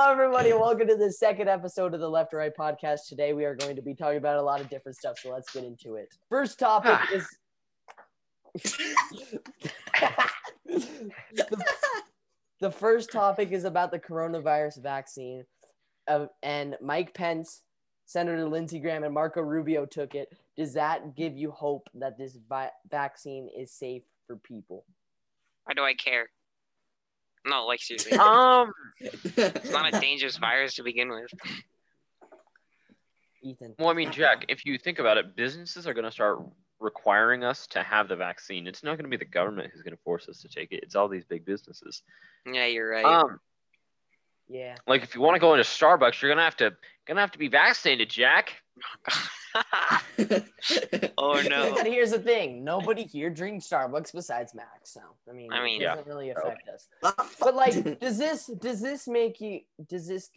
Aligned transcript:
Hello, 0.00 0.12
everybody, 0.12 0.50
and 0.50 0.60
welcome 0.60 0.86
to 0.86 0.94
the 0.94 1.10
second 1.10 1.48
episode 1.48 1.92
of 1.92 1.98
the 1.98 2.08
Left 2.08 2.32
or 2.32 2.36
Right 2.36 2.56
podcast. 2.56 3.08
Today, 3.08 3.32
we 3.32 3.44
are 3.44 3.56
going 3.56 3.74
to 3.74 3.82
be 3.82 3.96
talking 3.96 4.18
about 4.18 4.36
a 4.36 4.42
lot 4.42 4.60
of 4.60 4.70
different 4.70 4.96
stuff, 4.96 5.18
so 5.18 5.32
let's 5.32 5.52
get 5.52 5.64
into 5.64 5.96
it. 5.96 6.14
First 6.28 6.60
topic 6.60 6.92
Ah. 6.94 7.08
is 7.12 7.26
the, 11.32 11.64
the 12.60 12.70
first 12.70 13.10
topic 13.10 13.50
is 13.50 13.64
about 13.64 13.90
the 13.90 13.98
coronavirus 13.98 14.80
vaccine, 14.84 15.44
uh, 16.06 16.26
and 16.44 16.76
Mike 16.80 17.12
Pence, 17.12 17.62
Senator 18.06 18.48
Lindsey 18.48 18.78
Graham, 18.78 19.02
and 19.02 19.12
Marco 19.12 19.40
Rubio 19.40 19.84
took 19.84 20.14
it. 20.14 20.28
Does 20.56 20.74
that 20.74 21.16
give 21.16 21.36
you 21.36 21.50
hope 21.50 21.90
that 21.94 22.16
this 22.16 22.38
vi- 22.48 22.70
vaccine 22.88 23.48
is 23.58 23.72
safe 23.72 24.04
for 24.28 24.36
people? 24.36 24.84
Why 25.64 25.74
do 25.74 25.82
I 25.82 25.94
care? 25.94 26.28
No, 27.46 27.66
like 27.66 27.80
seriously. 27.80 28.12
Um, 28.12 28.72
It's 29.00 29.70
not 29.70 29.94
a 29.94 30.00
dangerous 30.00 30.36
virus 30.36 30.74
to 30.74 30.82
begin 30.82 31.10
with. 31.10 31.30
Ethan. 33.42 33.74
well, 33.78 33.88
I 33.88 33.94
mean, 33.94 34.10
Jack, 34.10 34.46
if 34.48 34.64
you 34.66 34.78
think 34.78 34.98
about 34.98 35.16
it, 35.16 35.36
businesses 35.36 35.86
are 35.86 35.94
going 35.94 36.04
to 36.04 36.10
start 36.10 36.40
requiring 36.80 37.44
us 37.44 37.66
to 37.68 37.82
have 37.82 38.08
the 38.08 38.16
vaccine. 38.16 38.66
It's 38.66 38.82
not 38.82 38.96
going 38.96 39.04
to 39.04 39.10
be 39.10 39.16
the 39.16 39.24
government 39.30 39.70
who's 39.72 39.82
going 39.82 39.96
to 39.96 40.02
force 40.02 40.28
us 40.28 40.40
to 40.42 40.48
take 40.48 40.72
it. 40.72 40.80
It's 40.82 40.96
all 40.96 41.08
these 41.08 41.24
big 41.24 41.44
businesses. 41.44 42.02
Yeah, 42.46 42.66
you're 42.66 42.90
right. 42.90 43.04
Um, 43.04 43.38
Yeah. 44.48 44.74
like 44.86 45.02
if 45.02 45.14
you 45.14 45.20
want 45.20 45.36
to 45.36 45.40
go 45.40 45.54
into 45.54 45.64
Starbucks, 45.64 46.20
you're 46.20 46.30
gonna 46.30 46.42
have 46.42 46.56
to 46.56 46.76
gonna 47.06 47.20
have 47.20 47.32
to 47.32 47.38
be 47.38 47.48
vaccinated, 47.48 48.08
Jack. 48.10 48.54
oh 51.18 51.42
no. 51.48 51.74
But 51.74 51.86
here's 51.86 52.10
the 52.10 52.18
thing: 52.18 52.64
nobody 52.64 53.04
here 53.04 53.30
drinks 53.30 53.68
Starbucks 53.68 54.12
besides 54.12 54.54
Max. 54.54 54.90
So 54.92 55.00
I 55.28 55.32
mean, 55.32 55.52
I 55.52 55.62
mean- 55.62 55.82
it 55.82 55.84
doesn't 55.84 56.06
really 56.06 56.30
affect 56.30 56.68
us. 56.68 56.88
But 57.02 57.14
But 57.40 57.54
like, 57.54 58.00
does 58.00 58.18
this 58.18 58.46
does 58.46 58.80
this 58.80 59.06
make 59.08 59.40
you 59.40 59.60
does 59.88 60.06
this 60.06 60.30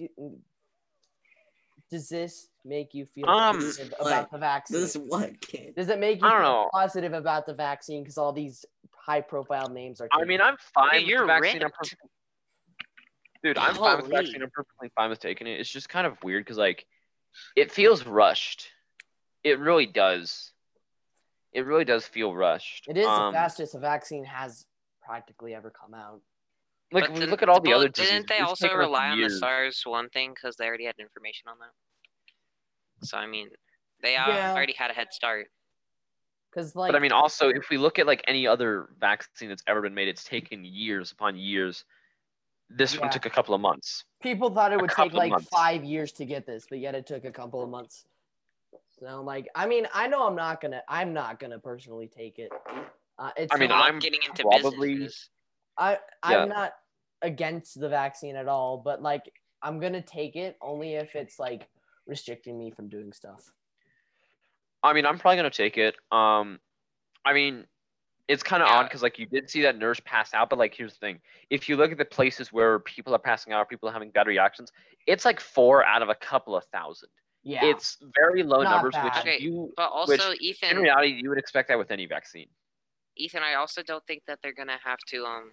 does 1.89 2.07
this 2.09 2.48
make 2.63 2.93
you 2.93 3.05
feel 3.05 3.27
Um, 3.29 3.57
positive 3.57 3.93
like, 3.99 4.07
about 4.13 4.31
the 4.31 4.37
vaccine? 4.37 4.79
this 4.81 4.96
what 4.96 5.41
kid? 5.41 5.76
does 5.76 5.90
it 5.90 5.99
make 5.99 6.21
you 6.21 6.27
I 6.27 6.31
don't 6.31 6.41
feel 6.41 6.51
know. 6.51 6.70
positive 6.71 7.13
about 7.13 7.46
the 7.46 7.53
vaccine 7.53 8.03
because 8.03 8.18
all 8.18 8.31
these 8.31 8.65
high 8.96 9.21
profile 9.21 9.68
names 9.70 9.99
are? 9.99 10.07
I 10.12 10.24
mean, 10.26 10.40
I'm 10.41 10.55
fine 10.74 10.99
Dude, 11.01 11.09
you're 11.09 11.21
the 11.21 11.26
vaccine. 11.27 11.63
I'm 11.63 11.71
perfectly- 11.71 12.09
Dude, 13.43 13.57
I'm 13.57 13.74
fine 13.74 13.98
with 13.98 14.05
the 14.05 14.12
Holy. 14.15 14.26
vaccine. 14.26 14.43
I'm 14.43 14.51
perfectly 14.51 14.91
fine 14.96 15.09
with 15.09 15.20
taking 15.20 15.48
it. 15.48 15.59
It's 15.59 15.70
just 15.70 15.90
kind 15.90 16.05
of 16.05 16.15
weird 16.24 16.46
because 16.46 16.57
like, 16.59 16.85
it 17.55 17.71
feels 17.71 18.05
rushed. 18.05 18.68
It 19.43 19.59
really 19.59 19.85
does. 19.85 20.51
It 21.53 21.65
really 21.65 21.85
does 21.85 22.05
feel 22.07 22.34
rushed. 22.34 22.87
it 22.87 22.97
is 22.97 23.05
Um, 23.07 23.34
the 23.34 23.37
fastest 23.37 23.75
a 23.75 23.79
vaccine 23.79 24.23
has 24.23 24.65
practically 25.01 25.53
ever 25.53 25.70
come 25.70 25.93
out. 25.93 26.21
Like 26.91 27.05
But 27.05 27.13
we 27.13 27.20
then- 27.21 27.29
look 27.29 27.41
at 27.41 27.49
all 27.49 27.59
the 27.62 27.69
well, 27.69 27.79
other 27.79 27.89
diseases. 27.89 28.12
Didn't 28.12 28.27
they 28.29 28.35
it's 28.35 28.43
also 28.49 28.67
taken 28.67 28.79
us 28.79 28.85
rely 28.85 29.09
on 29.09 29.21
the. 29.21 29.29
SARS 29.29 29.81
one 29.85 30.09
thing 30.09 30.34
because 30.34 30.55
they 30.57 30.65
already 30.67 30.85
had 30.85 30.95
information 30.99 31.47
on 31.49 31.57
that? 31.59 33.05
So 33.07 33.17
I 33.17 33.25
mean, 33.27 33.49
they 34.01 34.15
uh, 34.15 34.27
Yeah. 34.29 34.53
already 34.53 34.73
had 34.73 34.91
a 34.91 34.93
head 34.93 35.12
start. 35.13 35.47
Because 36.51 36.75
like, 36.75 36.89
But 36.91 36.97
I 36.97 36.99
mean, 36.99 37.13
also, 37.13 37.49
if 37.49 37.69
we 37.69 37.77
look 37.77 37.97
at 37.97 38.05
like 38.05 38.23
any 38.27 38.45
other 38.45 38.89
vaccine 38.99 39.47
that's 39.49 39.63
ever 39.67 39.81
been 39.81 39.93
made, 39.93 40.09
it's 40.09 40.23
taken 40.25 40.63
years 40.65 41.12
upon 41.12 41.37
years. 41.37 41.85
This 42.69 42.93
Yeah. 42.93 43.01
one 43.01 43.09
took 43.09 43.25
a 43.25 43.29
couple 43.29 43.53
of 43.55 43.62
months. 43.62 44.05
people 44.21 44.49
thought 44.53 44.71
it 44.71 44.79
would 44.79 44.91
take 44.91 45.13
like 45.13 45.31
months. 45.31 45.49
five 45.49 45.84
years 45.84 46.12
to 46.13 46.25
get 46.25 46.45
this, 46.45 46.67
but 46.69 46.77
yet 46.79 46.93
it 46.93 47.07
took 47.07 47.25
a 47.25 47.31
couple 47.31 47.62
of 47.63 47.69
months. 47.69 48.05
So 49.02 49.21
like, 49.21 49.49
I 49.55 49.66
mean, 49.66 49.88
I 49.94 50.07
know 50.07 50.27
I'm 50.27 50.35
not 50.35 50.62
gonna, 50.62 50.82
I'm 50.88 51.12
not 51.13 51.40
gonna 51.40 51.57
personally 51.60 52.07
take 52.07 52.38
it. 52.38 52.52
Uh, 53.18 53.32
it's 53.35 53.54
I 53.54 53.58
mean, 53.58 53.70
We're 53.70 53.76
not- 53.76 53.80
not 53.80 53.90
I'm 53.90 53.99
getting 53.99 54.20
into 54.27 54.43
probably- 54.43 54.93
businesses. 54.96 55.30
I 55.77 55.98
I'm 56.21 56.49
not 56.49 56.74
against 57.21 57.80
the 57.80 57.90
vaccine 57.90 58.35
at 58.35 58.48
all, 58.48 58.77
but 58.77 59.02
like, 59.02 59.32
I'm 59.63 59.80
gonna 59.80 60.02
take 60.02 60.35
it 60.35 60.58
only 60.62 60.96
if 60.96 61.16
it's 61.16 61.40
like 61.40 61.68
restricting 62.05 62.58
me 62.60 62.71
from 62.71 62.90
doing 62.90 63.12
stuff. 63.13 63.49
I 64.84 64.94
mean, 64.94 65.06
I'm 65.06 65.18
probably 65.18 65.38
gonna 65.38 65.50
take 65.50 65.78
it. 65.78 65.96
Um, 66.12 66.59
I 67.25 67.34
mean, 67.34 67.66
it's 68.28 68.44
kind 68.44 68.62
of 68.62 68.70
odd 68.70 68.84
because 68.84 69.02
like 69.02 69.18
you 69.18 69.25
did 69.25 69.50
see 69.50 69.62
that 69.64 69.78
nurse 69.78 70.00
pass 70.06 70.34
out, 70.34 70.50
but 70.50 70.59
like 70.59 70.75
here's 70.75 70.94
the 70.94 71.00
thing: 71.00 71.22
if 71.50 71.68
you 71.70 71.75
look 71.78 71.92
at 71.92 71.98
the 71.98 72.06
places 72.06 72.52
where 72.54 72.80
people 72.80 73.16
are 73.16 73.20
passing 73.20 73.54
out, 73.54 73.70
people 73.70 73.90
are 73.90 73.94
having 73.94 74.12
bad 74.12 74.28
reactions, 74.28 74.72
it's 75.08 75.25
like 75.25 75.40
four 75.40 75.84
out 75.86 76.02
of 76.04 76.09
a 76.09 76.16
couple 76.16 76.56
of 76.56 76.66
thousand. 76.66 77.09
Yeah, 77.44 77.66
It's 77.66 77.97
very 78.16 78.44
low 78.44 78.62
Not 78.63 78.72
numbers, 78.72 78.94
bad. 78.94 79.06
which 79.06 79.18
Okay, 79.18 79.44
you, 79.44 79.74
But 79.75 79.90
also, 79.91 80.31
which 80.31 80.63
in 80.63 80.78
reality, 80.78 81.19
you 81.22 81.29
would 81.29 81.40
expect 81.40 81.69
that 81.69 81.78
with 81.78 81.91
any 81.91 82.06
vaccine. 82.06 82.47
Ethan, 83.16 83.41
I 83.44 83.56
also 83.56 83.81
don't 83.81 84.06
think 84.06 84.24
that 84.28 84.40
they're 84.41 84.53
gonna 84.53 84.79
have 84.84 85.00
to. 85.07 85.25
Um, 85.25 85.51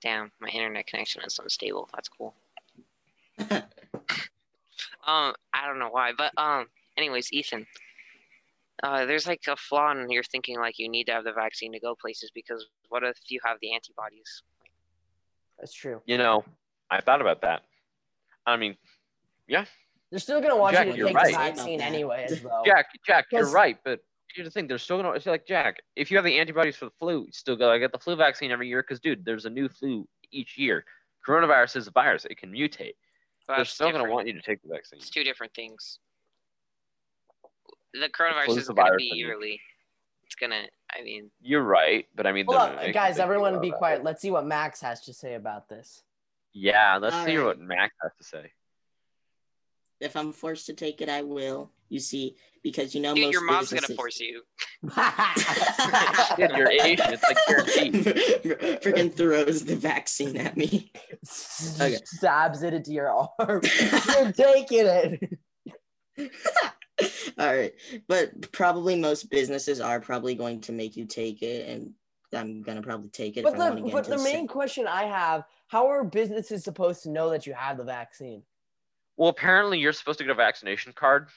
damn, 0.00 0.30
my 0.40 0.48
internet 0.48 0.86
connection 0.86 1.22
is 1.22 1.38
unstable. 1.38 1.88
That's 1.92 2.08
cool. 2.08 2.34
Um, 5.06 5.34
I 5.52 5.66
don't 5.66 5.78
know 5.78 5.88
why, 5.90 6.12
but 6.16 6.32
um, 6.36 6.66
anyways, 6.96 7.32
Ethan, 7.32 7.66
uh, 8.82 9.04
there's 9.04 9.26
like 9.26 9.42
a 9.48 9.56
flaw 9.56 9.90
in 9.90 10.10
your 10.10 10.22
thinking. 10.22 10.58
Like 10.58 10.78
you 10.78 10.88
need 10.88 11.04
to 11.04 11.12
have 11.12 11.24
the 11.24 11.32
vaccine 11.32 11.72
to 11.72 11.80
go 11.80 11.94
places 12.00 12.30
because 12.32 12.66
what 12.88 13.02
if 13.02 13.16
you 13.28 13.40
have 13.44 13.58
the 13.60 13.74
antibodies? 13.74 14.42
that's 15.58 15.74
true. 15.74 16.02
You 16.06 16.18
know, 16.18 16.44
I 16.90 17.00
thought 17.00 17.20
about 17.20 17.42
that. 17.42 17.62
I 18.46 18.56
mean, 18.56 18.76
They're 20.12 20.20
still 20.20 20.42
gonna 20.42 20.56
want 20.56 20.76
Jack, 20.76 20.86
you 20.88 20.92
to 20.92 20.98
you're 20.98 21.06
take 21.08 21.16
right. 21.16 21.26
the 21.32 21.38
vaccine 21.38 21.80
About 21.80 21.90
that. 21.90 21.94
anyways, 21.94 22.42
though. 22.42 22.62
Jack, 22.66 22.86
Jack, 23.06 23.26
you're 23.32 23.50
right, 23.50 23.78
but 23.82 24.00
here's 24.34 24.46
the 24.46 24.50
thing: 24.50 24.66
they're 24.68 24.76
still 24.76 24.98
gonna. 24.98 25.10
It's 25.12 25.24
like 25.24 25.46
Jack, 25.46 25.78
if 25.96 26.10
you 26.10 26.18
have 26.18 26.24
the 26.24 26.38
antibodies 26.38 26.76
for 26.76 26.84
the 26.84 26.90
flu, 27.00 27.22
you 27.22 27.32
still 27.32 27.56
gotta 27.56 27.78
get 27.78 27.92
the 27.92 27.98
flu 27.98 28.14
vaccine 28.14 28.50
every 28.50 28.68
year 28.68 28.82
because, 28.82 29.00
dude, 29.00 29.24
there's 29.24 29.46
a 29.46 29.50
new 29.50 29.70
flu 29.70 30.06
each 30.30 30.58
year. 30.58 30.84
Coronavirus 31.26 31.76
is 31.76 31.86
a 31.86 31.90
virus; 31.92 32.26
it 32.26 32.36
can 32.36 32.52
mutate. 32.52 32.92
But 33.46 33.54
they're 33.54 33.56
that's 33.64 33.70
still 33.72 33.90
gonna 33.90 34.08
want 34.10 34.26
you 34.26 34.34
to 34.34 34.42
take 34.42 34.60
the 34.62 34.68
vaccine. 34.68 34.98
It's 34.98 35.08
two 35.08 35.24
different 35.24 35.54
things. 35.54 35.98
The 37.94 38.08
coronavirus 38.10 38.44
flu's 38.44 38.58
is 38.58 38.66
the 38.66 38.74
gonna 38.74 38.90
virus, 38.90 39.02
be 39.10 39.16
yearly. 39.16 39.60
It's 40.24 40.34
gonna. 40.34 40.64
I 40.94 41.02
mean, 41.02 41.30
You're 41.40 41.62
right, 41.62 42.06
but 42.14 42.26
I 42.26 42.32
mean, 42.32 42.44
Hold 42.44 42.58
the- 42.58 42.88
up, 42.88 42.92
guys, 42.92 43.18
everyone 43.18 43.58
be 43.62 43.70
quiet. 43.70 44.00
it. 44.00 44.04
Let's 44.04 44.20
see 44.20 44.30
what 44.30 44.44
Max 44.44 44.82
has 44.82 45.00
to 45.06 45.14
say 45.14 45.34
about 45.34 45.70
this. 45.70 46.02
Yeah, 46.52 46.98
let's 47.00 47.14
All 47.16 47.24
hear 47.24 47.40
right. 47.40 47.46
what 47.46 47.58
Max 47.60 47.94
has 48.02 48.12
to 48.18 48.24
say. 48.24 48.52
If 50.02 50.16
I'm 50.16 50.32
forced 50.32 50.66
to 50.66 50.74
take 50.74 51.00
it, 51.00 51.08
I 51.08 51.22
will. 51.22 51.70
You 51.88 52.00
see, 52.00 52.36
because 52.62 52.94
you 52.94 53.00
know 53.00 53.14
dude, 53.14 53.24
most 53.24 53.32
your 53.32 53.44
mom's 53.44 53.72
gonna 53.72 53.94
force 53.94 54.18
you. 54.18 54.42
Dude, 56.36 56.50
you're 56.56 56.70
Asian. 56.70 57.12
It's 57.12 57.22
like 57.22 57.36
guaranteed. 57.46 57.94
Freaking 58.82 59.12
throws 59.12 59.64
the 59.64 59.76
vaccine 59.76 60.36
at 60.36 60.56
me. 60.56 60.90
Okay. 61.80 61.98
Stabs 62.04 62.62
it 62.62 62.74
into 62.74 62.92
your 62.92 63.10
arm. 63.10 63.60
You're 64.08 64.32
taking 64.32 64.86
it. 64.86 65.38
All 67.38 67.54
right, 67.54 67.72
but 68.08 68.52
probably 68.52 68.96
most 68.96 69.30
businesses 69.30 69.80
are 69.80 70.00
probably 70.00 70.34
going 70.34 70.60
to 70.62 70.72
make 70.72 70.96
you 70.96 71.04
take 71.04 71.42
it, 71.42 71.68
and 71.68 71.92
I'm 72.32 72.62
gonna 72.62 72.82
probably 72.82 73.10
take 73.10 73.36
it. 73.36 73.44
But 73.44 73.54
if 73.54 73.60
I 73.60 73.68
wanna 73.70 73.82
the 73.82 73.86
get 73.86 73.92
but 73.92 74.04
the 74.04 74.16
the 74.16 74.22
main 74.22 74.46
question 74.46 74.86
I 74.86 75.04
have: 75.04 75.44
How 75.68 75.88
are 75.88 76.04
businesses 76.04 76.64
supposed 76.64 77.02
to 77.02 77.10
know 77.10 77.30
that 77.30 77.46
you 77.46 77.54
have 77.54 77.76
the 77.76 77.84
vaccine? 77.84 78.42
Well, 79.22 79.30
apparently, 79.30 79.78
you're 79.78 79.92
supposed 79.92 80.18
to 80.18 80.24
get 80.24 80.32
a 80.32 80.34
vaccination 80.34 80.92
card, 80.92 81.28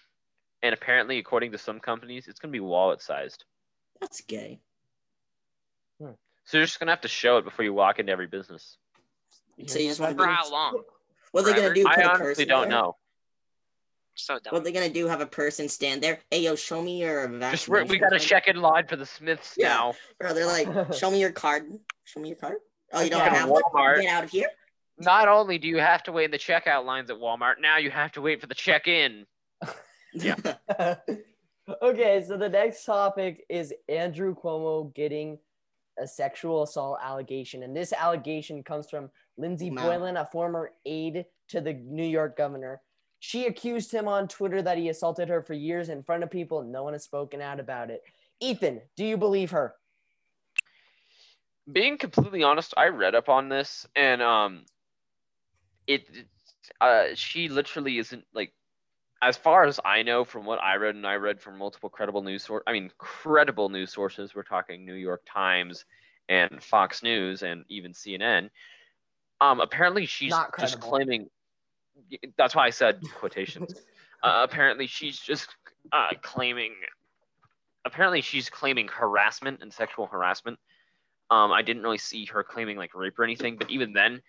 and 0.63 0.73
apparently, 0.73 1.19
according 1.19 1.51
to 1.51 1.59
some 1.59 1.79
companies, 1.79 2.27
it's 2.27 2.39
gonna 2.39 2.51
be 2.51 2.59
wallet 2.59 2.99
sized. 2.99 3.45
That's 4.01 4.21
gay. 4.21 4.59
So 5.99 6.17
you're 6.57 6.65
just 6.65 6.79
gonna 6.79 6.93
have 6.93 7.01
to 7.01 7.07
show 7.07 7.37
it 7.37 7.43
before 7.45 7.63
you 7.63 7.75
walk 7.75 7.99
into 7.99 8.11
every 8.11 8.25
business. 8.25 8.79
So 9.67 9.77
you 9.77 9.89
just 9.89 9.99
want 9.99 10.17
For 10.17 10.25
how 10.25 10.49
long? 10.49 10.81
What 11.31 11.41
are 11.41 11.43
they 11.43 11.51
gonna 11.51 11.75
Forever? 11.75 11.75
do? 11.75 11.87
I 11.87 11.95
Put 11.95 12.05
a 12.05 12.09
honestly 12.09 12.45
don't 12.45 12.61
there? 12.61 12.69
know. 12.69 12.97
So 14.15 14.39
dumb. 14.39 14.53
What 14.53 14.61
are 14.61 14.63
they 14.63 14.71
gonna 14.71 14.89
do? 14.89 15.05
Have 15.05 15.21
a 15.21 15.27
person 15.27 15.69
stand 15.69 16.01
there? 16.01 16.21
Hey, 16.31 16.41
yo, 16.41 16.55
show 16.55 16.81
me 16.81 17.01
your 17.01 17.27
vaccination. 17.27 17.51
Just 17.51 17.69
we're, 17.69 17.99
got 17.99 18.09
to 18.09 18.17
card." 18.17 18.21
check 18.21 18.47
in 18.47 18.61
line 18.61 18.87
for 18.87 18.95
the 18.95 19.05
Smiths 19.05 19.53
Yeah. 19.59 19.67
now. 19.67 19.93
Bro, 20.19 20.33
they're 20.33 20.47
like, 20.47 20.67
show 20.95 21.11
me 21.11 21.21
your 21.21 21.31
card. 21.31 21.71
Show 22.05 22.19
me 22.19 22.29
your 22.29 22.37
card. 22.37 22.57
Oh, 22.93 23.01
you 23.01 23.11
don't 23.11 23.21
Okay. 23.21 23.35
have 23.35 23.47
one? 23.47 23.61
Walmart. 23.75 24.01
Get 24.01 24.09
out 24.09 24.23
of 24.23 24.31
here. 24.31 24.49
Not 24.97 25.27
only 25.27 25.57
do 25.57 25.67
you 25.67 25.77
have 25.77 26.03
to 26.03 26.11
wait 26.11 26.25
in 26.25 26.31
the 26.31 26.37
checkout 26.37 26.85
lines 26.85 27.09
at 27.09 27.17
Walmart, 27.17 27.55
now 27.59 27.77
you 27.77 27.91
have 27.91 28.11
to 28.13 28.21
wait 28.21 28.41
for 28.41 28.47
the 28.47 28.55
check-in. 28.55 29.25
Yeah. 30.17 30.35
okay, 31.81 32.23
so 32.25 32.37
the 32.37 32.47
next 32.47 32.85
topic 32.85 33.45
is 33.49 33.73
Andrew 33.89 34.33
Cuomo 34.33 34.93
getting 34.95 35.37
a 35.99 36.07
sexual 36.07 36.63
assault 36.63 36.99
allegation, 37.03 37.63
and 37.63 37.75
this 37.75 37.91
allegation 37.91 38.63
comes 38.63 38.89
from 38.89 39.09
Lindsey 39.37 39.69
Wow. 39.71 39.83
Boylan, 39.83 40.15
a 40.15 40.25
former 40.25 40.71
aide 40.85 41.25
to 41.49 41.59
the 41.59 41.73
New 41.73 42.05
York 42.05 42.37
governor. 42.37 42.81
She 43.19 43.45
accused 43.45 43.91
him 43.91 44.07
on 44.07 44.27
Twitter 44.27 44.61
that 44.61 44.77
he 44.77 44.89
assaulted 44.89 45.27
her 45.29 45.41
for 45.41 45.53
years 45.53 45.89
in 45.89 46.03
front 46.03 46.23
of 46.23 46.31
people. 46.31 46.63
No 46.63 46.83
one 46.83 46.93
has 46.93 47.03
spoken 47.03 47.41
out 47.41 47.59
about 47.59 47.89
it. 47.89 48.01
Ethan, 48.39 48.81
do 48.95 49.03
you 49.03 49.17
believe 49.17 49.51
her? 49.51 49.75
Being 51.71 51.97
completely 51.97 52.43
honest, 52.43 52.73
I 52.77 52.87
read 52.87 53.15
up 53.15 53.27
on 53.27 53.49
this, 53.49 53.87
and 53.95 54.21
um, 54.21 54.65
it, 55.87 56.05
it- 56.13 56.27
uh, 56.81 57.05
she 57.13 57.47
literally 57.47 57.99
isn't 57.99 58.25
like, 58.33 58.51
as 59.21 59.37
far 59.37 59.65
as 59.65 59.79
I 59.85 60.01
know 60.01 60.25
from 60.25 60.45
what 60.45 60.59
I 60.61 60.75
read, 60.75 60.95
and 60.95 61.05
I 61.05 61.15
read 61.15 61.39
from 61.39 61.57
multiple 61.57 61.89
credible 61.89 62.21
news 62.23 62.43
source, 62.43 62.63
I 62.67 62.73
mean 62.73 62.91
credible 62.97 63.69
news 63.69 63.91
sources. 63.93 64.33
We're 64.35 64.43
talking 64.43 64.83
New 64.85 64.95
York 64.95 65.21
Times 65.31 65.85
and 66.27 66.61
Fox 66.61 67.03
News 67.03 67.43
and 67.43 67.65
even 67.69 67.93
CNN. 67.93 68.49
Um, 69.41 69.59
apparently 69.61 70.05
she's 70.05 70.31
just 70.59 70.79
claiming. 70.81 71.29
That's 72.37 72.55
why 72.55 72.65
I 72.65 72.71
said 72.71 72.99
quotations. 73.15 73.75
uh, 74.23 74.41
apparently 74.43 74.87
she's 74.87 75.19
just 75.19 75.49
uh, 75.91 76.09
claiming. 76.21 76.73
Apparently 77.85 78.21
she's 78.21 78.49
claiming 78.49 78.87
harassment 78.87 79.61
and 79.61 79.71
sexual 79.71 80.07
harassment. 80.07 80.57
Um, 81.29 81.51
I 81.51 81.61
didn't 81.61 81.83
really 81.83 81.99
see 81.99 82.25
her 82.25 82.43
claiming 82.43 82.77
like 82.77 82.95
rape 82.95 83.17
or 83.19 83.23
anything, 83.23 83.57
but 83.57 83.69
even 83.69 83.93
then, 83.93 84.21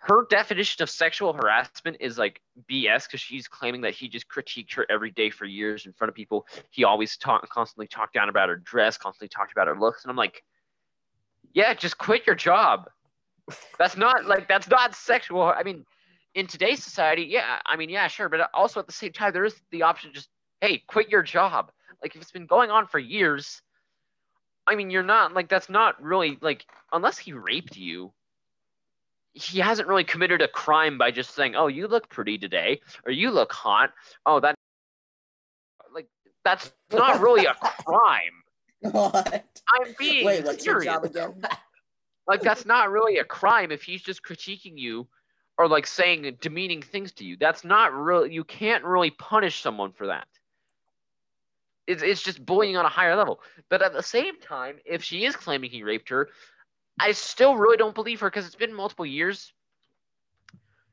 her 0.00 0.26
definition 0.30 0.82
of 0.82 0.88
sexual 0.88 1.34
harassment 1.34 1.98
is 2.00 2.16
like 2.16 2.40
BS 2.70 3.06
because 3.06 3.20
she's 3.20 3.46
claiming 3.46 3.82
that 3.82 3.94
he 3.94 4.08
just 4.08 4.28
critiqued 4.28 4.72
her 4.74 4.86
every 4.88 5.10
day 5.10 5.28
for 5.28 5.44
years 5.44 5.84
in 5.84 5.92
front 5.92 6.08
of 6.08 6.14
people. 6.14 6.46
He 6.70 6.84
always 6.84 7.18
talk, 7.18 7.46
constantly 7.50 7.86
talked 7.86 8.14
down 8.14 8.30
about 8.30 8.48
her 8.48 8.56
dress, 8.56 8.96
constantly 8.96 9.28
talked 9.28 9.52
about 9.52 9.66
her 9.66 9.78
looks, 9.78 10.02
and 10.04 10.10
I'm 10.10 10.16
like, 10.16 10.42
yeah, 11.52 11.74
just 11.74 11.98
quit 11.98 12.26
your 12.26 12.36
job. 12.36 12.88
That's 13.78 13.96
not 13.96 14.26
like 14.26 14.48
that's 14.48 14.68
not 14.68 14.94
sexual. 14.94 15.42
I 15.42 15.62
mean, 15.64 15.84
in 16.34 16.46
today's 16.46 16.82
society, 16.82 17.24
yeah, 17.28 17.58
I 17.66 17.76
mean, 17.76 17.90
yeah, 17.90 18.06
sure, 18.06 18.28
but 18.28 18.48
also 18.54 18.80
at 18.80 18.86
the 18.86 18.92
same 18.92 19.12
time, 19.12 19.32
there 19.32 19.44
is 19.44 19.60
the 19.70 19.82
option 19.82 20.12
just 20.14 20.28
hey, 20.60 20.82
quit 20.86 21.08
your 21.08 21.22
job. 21.22 21.72
Like 22.02 22.14
if 22.14 22.22
it's 22.22 22.30
been 22.30 22.46
going 22.46 22.70
on 22.70 22.86
for 22.86 22.98
years, 22.98 23.60
I 24.66 24.76
mean, 24.76 24.90
you're 24.90 25.02
not 25.02 25.34
like 25.34 25.48
that's 25.48 25.68
not 25.68 26.00
really 26.02 26.38
like 26.40 26.64
unless 26.92 27.18
he 27.18 27.32
raped 27.32 27.76
you. 27.76 28.12
He 29.32 29.60
hasn't 29.60 29.88
really 29.88 30.04
committed 30.04 30.42
a 30.42 30.48
crime 30.48 30.98
by 30.98 31.10
just 31.10 31.34
saying, 31.34 31.54
"Oh, 31.54 31.68
you 31.68 31.86
look 31.86 32.08
pretty 32.08 32.36
today," 32.38 32.80
or 33.06 33.12
"You 33.12 33.30
look 33.30 33.52
hot." 33.52 33.92
Oh, 34.26 34.40
that 34.40 34.54
like 35.94 36.08
that's 36.44 36.72
not 36.92 37.20
really 37.20 37.46
a 37.46 37.54
crime. 37.54 38.32
What? 38.82 39.44
I'm 39.68 39.94
being 39.98 40.24
Wait, 40.24 40.42
what's 40.42 40.64
your 40.64 40.80
job 40.80 41.04
again? 41.04 41.42
Like 42.26 42.42
that's 42.42 42.64
not 42.64 42.90
really 42.90 43.18
a 43.18 43.24
crime 43.24 43.72
if 43.72 43.82
he's 43.82 44.02
just 44.02 44.22
critiquing 44.22 44.78
you 44.78 45.08
or 45.58 45.66
like 45.66 45.86
saying 45.86 46.38
demeaning 46.40 46.80
things 46.80 47.10
to 47.14 47.24
you. 47.24 47.36
That's 47.36 47.64
not 47.64 47.92
really 47.92 48.32
you 48.32 48.44
can't 48.44 48.84
really 48.84 49.10
punish 49.10 49.60
someone 49.60 49.92
for 49.92 50.06
that. 50.06 50.28
It's 51.86 52.02
it's 52.02 52.22
just 52.22 52.46
bullying 52.46 52.76
on 52.76 52.86
a 52.86 52.88
higher 52.88 53.16
level. 53.16 53.40
But 53.68 53.82
at 53.82 53.92
the 53.92 54.02
same 54.02 54.38
time, 54.40 54.76
if 54.84 55.02
she 55.02 55.24
is 55.24 55.34
claiming 55.34 55.70
he 55.70 55.82
raped 55.82 56.08
her, 56.10 56.28
I 57.00 57.12
still 57.12 57.56
really 57.56 57.76
don't 57.76 57.94
believe 57.94 58.20
her 58.20 58.30
because 58.30 58.46
it's 58.46 58.54
been 58.54 58.74
multiple 58.74 59.06
years. 59.06 59.52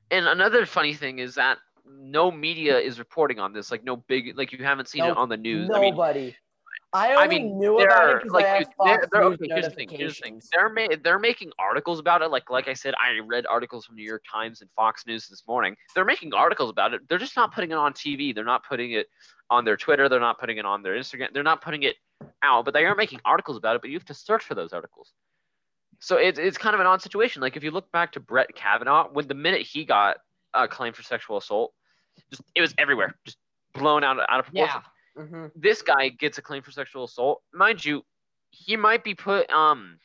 And 0.09 0.27
another 0.27 0.65
funny 0.65 0.94
thing 0.94 1.19
is 1.19 1.36
that 1.36 1.57
no 1.86 2.31
media 2.31 2.77
is 2.77 3.00
reporting 3.00 3.39
on 3.39 3.54
this. 3.54 3.71
Like 3.71 3.83
no 3.83 3.98
big 3.98 4.38
like 4.38 4.51
you 4.51 4.63
haven't 4.63 4.88
seen 4.88 5.04
it 5.04 5.18
on 5.18 5.30
the 5.30 5.38
news. 5.38 5.69
I 5.74 5.80
mean, 5.80 5.92
Nobody. 5.92 6.36
I 6.94 7.13
only 7.15 7.24
I 7.24 7.27
mean, 7.27 7.59
knew 7.59 7.80
about 7.80 8.09
it 8.09 8.24
because 8.24 8.33
like 8.33 8.45
I 8.45 8.59
dude, 8.59 8.68
they're, 8.86 9.07
they're, 9.12 9.24
okay. 9.24 9.48
Here's 9.50 9.65
the 9.65 9.71
thing. 9.71 9.89
Here's 9.89 10.18
the 10.18 10.24
thing. 10.24 10.42
They're 10.54 10.69
ma- 10.69 10.95
they're 11.04 11.19
making 11.19 11.51
articles 11.59 12.00
about 12.00 12.21
it. 12.21 12.31
Like 12.31 12.50
like 12.50 12.69
I 12.69 12.74
said, 12.74 12.94
I 12.95 13.19
read 13.19 13.45
articles 13.45 13.86
from 13.86 13.95
New 13.95 14.06
York 14.06 14.24
Times 14.31 14.62
and 14.62 14.69
Fox 14.71 15.06
News 15.06 15.27
this 15.27 15.44
morning. 15.48 15.75
They're 15.94 16.06
making 16.06 16.33
articles 16.33 16.69
about 16.69 16.94
it. 16.94 17.01
They're 17.10 17.18
just 17.18 17.36
not 17.36 17.53
putting 17.53 17.71
it 17.71 17.77
on 17.77 17.92
TV. 17.94 18.33
They're 18.33 18.45
not 18.45 18.65
putting 18.65 18.94
it 18.94 19.07
on 19.50 19.65
their 19.65 19.75
Twitter. 19.75 20.07
They're 20.07 20.21
not 20.21 20.39
putting 20.39 20.57
it 20.57 20.65
on 20.65 20.81
their 20.81 20.95
Instagram. 20.95 21.33
They're 21.33 21.44
not 21.44 21.62
putting 21.62 21.83
it 21.83 21.98
out. 22.42 22.63
But 22.63 22.74
they 22.74 22.86
are 22.86 22.95
making 22.95 23.19
articles 23.25 23.57
about 23.57 23.75
it. 23.75 23.81
But 23.81 23.89
you 23.89 23.98
have 23.98 24.06
to 24.06 24.13
search 24.13 24.45
for 24.45 24.56
those 24.56 24.71
articles. 24.71 25.12
So 25.99 26.17
it's 26.17 26.38
it's 26.39 26.57
kind 26.57 26.73
of 26.73 26.79
an 26.79 26.88
odd 26.88 27.01
situation. 27.01 27.41
Like 27.41 27.57
if 27.57 27.63
you 27.63 27.71
look 27.71 27.91
back 27.91 28.11
to 28.13 28.19
Brett 28.19 28.53
Kavanaugh, 28.55 29.09
when 29.11 29.27
the 29.27 29.33
minute 29.33 29.61
he 29.61 29.83
got 29.85 30.17
uh, 30.53 30.67
claimed 30.67 30.95
for 30.95 31.03
sexual 31.03 31.38
assault, 31.38 31.73
just 32.29 32.44
it 32.55 32.61
was 32.61 32.73
everywhere, 32.77 33.15
just 33.25 33.38
blown 33.73 34.03
out 34.03 34.17
out 34.29 34.39
of 34.39 34.45
proportion 34.45 34.81
Yeah. 35.15 35.23
hmm 35.23 35.45
this 35.55 35.81
guy 35.81 36.09
gets 36.09 36.38
a 36.38 36.41
claim 36.41 36.61
for 36.61 36.71
sexual 36.71 37.03
assault. 37.05 37.41
Mind 37.53 37.83
you, 37.83 38.03
he 38.51 38.75
might 38.75 39.03
be 39.03 39.15
put 39.15 39.49
um 39.49 39.99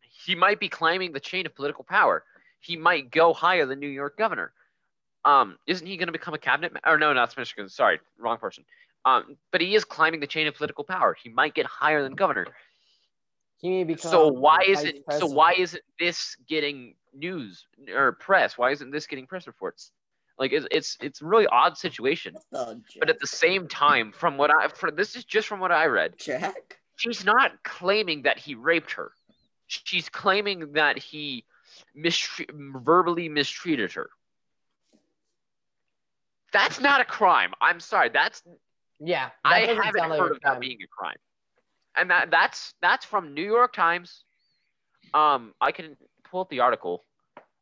he 0.00 0.34
might 0.34 0.58
be 0.58 0.68
climbing 0.68 1.12
the 1.12 1.20
chain 1.20 1.46
of 1.46 1.54
political 1.54 1.84
power. 1.84 2.24
He 2.60 2.76
might 2.76 3.10
go 3.10 3.32
higher 3.32 3.66
than 3.66 3.78
New 3.78 3.88
York 3.88 4.16
governor. 4.16 4.52
Um, 5.24 5.58
isn't 5.66 5.86
he 5.86 5.96
going 5.96 6.08
to 6.08 6.12
become 6.12 6.34
a 6.34 6.38
cabinet? 6.38 6.72
Ma- 6.72 6.80
or 6.90 6.98
no, 6.98 7.12
not 7.12 7.36
Michigan. 7.36 7.68
Sorry, 7.68 8.00
wrong 8.18 8.38
person. 8.38 8.64
Um, 9.04 9.36
but 9.50 9.60
he 9.60 9.74
is 9.74 9.84
climbing 9.84 10.20
the 10.20 10.26
chain 10.26 10.46
of 10.46 10.54
political 10.54 10.84
power. 10.84 11.16
He 11.22 11.28
might 11.28 11.54
get 11.54 11.66
higher 11.66 12.02
than 12.02 12.14
governor. 12.14 12.46
He 13.64 13.70
may 13.70 13.84
become 13.84 14.10
So 14.10 14.28
why 14.28 14.58
isn't 14.68 15.10
so 15.10 15.24
why 15.24 15.54
isn't 15.56 15.82
this 15.98 16.36
getting 16.46 16.96
news 17.14 17.66
or 17.88 18.12
press? 18.12 18.58
Why 18.58 18.72
isn't 18.72 18.90
this 18.90 19.06
getting 19.06 19.26
press 19.26 19.46
reports? 19.46 19.90
Like 20.38 20.52
it's 20.52 20.66
it's 20.70 20.98
it's 21.00 21.22
a 21.22 21.24
really 21.24 21.46
odd 21.46 21.78
situation. 21.78 22.34
Oh, 22.52 22.78
But 23.00 23.08
at 23.08 23.20
the 23.20 23.26
same 23.26 23.66
time, 23.66 24.12
from 24.12 24.36
what 24.36 24.50
I 24.50 24.68
for 24.68 24.90
this 24.90 25.16
is 25.16 25.24
just 25.24 25.48
from 25.48 25.60
what 25.60 25.72
I 25.72 25.86
read, 25.86 26.18
Jack. 26.18 26.76
she's 26.96 27.24
not 27.24 27.52
claiming 27.64 28.24
that 28.24 28.38
he 28.38 28.54
raped 28.54 28.92
her. 28.92 29.12
She's 29.66 30.10
claiming 30.10 30.72
that 30.72 30.98
he 30.98 31.46
mistre- 31.96 32.50
verbally 32.52 33.30
mistreated 33.30 33.92
her. 33.92 34.10
That's 36.52 36.82
not 36.82 37.00
a 37.00 37.06
crime. 37.06 37.54
I'm 37.62 37.80
sorry. 37.80 38.10
That's 38.10 38.42
Yeah, 39.00 39.30
that 39.42 39.52
I 39.54 39.60
haven't 39.60 39.94
sound 39.96 40.10
like 40.10 40.20
heard 40.20 40.32
a 40.32 40.34
of 40.34 40.40
that 40.42 40.60
being 40.60 40.82
a 40.82 40.86
crime. 40.86 41.16
And 41.96 42.10
that 42.10 42.30
that's 42.30 42.74
that's 42.82 43.04
from 43.04 43.34
New 43.34 43.44
York 43.44 43.72
Times. 43.72 44.24
Um, 45.12 45.54
I 45.60 45.70
can 45.72 45.96
pull 46.28 46.40
up 46.40 46.48
the 46.48 46.60
article. 46.60 47.04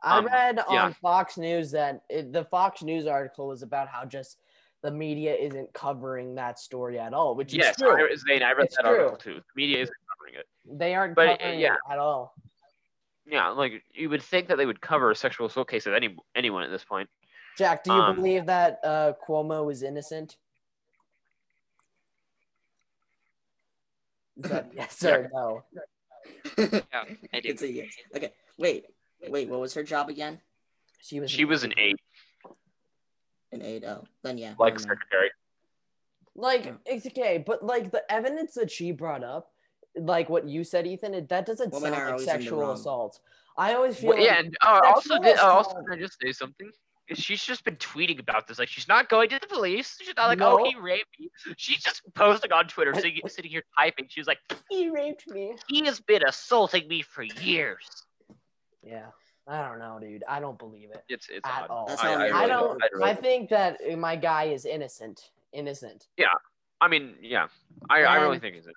I 0.03 0.19
Um, 0.19 0.27
read 0.27 0.59
yeah. 0.71 0.85
on 0.85 0.95
Fox 0.95 1.37
News 1.37 1.71
that 1.73 2.03
it, 2.09 2.33
the 2.33 2.45
Fox 2.45 2.83
News 2.83 3.07
article 3.07 3.47
was 3.49 3.63
about 3.63 3.89
how 3.89 4.05
just 4.05 4.39
the 4.83 4.91
media 4.91 5.35
isn't 5.35 5.73
covering 5.75 6.35
that 6.37 6.59
story 6.59 6.99
at 6.99 7.15
all, 7.15 7.35
which 7.37 7.53
yes, 7.55 7.77
is 7.77 7.83
true. 7.83 7.93
I, 8.11 8.17
Zane, 8.17 8.43
I 8.43 8.53
read 8.53 8.65
It's 8.67 8.77
that 8.77 8.85
true. 8.85 8.97
article 8.97 9.17
too. 9.17 9.35
The 9.35 9.43
media 9.55 9.83
isn't 9.83 9.95
covering 10.11 10.35
it. 10.41 10.47
they 10.79 10.95
aren't 10.95 11.15
but, 11.15 11.29
uh, 11.29 11.37
covering 11.37 11.61
yeah. 11.61 11.75
it 11.75 11.93
at 11.93 11.99
all. 11.99 12.35
Yeah, 13.27 13.49
like 13.51 13.85
you 13.93 14.09
would 14.11 14.23
think 14.23 14.49
that 14.49 14.57
they 14.57 14.67
would 14.67 14.81
cover 14.81 15.11
a 15.13 15.15
sexual 15.15 15.47
assault 15.47 15.69
case 15.69 15.87
of 15.87 15.95
any 15.95 16.17
anyone 16.35 16.65
at 16.65 16.71
this 16.71 16.85
point. 16.85 17.09
Jack, 17.57 17.85
do 17.85 17.93
you 17.93 18.01
Um, 18.01 18.17
believe 18.17 18.47
that 18.47 18.81
uh, 18.83 19.13
Cuomo 19.25 19.71
is 19.71 19.83
innocent? 19.85 20.37
Is 24.37 24.51
that 24.51 24.71
yes 24.77 25.05
or 25.05 25.31
no? 25.33 25.63
Yeah, 26.59 26.81
I 27.33 27.41
do. 27.41 27.49
it's 27.49 27.63
a 27.63 27.71
yes. 27.71 27.89
Okay. 28.15 28.33
Wait. 28.59 28.87
Wait. 29.29 29.49
What 29.49 29.61
was 29.61 29.75
her 29.75 29.83
job 29.83 30.09
again? 30.09 30.41
She 31.01 31.21
was. 31.21 31.31
She 31.31 31.45
was 31.45 31.65
an 31.65 31.75
aide, 31.77 31.97
An 33.53 33.63
aide. 33.63 33.85
Oh, 33.85 34.05
then 34.23 34.39
yeah. 34.39 34.55
like 34.59 34.79
secretary. 34.79 35.31
like 36.35 36.73
it's 36.87 37.07
okay, 37.07 37.43
but 37.45 37.65
like 37.65 37.91
the 37.91 38.03
evidence 38.11 38.55
that 38.55 38.71
she 38.71 38.93
brought 38.93 39.25
up, 39.25 39.51
like 39.97 40.29
what 40.31 40.47
you 40.49 40.65
said, 40.65 40.87
Ethan, 40.87 41.15
it, 41.15 41.29
that 41.29 41.45
doesn't 41.47 41.73
Women 41.73 41.93
sound 41.93 42.05
like 42.05 42.13
always 42.13 42.23
in 42.23 42.27
the 42.27 42.33
sexual 42.33 42.71
assault. 42.73 43.21
I 43.57 43.75
always 43.75 43.97
feel 43.99 44.11
Well, 44.11 44.19
like 44.19 44.27
yeah, 44.27 44.39
and 44.39 44.57
uh, 44.65 44.81
also, 44.87 45.19
did, 45.19 45.39
uh, 45.39 45.45
also, 45.47 45.75
can 45.83 45.99
I 45.99 46.01
just 46.01 46.19
say 46.23 46.33
something? 46.33 46.71
She's 47.15 47.43
just 47.43 47.65
been 47.65 47.77
tweeting 47.77 48.19
about 48.19 48.47
this. 48.47 48.59
Like, 48.59 48.69
she's 48.69 48.89
not 48.89 49.09
going 49.09 49.29
to 49.31 49.39
the 49.39 49.47
police. 49.47 49.99
She's 50.01 50.15
not 50.17 50.29
like, 50.29 50.41
oh, 50.41 50.57
No. 50.57 50.61
oh, 50.61 50.65
he 50.65 50.77
raped 50.77 51.19
me. 51.19 51.31
She's 51.57 51.83
just 51.83 52.03
posting 52.15 52.53
on 52.53 52.67
Twitter, 52.67 52.95
sitting, 52.95 53.21
sitting 53.27 53.51
here 53.51 53.63
typing. 53.79 54.07
She 54.09 54.21
was 54.21 54.27
like, 54.27 54.39
he 54.71 54.91
raped 54.91 55.29
me. 55.31 55.55
he 55.69 55.85
has 55.87 56.01
been 56.01 56.23
assaulting 56.27 56.89
me 56.89 57.03
for 57.03 57.23
years. 57.23 57.87
Yeah, 58.83 59.07
I 59.47 59.69
don't 59.69 59.79
know, 59.79 59.99
dude. 60.01 60.25
I 60.29 60.41
don't 60.41 60.59
believe 60.59 60.91
it. 60.91 61.05
It's 61.09 61.29
it's 61.29 61.49
At 61.49 61.65
odd. 61.65 61.71
all. 61.71 61.91
I, 62.01 62.09
I, 62.09 62.15
really 62.17 62.31
I 62.33 62.47
don't. 62.49 62.83
I, 62.83 62.89
really 62.93 63.11
I 63.11 63.15
think 63.15 63.51
that 63.51 63.79
uh, 63.93 63.97
my 63.97 64.17
guy 64.17 64.45
is 64.45 64.65
innocent. 64.65 65.31
Innocent. 65.53 66.09
Yeah. 66.17 66.27
I 66.81 66.89
mean, 66.89 67.15
yeah, 67.23 67.47
I, 67.89 68.03
I 68.03 68.17
really 68.17 68.41
think 68.41 68.57
he's 68.57 68.67
it. 68.67 68.75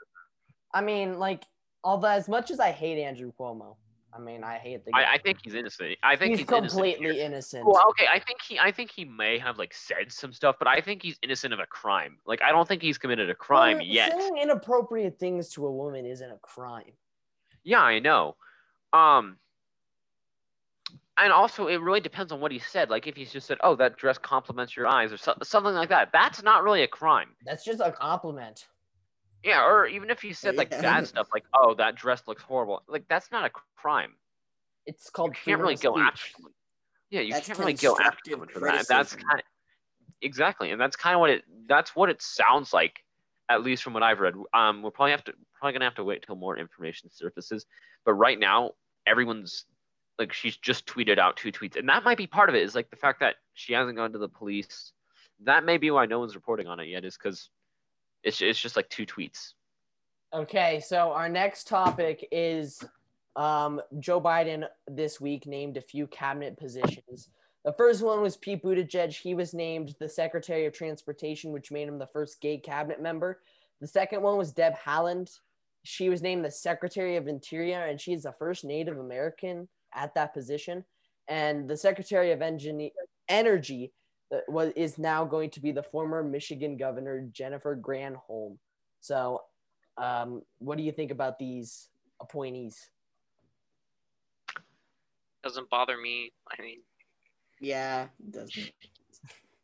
I 0.71 0.81
mean, 0.81 1.17
like, 1.17 1.43
although 1.83 2.10
as 2.10 2.27
much 2.29 2.51
as 2.51 2.60
I 2.60 2.69
hate 2.71 3.01
Andrew 3.01 3.31
Cuomo, 3.39 3.77
I 4.15 4.19
mean, 4.19 4.43
I 4.43 4.57
hate 4.57 4.86
the 4.86 4.91
guy. 4.91 5.01
I, 5.01 5.13
I 5.13 5.17
think 5.17 5.39
he's 5.43 5.55
innocent. 5.55 5.98
I 6.01 6.15
think 6.15 6.31
he's, 6.31 6.39
he's, 6.39 6.48
completely 6.48 7.15
here. 7.15 7.25
innocent. 7.25 7.65
Well, 7.65 7.84
okay, 7.89 8.05
I 8.12 8.19
think 8.19 8.41
he, 8.41 8.57
I 8.57 8.72
think 8.72 8.91
he 8.91 9.03
may 9.03 9.38
have 9.38 9.57
like 9.57 9.74
said 9.74 10.12
some 10.12 10.31
stuff, 10.31 10.55
but 10.57 10.67
I 10.67 10.79
think 10.79 11.03
he's 11.03 11.17
innocent 11.22 11.53
of 11.53 11.60
a 11.60 11.65
crime. 11.65 12.17
Like, 12.25 12.41
I 12.41 12.51
don't 12.51 12.67
think 12.67 12.81
he's 12.81 12.98
committed 12.98 13.29
a 13.29 13.36
crime 13.36 13.77
Well, 13.77 13.86
yet. 13.86 14.13
Saying 14.17 14.38
inappropriate 14.38 15.19
things 15.19 15.50
to 15.50 15.65
a 15.65 15.72
woman 15.72 16.05
isn't 16.05 16.31
a 16.31 16.38
crime. 16.38 16.93
Yeah, 17.63 17.81
I 17.81 18.00
know. 18.00 18.36
Um, 18.93 19.38
and 21.17 21.31
also, 21.31 21.67
it 21.67 21.81
really 21.81 22.01
depends 22.01 22.31
on 22.31 22.39
what 22.39 22.51
he 22.51 22.60
said. 22.60 22.89
Like, 22.89 23.07
if 23.07 23.15
he's 23.15 23.31
just 23.31 23.48
said, 23.48 23.57
"Oh, 23.62 23.75
that 23.75 23.98
dress 23.98 24.17
compliments 24.17 24.75
your 24.75 24.88
eyes," 24.88 25.12
or 25.12 25.17
so, 25.17 25.34
something 25.43 25.74
like 25.74 25.89
that, 25.89 26.10
that's 26.12 26.43
not 26.43 26.63
really 26.63 26.84
a 26.84 26.88
crime. 26.88 27.29
That's 27.45 27.63
just 27.63 27.79
a 27.79 27.91
compliment. 27.91 28.67
Yeah, 29.45 29.63
or 29.63 29.85
even 29.85 30.09
if 30.09 30.23
you 30.23 30.33
said 30.33 30.55
like 30.55 30.71
Yeah. 30.71 30.81
bad 30.81 31.07
stuff, 31.07 31.27
like, 31.31 31.45
"Oh, 31.53 31.75
that 31.75 31.95
dress 31.95 32.23
looks 32.27 32.41
horrible," 32.41 32.81
like 32.87 33.07
that's 33.07 33.31
not 33.31 33.45
a 33.45 33.51
crime. 33.75 34.15
It's 34.87 35.09
called. 35.11 35.35
You 35.35 35.51
can't 35.53 35.61
really 35.61 35.75
go 35.75 35.97
after. 35.97 36.25
Yeah, 37.11 37.21
you 37.21 37.33
That's 37.33 37.45
can't 37.45 37.59
really 37.59 37.73
go 37.73 37.95
after 37.99 38.31
someone 38.31 38.47
for 38.47 38.59
that. 38.61 38.87
That's 38.87 39.15
kind 39.15 39.39
of 39.39 39.45
exactly, 40.21 40.71
and 40.71 40.81
that's 40.81 40.95
kind 40.95 41.13
of 41.15 41.19
what 41.19 41.29
it. 41.29 41.43
That's 41.67 41.95
what 41.95 42.09
it 42.09 42.21
sounds 42.23 42.73
like, 42.73 43.03
at 43.49 43.61
least 43.61 43.83
from 43.83 43.93
what 43.93 44.01
I've 44.01 44.19
read. 44.19 44.33
Um, 44.53 44.81
we'll 44.81 44.91
probably 44.91 45.11
have 45.11 45.23
to 45.25 45.33
probably 45.53 45.73
gonna 45.73 45.85
have 45.85 45.95
to 45.95 46.03
wait 46.03 46.23
till 46.25 46.35
more 46.35 46.57
information 46.57 47.11
surfaces. 47.11 47.67
But 48.03 48.13
right 48.13 48.39
now, 48.39 48.71
everyone's 49.05 49.65
like 50.17 50.33
she's 50.33 50.57
just 50.57 50.87
tweeted 50.87 51.19
out 51.19 51.37
two 51.37 51.51
tweets, 51.51 51.75
and 51.77 51.87
that 51.87 52.03
might 52.03 52.17
be 52.17 52.25
part 52.25 52.49
of 52.49 52.55
it. 52.55 52.63
Is 52.63 52.73
like 52.73 52.89
the 52.89 52.95
fact 52.95 53.19
that 53.19 53.35
she 53.53 53.73
hasn't 53.73 53.95
gone 53.95 54.11
to 54.13 54.17
the 54.19 54.29
police. 54.29 54.91
That 55.43 55.65
may 55.65 55.77
be 55.77 55.91
why 55.91 56.07
no 56.07 56.19
one's 56.19 56.33
reporting 56.33 56.65
on 56.65 56.79
it 56.79 56.87
yet. 56.87 57.05
Is 57.05 57.15
because 57.17 57.49
it's 58.25 58.41
it's 58.41 58.60
just 58.60 58.75
like 58.75 58.89
two 58.89 59.05
tweets. 59.05 59.53
Okay, 60.34 60.82
so 60.82 61.13
our 61.13 61.29
next 61.29 61.67
topic 61.67 62.27
is 62.32 62.84
um, 63.38 63.79
Joe 64.00 64.20
Biden 64.20 64.65
this 64.88 65.22
week 65.22 65.46
named 65.46 65.77
a 65.77 65.82
few 65.82 66.08
cabinet 66.08 66.58
positions. 66.58 67.29
The 67.63 67.74
first 67.74 68.01
one 68.03 68.22
was 68.22 68.36
Pete 68.36 68.63
Buttigieg. 68.63 69.13
He 69.13 69.34
was 69.34 69.53
named 69.53 69.96
the 70.00 70.10
Secretary 70.10 70.65
of 70.65 70.74
Transportation, 70.74 71.51
which 71.51 71.72
made 71.72 71.88
him 71.88 71.98
the 71.98 72.08
first 72.08 72.41
gay 72.41 72.58
cabinet 72.58 73.01
member. 73.01 73.41
The 73.79 73.88
second 73.88 74.22
one 74.22 74.38
was 74.38 74.51
Deb 74.51 74.74
Haaland. 74.75 75.32
She 75.84 76.10
was 76.10 76.22
named 76.22 76.44
the 76.44 76.51
Secretary 76.51 77.15
of 77.15 77.27
Interior, 77.27 77.86
and 77.86 78.01
she's 78.01 78.24
the 78.24 78.36
first 78.38 78.65
Native 78.65 79.00
American 79.00 79.67
at 79.94 80.13
that 80.15 80.34
position. 80.34 80.84
And 81.27 81.67
the 81.67 81.77
Secretary 81.77 82.32
of 82.32 82.41
Engine- 82.41 82.91
Energy 83.29 83.94
uh, 84.34 84.39
was 84.48 84.72
is 84.75 84.98
now 84.98 85.24
going 85.24 85.50
to 85.51 85.60
be 85.60 85.72
the 85.72 85.84
former 85.84 86.24
Michigan 86.24 86.77
Governor 86.77 87.27
Jennifer 87.32 87.75
Granholm. 87.75 88.58
So, 89.00 89.41
um, 89.98 90.41
what 90.58 90.77
do 90.77 90.84
you 90.84 90.91
think 90.91 91.12
about 91.12 91.38
these 91.38 91.89
appointees? 92.20 92.89
Doesn't 95.44 95.70
bother 95.70 95.98
me. 95.98 96.32
I 96.51 96.62
mean, 96.62 96.79
Yeah, 97.62 98.08
it 98.20 98.32
doesn't. 98.32 98.72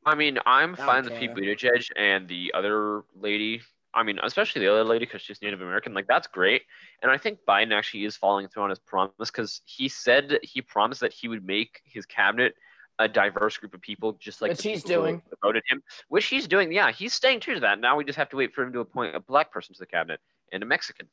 I 0.05 0.15
mean, 0.15 0.37
I'm 0.45 0.75
don't 0.75 0.85
fine 0.85 1.03
with 1.05 1.19
Pete. 1.19 1.33
Buttigieg 1.33 1.87
and 1.95 2.27
the 2.27 2.51
other 2.55 3.03
lady. 3.15 3.61
I 3.93 4.03
mean, 4.03 4.19
especially 4.23 4.61
the 4.61 4.71
other 4.71 4.83
lady 4.83 5.05
because 5.05 5.21
she's 5.21 5.41
Native 5.41 5.61
American. 5.61 5.93
Like, 5.93 6.07
that's 6.07 6.27
great. 6.27 6.61
And 7.01 7.11
I 7.11 7.17
think 7.17 7.39
Biden 7.47 7.73
actually 7.73 8.05
is 8.05 8.15
following 8.15 8.47
through 8.47 8.63
on 8.63 8.69
his 8.69 8.79
promise 8.79 9.11
because 9.19 9.61
he 9.65 9.89
said 9.89 10.39
he 10.43 10.61
promised 10.61 11.01
that 11.01 11.13
he 11.13 11.27
would 11.27 11.45
make 11.45 11.81
his 11.83 12.05
cabinet 12.05 12.55
a 13.03 13.07
diverse 13.07 13.57
group 13.57 13.73
of 13.73 13.81
people, 13.81 14.13
just 14.13 14.41
like 14.41 14.51
Which 14.51 14.63
he's 14.63 14.83
doing. 14.83 15.21
voted 15.43 15.63
him. 15.67 15.81
Which 16.09 16.25
he's 16.27 16.47
doing. 16.47 16.71
Yeah, 16.71 16.91
he's 16.91 17.13
staying 17.13 17.39
true 17.39 17.55
to 17.55 17.59
that. 17.61 17.79
Now 17.79 17.95
we 17.97 18.03
just 18.05 18.17
have 18.17 18.29
to 18.29 18.35
wait 18.37 18.53
for 18.53 18.63
him 18.63 18.73
to 18.73 18.79
appoint 18.79 19.15
a 19.15 19.19
black 19.19 19.51
person 19.51 19.73
to 19.73 19.79
the 19.79 19.85
cabinet 19.85 20.19
and 20.51 20.61
a 20.61 20.65
Mexican 20.65 21.07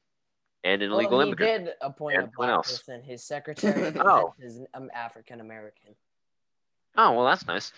and 0.65 0.83
an 0.83 0.91
illegal 0.93 1.19
well, 1.19 1.21
he 1.27 1.29
immigrant. 1.29 1.65
did 1.67 1.75
appoint 1.81 2.19
a 2.23 2.31
black 2.37 2.51
else. 2.51 2.79
person. 2.79 3.03
His 3.03 3.25
secretary 3.25 3.93
Oh. 4.01 4.35
is 4.41 4.61
um, 4.75 4.91
African 4.95 5.41
American. 5.41 5.95
Oh 6.97 7.13
well, 7.13 7.27
that's 7.27 7.47
nice. 7.47 7.73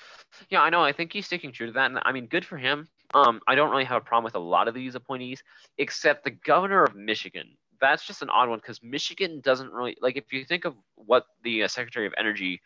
Yeah, 0.48 0.62
I 0.62 0.70
know. 0.70 0.82
I 0.82 0.92
think 0.92 1.12
he's 1.12 1.26
sticking 1.26 1.52
true 1.52 1.66
to 1.66 1.72
that, 1.74 1.90
and 1.90 2.00
I 2.04 2.12
mean, 2.12 2.26
good 2.26 2.44
for 2.44 2.56
him. 2.56 2.88
Um, 3.12 3.40
I 3.46 3.54
don't 3.54 3.70
really 3.70 3.84
have 3.84 4.00
a 4.00 4.04
problem 4.04 4.24
with 4.24 4.34
a 4.34 4.38
lot 4.38 4.66
of 4.68 4.74
these 4.74 4.94
appointees, 4.94 5.42
except 5.78 6.24
the 6.24 6.30
governor 6.30 6.84
of 6.84 6.94
Michigan. 6.94 7.48
That's 7.80 8.06
just 8.06 8.22
an 8.22 8.30
odd 8.30 8.48
one 8.48 8.58
because 8.60 8.82
Michigan 8.82 9.40
doesn't 9.40 9.72
really 9.72 9.96
like. 10.00 10.16
If 10.16 10.32
you 10.32 10.44
think 10.44 10.64
of 10.64 10.74
what 10.94 11.24
the 11.44 11.64
uh, 11.64 11.68
Secretary 11.68 12.06
of 12.06 12.14
Energy, 12.16 12.60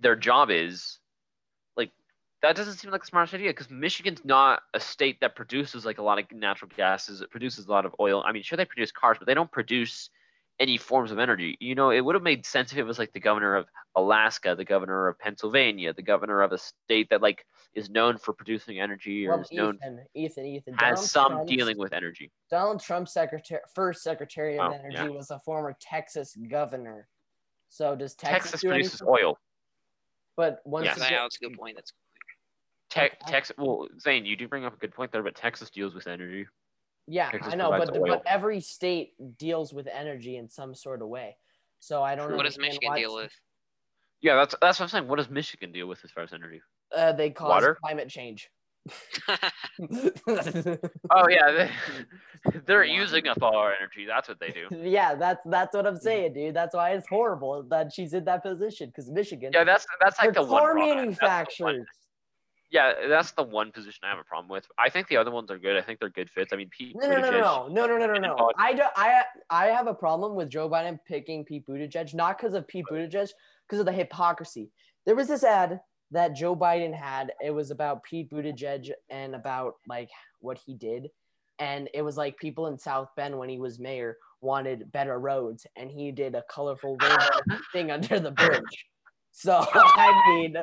their 0.00 0.16
job 0.16 0.50
is, 0.50 0.98
like, 1.76 1.90
that 2.42 2.56
doesn't 2.56 2.74
seem 2.74 2.90
like 2.90 3.02
a 3.02 3.06
smart 3.06 3.32
idea 3.34 3.50
because 3.50 3.70
Michigan's 3.70 4.24
not 4.24 4.62
a 4.74 4.80
state 4.80 5.18
that 5.20 5.36
produces 5.36 5.84
like 5.84 5.98
a 5.98 6.02
lot 6.02 6.18
of 6.18 6.24
natural 6.32 6.70
gases. 6.76 7.20
It 7.20 7.30
produces 7.30 7.66
a 7.66 7.70
lot 7.70 7.86
of 7.86 7.94
oil. 8.00 8.22
I 8.26 8.32
mean, 8.32 8.42
sure 8.42 8.56
they 8.56 8.64
produce 8.64 8.92
cars, 8.92 9.18
but 9.18 9.26
they 9.26 9.34
don't 9.34 9.50
produce 9.52 10.10
any 10.58 10.76
forms 10.76 11.10
of 11.10 11.18
energy. 11.18 11.56
You 11.58 11.74
know, 11.74 11.90
it 11.90 12.02
would 12.04 12.14
have 12.14 12.22
made 12.22 12.44
sense 12.44 12.70
if 12.72 12.76
it 12.78 12.82
was 12.84 12.98
like 12.98 13.12
the 13.14 13.20
governor 13.20 13.56
of 13.56 13.66
Alaska, 13.96 14.54
the 14.54 14.64
governor 14.64 15.08
of 15.08 15.18
Pennsylvania, 15.18 15.94
the 15.94 16.02
governor 16.02 16.42
of 16.42 16.52
a 16.52 16.58
state 16.58 17.08
that 17.10 17.22
like 17.22 17.46
is 17.74 17.88
known 17.88 18.18
for 18.18 18.34
producing 18.34 18.78
energy 18.78 19.26
or 19.26 19.30
Well, 19.30 19.40
is 19.40 19.52
known 19.52 19.76
Ethan, 19.82 20.04
Ethan, 20.14 20.44
Ethan. 20.46 20.74
has 20.74 20.80
Donald 20.80 21.08
some 21.08 21.32
Trump's- 21.32 21.50
dealing 21.50 21.78
with 21.78 21.92
energy. 21.94 22.30
Donald 22.50 22.80
Trump's 22.82 23.12
secretary, 23.14 23.62
first 23.74 24.02
Secretary 24.02 24.58
of 24.58 24.70
Oh, 24.70 24.74
Energy, 24.74 24.96
yeah. 24.96 25.08
was 25.08 25.30
a 25.30 25.38
former 25.40 25.74
Texas 25.80 26.36
governor. 26.50 27.08
So 27.70 27.96
does 27.96 28.14
Texas, 28.14 28.50
Texas 28.50 28.68
produces 28.68 29.02
oil. 29.02 29.38
But 30.40 30.62
once 30.64 30.86
Yes. 30.86 30.96
you 30.96 31.02
yeah, 31.02 31.10
get- 31.10 31.20
that's 31.20 31.36
a 31.36 31.44
good 31.48 31.58
point. 31.58 31.76
That's 31.76 31.92
Te- 32.88 33.00
Okay. 33.02 33.16
Texas. 33.26 33.54
Well, 33.58 33.88
Zane, 34.00 34.24
you 34.24 34.36
do 34.36 34.48
bring 34.48 34.64
up 34.64 34.72
a 34.72 34.78
good 34.78 34.94
point 34.94 35.12
there, 35.12 35.22
but 35.22 35.34
Texas 35.34 35.68
deals 35.68 35.92
with 35.94 36.06
energy. 36.06 36.46
yeah, 37.06 37.30
Texas 37.30 37.52
I 37.52 37.56
know, 37.56 37.68
but 37.70 37.94
oil. 37.94 38.06
but 38.06 38.22
every 38.26 38.60
state 38.62 39.12
deals 39.36 39.74
with 39.74 39.86
energy 39.86 40.38
in 40.38 40.48
some 40.48 40.74
sort 40.74 41.02
of 41.02 41.08
way. 41.08 41.36
So 41.78 42.02
I 42.02 42.14
don't 42.14 42.30
know. 42.30 42.36
what 42.38 42.46
does 42.46 42.56
Michigan 42.58 42.94
deal 42.94 43.14
with? 43.14 43.32
Yeah, 44.22 44.34
that's 44.36 44.54
that's 44.62 44.80
what 44.80 44.84
I'm 44.84 44.88
saying. 44.88 45.08
What 45.08 45.16
does 45.16 45.28
Michigan 45.28 45.72
deal 45.72 45.86
with 45.86 46.02
as 46.04 46.10
far 46.10 46.22
as 46.24 46.32
energy? 46.32 46.62
Uh, 46.90 47.12
they 47.12 47.28
cause 47.30 47.48
Water? 47.50 47.74
climate 47.74 48.08
change. 48.08 48.48
Oh 51.10 51.28
yeah, 51.28 51.50
they, 51.50 51.70
they're 52.66 52.84
using 52.84 53.28
up 53.28 53.42
all 53.42 53.56
our 53.56 53.74
energy. 53.74 54.06
That's 54.06 54.28
what 54.28 54.40
they 54.40 54.50
do. 54.50 54.68
yeah, 54.88 55.14
that's 55.14 55.40
that's 55.46 55.74
what 55.74 55.86
I'm 55.86 55.96
mm. 55.96 56.00
saying, 56.00 56.34
dude. 56.34 56.54
That's 56.54 56.74
why 56.74 56.90
it's 56.90 57.06
horrible 57.08 57.64
that 57.64 57.92
she's 57.92 58.14
in 58.14 58.24
that 58.24 58.42
position 58.42 58.88
because 58.88 59.10
Michigan. 59.10 59.50
Yeah, 59.52 59.64
that's 59.64 59.86
that's 60.00 60.18
like 60.18 60.34
the 60.34 60.42
one. 60.42 60.62
car 60.62 60.74
drawback. 60.74 61.18
That's 61.18 61.58
the 61.58 61.64
one- 61.64 61.74
manufacturers. 61.76 61.86
Yeah, 62.72 62.92
that's 63.08 63.32
the 63.32 63.42
one 63.42 63.72
position 63.72 63.98
I 64.04 64.10
have 64.10 64.20
a 64.20 64.24
problem 64.24 64.48
with. 64.48 64.64
I 64.78 64.88
think 64.90 65.08
the 65.08 65.16
other 65.16 65.32
ones 65.32 65.50
are 65.50 65.58
good. 65.58 65.76
I 65.76 65.82
think 65.82 65.98
they're 65.98 66.08
good 66.08 66.30
fits. 66.30 66.52
I 66.52 66.56
mean, 66.56 66.70
Pete 66.70 66.94
No, 66.94 67.08
no, 67.08 67.18
no, 67.18 67.30
no, 67.32 67.68
no, 67.68 67.86
no, 67.88 67.96
no, 67.98 68.06
no, 68.06 68.18
no. 68.20 68.50
I 68.56 68.72
do, 68.74 68.82
I 68.94 69.24
I 69.50 69.66
have 69.66 69.88
a 69.88 69.94
problem 69.94 70.36
with 70.36 70.50
Joe 70.50 70.70
Biden 70.70 70.96
picking 71.04 71.44
Pete 71.44 71.66
Buttigieg, 71.66 72.14
not 72.14 72.38
because 72.38 72.54
of 72.54 72.68
Pete 72.68 72.84
Buttigieg, 72.88 73.28
because 73.66 73.80
of 73.80 73.86
the 73.86 73.92
hypocrisy. 73.92 74.70
There 75.04 75.16
was 75.16 75.26
this 75.26 75.42
ad 75.42 75.80
that 76.10 76.34
Joe 76.34 76.56
Biden 76.56 76.94
had. 76.94 77.32
It 77.42 77.50
was 77.50 77.70
about 77.70 78.02
Pete 78.02 78.30
Buttigieg 78.30 78.90
and 79.10 79.34
about 79.34 79.74
like 79.86 80.10
what 80.40 80.58
he 80.64 80.74
did, 80.74 81.10
and 81.58 81.88
it 81.94 82.02
was 82.02 82.16
like 82.16 82.36
people 82.38 82.66
in 82.66 82.78
South 82.78 83.08
Bend 83.16 83.38
when 83.38 83.48
he 83.48 83.58
was 83.58 83.78
mayor 83.78 84.16
wanted 84.40 84.90
better 84.92 85.18
roads, 85.18 85.66
and 85.76 85.90
he 85.90 86.10
did 86.12 86.34
a 86.34 86.42
colorful 86.50 86.96
thing 87.72 87.90
under 87.90 88.18
the 88.18 88.30
bridge. 88.30 88.86
So 89.32 89.64
I 89.74 90.22
mean, 90.28 90.56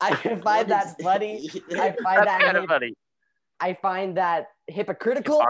I 0.00 0.14
find 0.14 0.70
that 0.70 0.96
funny. 1.02 1.48
I 1.78 1.94
find 2.02 2.26
That's 2.26 2.44
that 2.44 2.56
hip- 2.56 2.68
funny. 2.68 2.94
I 3.60 3.74
find 3.80 4.16
that 4.16 4.48
hypocritical. 4.66 5.42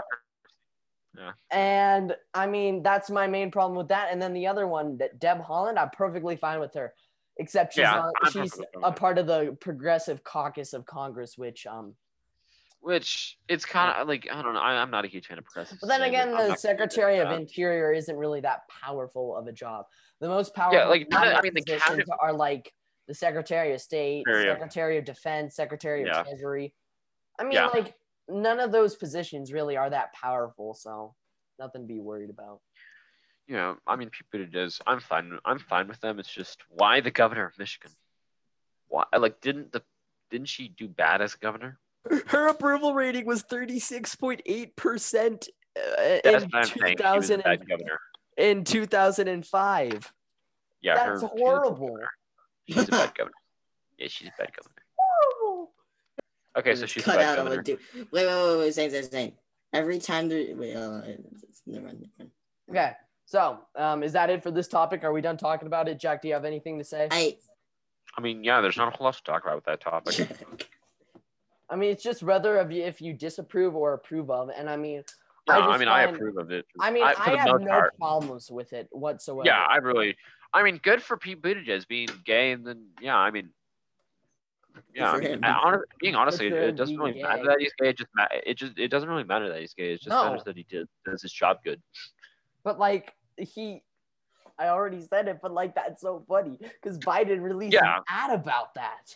And 1.49 2.15
I 2.33 2.45
mean, 2.45 2.83
that's 2.83 3.09
my 3.09 3.25
main 3.27 3.49
problem 3.49 3.77
with 3.77 3.87
that. 3.87 4.09
And 4.11 4.21
then 4.21 4.33
the 4.33 4.47
other 4.47 4.67
one, 4.67 4.97
that 4.97 5.19
Deb 5.19 5.41
Haaland, 5.41 5.77
I'm 5.77 5.89
perfectly 5.91 6.35
fine 6.35 6.59
with 6.59 6.73
her, 6.75 6.93
except 7.37 7.73
she's 7.73 7.81
Yeah, 7.81 8.09
she's 8.31 8.59
a 8.83 8.91
part 8.91 9.17
of 9.17 9.27
the 9.27 9.57
Progressive 9.59 10.23
Caucus 10.23 10.73
of 10.73 10.85
Congress, 10.85 11.37
which 11.37 11.65
um. 11.65 11.95
Which 12.81 13.39
it's 13.49 13.65
kind 13.65 13.95
of 13.99 14.07
like 14.07 14.27
I 14.31 14.43
don't 14.43 14.53
know. 14.53 14.59
I, 14.59 14.75
I'm 14.79 14.91
not 14.91 15.05
a 15.05 15.07
huge 15.07 15.25
fan 15.27 15.39
of 15.39 15.43
progressives. 15.43 15.79
But 15.81 15.87
then 15.87 16.03
again, 16.03 16.27
the 16.29 16.33
not 16.35 16.41
gonna 16.41 16.53
do 16.53 16.59
Secretary 16.59 17.17
of. 17.17 17.31
Interior 17.31 17.91
isn't 17.91 18.15
really 18.15 18.41
that 18.41 18.67
powerful 18.69 19.35
of 19.35 19.47
a 19.47 19.51
job. 19.51 19.85
The 20.21 20.27
most 20.27 20.53
powerful 20.53 20.87
like, 20.89 21.07
none 21.09 21.27
I 21.35 21.41
mean, 21.41 21.53
the 21.55 21.63
cabinet- 21.63 22.05
are 22.21 22.31
like 22.31 22.71
the 23.07 23.15
Secretary 23.15 23.73
of 23.73 23.81
State, 23.81 24.25
Secretary 24.27 24.49
of- 24.51 24.55
Secretary 24.57 24.97
of 24.99 25.05
Defense, 25.05 25.55
Secretary 25.55 26.01
of 26.03 26.07
Yeah. 26.09 26.23
Treasury. 26.23 26.73
I 27.39 27.43
mean, 27.43 27.53
Yeah. 27.53 27.67
like 27.67 27.95
none 28.29 28.59
of 28.59 28.71
those 28.71 28.95
positions 28.95 29.51
really 29.51 29.77
are 29.77 29.89
that 29.89 30.13
powerful, 30.13 30.75
so 30.75 31.15
nothing 31.57 31.81
to 31.81 31.87
be 31.87 31.99
worried 31.99 32.29
about. 32.29 32.61
You 33.47 33.55
know, 33.55 33.77
I 33.85 33.95
mean, 33.95 34.09
Pete 34.09 34.27
Buttigieg. 34.51 34.81
I'm 34.87 34.99
fine. 34.99 35.37
I'm 35.45 35.59
fine 35.59 35.87
with 35.87 35.99
them. 36.01 36.19
It's 36.19 36.31
just 36.31 36.61
why 36.69 37.01
the 37.01 37.11
governor 37.11 37.45
of 37.45 37.57
Michigan? 37.59 37.91
Why? 38.87 39.05
Like, 39.17 39.39
didn't 39.41 39.71
the 39.71 39.83
didn't 40.31 40.47
she 40.49 40.69
do 40.69 40.87
bad 40.87 41.21
as 41.21 41.35
governor? 41.35 41.77
Her 42.27 42.47
approval 42.47 42.93
rating 42.93 43.25
was 43.25 43.43
36.8% 43.43 45.47
uh, 45.77 46.19
in, 46.23 46.33
what 46.33 46.43
I'm 46.53 46.65
saying. 46.65 46.97
She 46.97 47.03
was 47.03 47.29
a 47.29 47.37
2000 47.37 47.43
bad 47.43 47.67
governor. 47.67 47.99
in 48.37 48.63
2005. 48.63 50.13
Yeah, 50.81 50.95
That's 50.95 51.05
her, 51.05 51.17
she 51.19 51.23
was 51.23 51.23
a 51.23 51.27
horrible. 51.27 51.97
She's 52.67 52.87
a 52.87 52.91
bad 52.91 53.15
governor. 53.15 53.33
Yeah, 53.97 54.07
she's 54.09 54.27
a 54.27 54.31
bad 54.37 54.51
governor. 54.55 54.75
Horrible. 54.97 55.71
Okay, 56.57 56.75
so 56.75 56.85
she's 56.85 57.03
a 57.03 57.05
cut 57.05 57.15
bad 57.17 57.25
out. 57.25 57.39
I'm 57.39 57.45
governor. 57.45 57.63
gonna 57.63 57.77
do. 57.77 58.07
Wait, 58.11 58.25
wait, 58.27 58.27
wait, 58.27 58.57
wait. 58.59 58.71
Zane, 58.73 58.89
Zane, 58.89 59.03
Zane. 59.03 59.31
Every 59.73 59.99
time 59.99 60.29
there. 60.29 60.55
Wait, 60.55 60.75
uh, 60.75 61.01
it's- 61.05 61.61
never 61.65 61.87
mind. 61.87 62.07
Never 62.19 62.29
Okay, 62.69 62.91
so 63.25 63.59
um, 63.75 64.03
is 64.03 64.13
that 64.13 64.29
it 64.29 64.43
for 64.43 64.51
this 64.51 64.67
topic? 64.67 65.03
Are 65.03 65.11
we 65.11 65.21
done 65.21 65.37
talking 65.37 65.67
about 65.67 65.87
it? 65.87 65.99
Jack, 65.99 66.21
do 66.21 66.27
you 66.27 66.33
have 66.33 66.45
anything 66.45 66.77
to 66.77 66.83
say? 66.83 67.07
mind. 67.11 67.33
I 68.17 68.21
mean, 68.21 68.43
yeah, 68.43 68.61
there's 68.61 68.77
not 68.77 68.87
a 68.93 68.95
whole 68.95 69.05
lot 69.05 69.15
to 69.15 69.23
talk 69.23 69.43
about 69.43 69.55
with 69.55 69.65
that 69.65 69.81
topic. 69.81 70.19
I. 70.21 70.63
I 71.73 71.75
mean, 71.75 71.89
it's 71.91 72.03
just 72.03 72.21
whether 72.21 72.57
of 72.57 72.71
you 72.71 72.83
if 72.83 73.01
you 73.01 73.13
disapprove 73.13 73.75
or 73.75 73.93
approve 73.93 74.29
of, 74.29 74.49
and 74.55 74.69
I 74.69 74.77
mean, 74.77 75.03
No, 75.47 75.55
I 75.55 75.57
I, 75.57 75.67
just 75.67 75.79
mean, 75.79 75.89
I 75.89 76.03
approve 76.03 76.37
of 76.37 76.51
it. 76.51 76.65
I 76.79 76.91
mean, 76.91 77.03
I, 77.03 77.13
for 77.15 77.31
the 77.31 77.37
have 77.39 77.61
no 77.61 77.67
part. 77.67 77.97
problems 77.97 78.51
with 78.51 78.71
it 78.71 78.87
whatsoever. 78.91 79.47
Yeah, 79.47 79.65
I 79.67 79.77
really. 79.77 80.15
I 80.53 80.61
mean, 80.63 80.79
good 80.83 81.01
for 81.01 81.17
Pete 81.17 81.41
Buttigieg 81.41 81.87
being 81.87 82.07
gay, 82.23 82.51
and 82.51 82.65
then 82.65 82.85
yeah, 83.01 83.17
I 83.17 83.31
mean, 83.31 83.49
yeah, 84.93 85.11
I 85.11 85.19
mean, 85.19 85.29
him. 85.31 85.39
I, 85.43 85.51
hon- 85.53 85.81
being 85.99 86.15
honestly, 86.15 86.47
it, 86.47 86.75
doesn't 86.75 86.95
being 86.95 86.99
really 87.13 87.23
matter 87.23 87.45
that 87.45 87.57
he's 87.59 87.73
gay. 87.79 87.89
It 87.89 87.97
just 87.97 88.09
it 88.45 88.57
just 88.57 88.77
it 88.77 88.87
doesn't 88.89 89.09
really 89.09 89.23
matter 89.23 89.49
that 89.49 89.59
he's 89.59 89.73
gay. 89.73 89.93
It 89.93 89.97
just 89.97 90.09
No. 90.09 90.25
matters 90.25 90.43
that 90.45 90.55
he 90.55 90.63
did 90.69 90.87
does 91.03 91.21
his 91.23 91.33
job 91.33 91.57
good. 91.63 91.81
But 92.65 92.77
like 92.79 93.13
he, 93.37 93.81
I 94.59 94.67
already 94.67 95.01
said 95.01 95.29
it, 95.29 95.39
but 95.41 95.53
like 95.53 95.75
that's 95.75 96.01
so 96.01 96.25
funny 96.27 96.57
because 96.59 96.97
Biden 96.99 97.41
released 97.41 97.73
Yeah. 97.73 97.97
an 97.97 98.03
ad 98.09 98.31
about 98.37 98.73
that. 98.75 99.15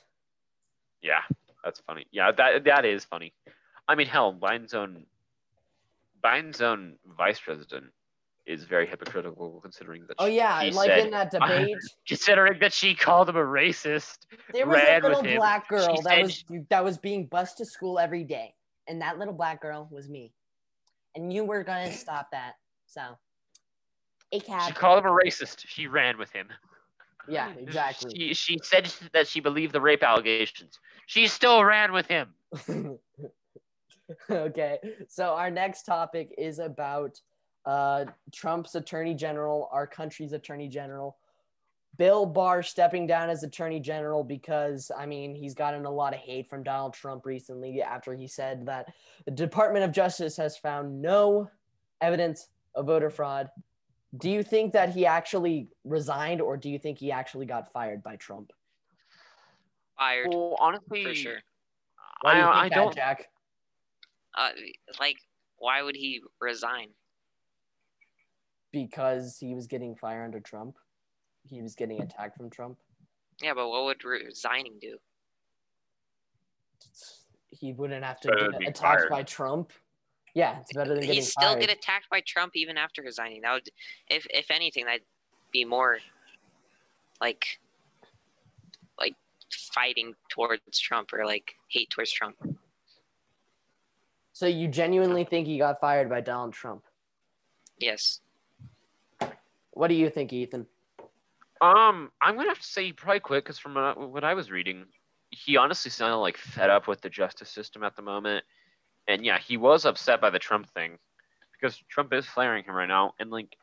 Yeah, 1.02 1.22
that's 1.64 1.82
funny. 1.82 2.06
Yeah, 2.12 2.32
that 2.32 2.64
that 2.64 2.86
is 2.86 3.04
funny. 3.04 3.34
I 3.90 3.96
mean, 3.96 4.08
hell, 4.08 4.34
Biden's 4.34 4.74
own 4.74 5.06
Biden's 6.24 6.62
own 6.62 6.96
vice 7.18 7.40
president 7.40 7.86
is 8.46 8.64
very 8.64 8.86
hypocritical 8.88 9.60
considering 9.62 10.06
that. 10.08 10.16
Oh 10.20 10.28
she- 10.28 10.36
yeah, 10.36 10.62
he 10.62 10.72
like 10.72 10.90
said, 10.90 11.06
in 11.06 11.12
that 11.12 11.32
debate, 11.32 11.76
considering 12.08 12.60
that 12.60 12.74
she 12.74 12.94
called 12.96 13.30
him 13.30 13.36
a 13.36 13.40
racist. 13.40 14.18
there 14.54 14.68
was 14.68 14.82
a 14.82 15.00
little 15.02 15.24
him. 15.24 15.38
black 15.38 15.66
She 15.70 15.76
girl 15.76 15.96
that 16.02 16.04
said 16.04 16.22
was 16.24 16.44
that 16.70 16.84
was 16.84 16.98
being 16.98 17.26
bused 17.28 17.58
to 17.58 17.66
school 17.66 17.98
every 18.00 18.24
day, 18.24 18.54
and 18.88 19.02
that 19.02 19.18
little 19.18 19.34
black 19.34 19.62
girl 19.62 19.88
was 19.92 20.10
me, 20.10 20.34
and 21.16 21.32
you 21.32 21.44
were 21.46 21.64
gonna 21.64 21.92
stop 21.92 22.30
that. 22.32 22.54
So 22.88 23.02
a 24.32 24.40
She 24.40 24.74
called 24.74 25.00
him 25.00 25.12
a 25.12 25.16
racist. 25.16 25.66
She 25.68 25.88
ran 25.88 26.18
with 26.18 26.32
him. 26.32 26.48
Yeah, 27.28 27.54
exactly. 27.58 28.12
She 28.16 28.34
she 28.34 28.60
said 28.64 28.92
that 29.14 29.28
she 29.28 29.40
believed 29.40 29.74
the 29.74 29.82
rape 29.82 30.04
allegations. 30.04 30.80
She 31.06 31.28
still 31.28 31.64
ran 31.64 31.92
with 31.92 32.08
him. 32.08 32.34
okay, 34.30 34.80
so 35.08 35.36
our 35.36 35.52
next 35.52 35.84
topic 35.84 36.34
is 36.38 36.60
about 36.60 37.20
uh, 37.66 38.06
Trump's 38.34 38.76
attorney 38.76 39.14
general, 39.14 39.70
our 39.72 39.86
country's 39.86 40.34
attorney 40.34 40.68
general, 40.68 41.18
Bill 42.00 42.26
Barr 42.26 42.64
stepping 42.64 43.06
down 43.06 43.30
as 43.30 43.44
attorney 43.44 43.80
general 43.80 44.24
because, 44.24 44.90
I 44.98 45.06
mean, 45.06 45.36
he's 45.36 45.54
gotten 45.54 45.86
a 45.86 45.92
lot 45.92 46.14
of 46.14 46.20
hate 46.20 46.50
from 46.50 46.64
Donald 46.64 46.94
Trump 46.94 47.26
recently 47.26 47.82
after 47.82 48.16
he 48.16 48.26
said 48.26 48.66
that 48.68 48.94
the 49.26 49.32
Department 49.32 49.84
of 49.84 49.92
Justice 49.92 50.38
has 50.38 50.58
found 50.58 51.02
no 51.02 51.52
evidence 52.00 52.48
of 52.76 52.86
voter 52.86 53.10
fraud. 53.10 53.50
Do 54.18 54.30
you 54.30 54.42
think 54.44 54.74
that 54.74 54.90
he 54.90 55.06
actually 55.06 55.68
resigned 55.84 56.42
or 56.42 56.58
do 56.58 56.70
you 56.70 56.80
think 56.80 56.98
he 56.98 57.12
actually 57.12 57.46
got 57.46 57.72
fired 57.72 58.02
by 58.02 58.16
Trump? 58.16 58.52
Fired 59.98 60.28
Well, 60.34 60.56
honestly, 60.60 61.04
for 61.04 61.14
sure. 61.14 61.40
Why 62.22 62.34
do 62.34 62.40
you 62.40 62.46
I, 62.46 62.48
think 62.48 62.56
I 62.56 62.70
that, 62.70 62.76
don't. 62.76 62.96
Jack? 62.96 63.30
Uh, 64.36 64.50
like, 65.00 65.18
why 65.58 65.82
would 65.82 65.96
he 65.96 66.22
resign? 66.40 66.88
because 68.72 69.38
he 69.40 69.56
was 69.56 69.68
getting 69.68 69.96
fired 69.96 70.24
under 70.24 70.40
Trump. 70.40 70.76
He 71.50 71.62
was 71.62 71.76
getting 71.76 72.02
attacked 72.02 72.38
from 72.38 72.50
Trump. 72.50 72.78
Yeah, 73.42 73.54
but 73.54 73.70
what 73.70 73.86
would 73.86 74.04
resigning 74.04 74.74
do? 74.82 74.98
He 77.50 77.74
wouldn't 77.74 78.04
have 78.04 78.20
to 78.22 78.28
Better 78.28 78.52
than 78.52 78.62
get 78.62 78.70
attacked 78.70 79.02
fired. 79.02 79.10
by 79.10 79.24
Trump. 79.24 79.72
Yeah, 80.40 80.60
it's 80.62 80.72
better 80.72 80.92
than 80.92 81.02
getting 81.02 81.16
He'd 81.16 81.24
still 81.24 81.50
fired. 81.50 81.60
get 81.60 81.70
attacked 81.70 82.10
by 82.10 82.22
Trump 82.26 82.54
even 82.56 82.78
after 82.78 83.02
resigning. 83.02 83.42
That 83.42 83.54
would, 83.56 83.70
if 84.10 84.26
if 84.30 84.50
anything, 84.50 84.86
that'd 84.86 85.02
be 85.52 85.66
more 85.66 86.00
like 87.20 87.60
like 88.98 89.16
fighting 89.74 90.14
towards 90.30 90.80
Trump 90.80 91.12
or 91.12 91.26
like 91.26 91.56
hate 91.68 91.90
towards 91.90 92.12
Trump. 92.14 92.38
so 94.32 94.46
you 94.46 94.70
genuinely 94.70 95.26
think 95.26 95.46
he 95.46 95.58
got 95.58 95.82
fired 95.82 96.10
by 96.10 96.22
Donald 96.22 96.54
Trump? 96.54 96.84
Yes. 97.78 98.22
What 99.72 99.90
do 99.90 99.94
you 99.96 100.10
think, 100.10 100.32
Ethan? 100.32 100.66
Um, 101.60 102.12
I'm 102.22 102.36
gonna 102.38 102.48
have 102.48 102.60
to 102.60 102.66
say 102.66 102.86
he 102.86 102.94
probably 102.94 103.20
quit 103.20 103.44
because 103.44 103.60
from 103.60 103.76
what 103.76 104.24
I 104.24 104.34
was 104.34 104.50
reading, 104.50 104.86
he 105.32 105.58
honestly 105.58 105.92
sounded 105.92 106.18
like 106.18 106.38
fed 106.38 106.70
up 106.70 106.88
with 106.88 107.02
the 107.02 107.10
justice 107.10 107.50
system 107.50 107.84
at 107.84 107.98
the 107.98 108.02
moment, 108.02 108.46
and 109.10 109.26
yeah, 109.26 109.40
he 109.40 109.58
was 109.58 109.86
upset 109.86 110.22
by 110.22 110.30
the 110.30 110.40
Trump 110.40 110.70
thing 110.70 111.00
because 111.52 111.76
Trump 111.90 112.14
is 112.14 112.26
flaring 112.26 112.64
him 112.64 112.76
right 112.76 112.88
now, 112.88 113.14
and 113.20 113.32
like, 113.32 113.58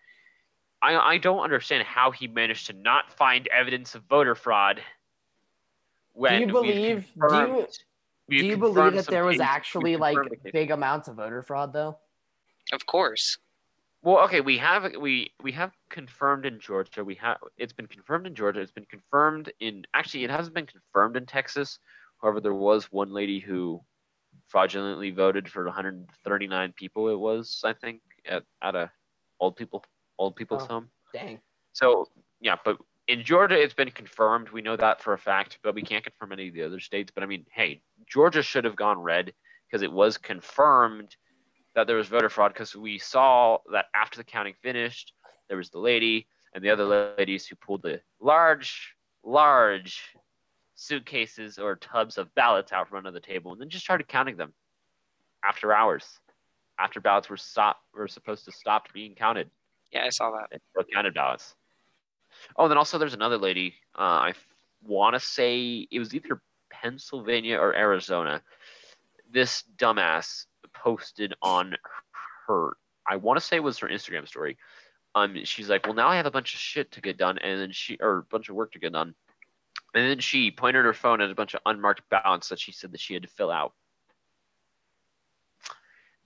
I 0.83 0.97
I 0.97 1.19
don't 1.19 1.41
understand 1.41 1.85
how 1.85 2.11
he 2.11 2.27
managed 2.27 2.67
to 2.67 2.73
not 2.75 3.13
find 3.13 3.47
evidence 3.49 3.95
of 3.95 4.03
voter 4.03 4.35
fraud. 4.35 4.83
When 6.13 6.41
you 6.41 6.47
believe- 6.49 7.07
do 7.15 7.37
you- 7.37 7.67
do 8.29 8.47
you 8.47 8.57
believe 8.57 8.95
that 8.95 9.07
there 9.07 9.25
was 9.25 9.41
actually 9.41 9.97
like 9.97 10.17
confirmed 10.17 10.31
the 10.33 10.37
case. 10.37 10.53
big 10.53 10.71
amounts 10.73 11.09
of 11.09 11.17
voter 11.17 11.43
fraud 11.43 11.73
though? 11.73 11.99
Of 12.73 12.85
course. 12.87 13.39
Well, 14.03 14.19
okay, 14.25 14.41
we 14.41 14.59
have 14.59 14.97
we 14.97 15.33
we 15.43 15.53
have 15.53 15.73
confirmed 15.91 16.45
in 16.45 16.59
Georgia. 16.59 17.05
We 17.05 17.15
have 17.17 17.39
it's 17.57 17.73
been 17.73 17.87
confirmed 17.87 18.27
in 18.27 18.35
Georgia. 18.35 18.61
It's 18.61 18.73
been 18.73 18.87
confirmed 18.87 19.53
in 19.61 19.87
actually 19.95 20.25
it 20.25 20.31
hasn't 20.31 20.55
been 20.55 20.67
confirmed 20.67 21.17
in 21.17 21.27
Texas. 21.27 21.79
However, 22.21 22.41
there 22.41 22.55
was 22.55 22.91
one 22.91 23.11
lady 23.13 23.39
who 23.39 23.85
fraudulently 24.49 25.11
voted 25.11 25.49
for 25.51 25.65
139 25.65 26.73
people. 26.73 27.09
It 27.09 27.19
was 27.19 27.61
I 27.65 27.73
think 27.73 28.01
at 28.27 28.45
at 28.63 28.75
a 28.75 28.91
old 29.41 29.57
people 29.57 29.85
old 30.19 30.37
people's 30.37 30.63
Oh. 30.65 30.67
home. 30.67 30.91
Dang. 31.13 31.41
So 31.73 32.09
yeah, 32.41 32.57
but 32.65 32.79
in 33.09 33.23
Georgia 33.23 33.61
it's 33.61 33.75
been 33.75 33.91
confirmed. 33.91 34.51
We 34.51 34.63
know 34.63 34.77
that 34.77 35.01
for 35.03 35.13
a 35.13 35.19
fact, 35.19 35.59
but 35.63 35.75
we 35.75 35.83
can't 35.83 36.05
confirm 36.05 36.33
any 36.33 36.49
of 36.49 36.55
the 36.55 36.63
other 36.63 36.81
states. 36.81 37.13
But 37.15 37.23
I 37.23 37.27
mean, 37.27 37.45
hey, 37.53 37.83
Georgia 38.07 38.43
should 38.43 38.65
have 38.65 38.77
gone 38.77 39.01
red 39.01 39.33
because 39.67 39.83
it 39.83 39.93
was 39.93 40.17
confirmed 40.19 41.17
that 41.75 41.87
there 41.87 41.97
was 41.97 42.09
voter 42.09 42.29
fraud 42.31 42.53
because 42.53 42.75
we 42.75 42.99
saw 42.99 43.59
that 43.73 43.87
after 43.95 44.17
the 44.17 44.25
counting 44.25 44.55
finished, 44.63 45.13
there 45.49 45.59
was 45.59 45.71
the 45.71 45.79
lady 45.79 46.27
and 46.55 46.65
the 46.65 46.71
other 46.71 46.85
ladies 46.85 47.47
who 47.47 47.55
pulled 47.57 47.83
the 47.83 48.01
large, 48.21 48.95
large 49.23 50.01
suitcases 50.77 51.59
or 51.59 51.75
tubs 51.77 52.19
of 52.19 52.33
ballots 52.35 52.73
out 52.73 52.89
from 52.89 52.99
under 52.99 53.11
the 53.11 53.21
table 53.21 53.53
and 53.53 53.61
then 53.61 53.69
just 53.69 53.85
started 53.85 54.07
counting 54.07 54.37
them 54.37 54.53
after 55.43 55.73
hours, 55.73 56.21
after 56.79 57.01
ballots 57.01 57.29
were 57.29 57.37
stop 57.37 57.79
were 57.95 58.07
supposed 58.09 58.45
to 58.45 58.53
stop 58.53 58.93
being 58.93 59.15
counted 59.15 59.51
Yeah, 59.93 60.05
I 60.05 60.11
saw 60.11 60.31
that. 60.33 60.61
counted 60.93 61.15
ballots. 61.15 61.55
Oh, 62.57 62.65
and 62.65 62.71
then 62.71 62.79
also 62.79 62.99
there's 62.99 63.15
another 63.15 63.39
lady. 63.39 63.75
Uh, 63.99 64.31
I 64.31 64.35
want 64.87 65.15
to 65.15 65.21
say 65.21 65.89
it 65.91 65.99
was 65.99 66.15
either 66.15 66.41
Pennsylvania 66.71 67.57
or 67.59 67.75
Arizona. 67.75 68.43
This 69.33 69.65
dumbass 69.79 70.45
posted 70.75 71.35
on 71.41 71.77
her. 72.47 72.77
I 73.09 73.17
want 73.17 73.39
to 73.41 73.45
say 73.45 73.57
it 73.57 73.63
was 73.63 73.79
her 73.79 73.89
Instagram 73.89 74.29
story. 74.29 74.59
Um, 75.15 75.45
she's 75.45 75.71
like, 75.71 75.87
"Well, 75.87 75.95
now 75.95 76.09
I 76.09 76.17
have 76.17 76.27
a 76.27 76.31
bunch 76.31 76.53
of 76.53 76.61
shit 76.61 76.93
to 76.93 77.01
get 77.01 77.17
done," 77.17 77.39
and 77.39 77.59
then 77.61 77.73
she 77.73 77.97
or 78.01 78.19
a 78.19 78.23
bunch 78.25 78.51
of 78.51 78.55
work 78.55 78.73
to 78.73 78.79
get 78.79 78.93
done, 78.93 79.15
and 79.97 80.11
then 80.11 80.19
she 80.19 80.51
pointed 80.51 80.85
her 80.85 80.93
phone 80.93 81.23
at 81.23 81.31
a 81.31 81.35
bunch 81.35 81.55
of 81.55 81.61
unmarked 81.65 82.03
ballots 82.11 82.51
that 82.51 82.61
she 82.61 82.71
said 82.71 82.93
that 82.93 83.01
she 83.01 83.15
had 83.15 83.23
to 83.23 83.29
fill 83.29 83.51
out. 83.51 83.73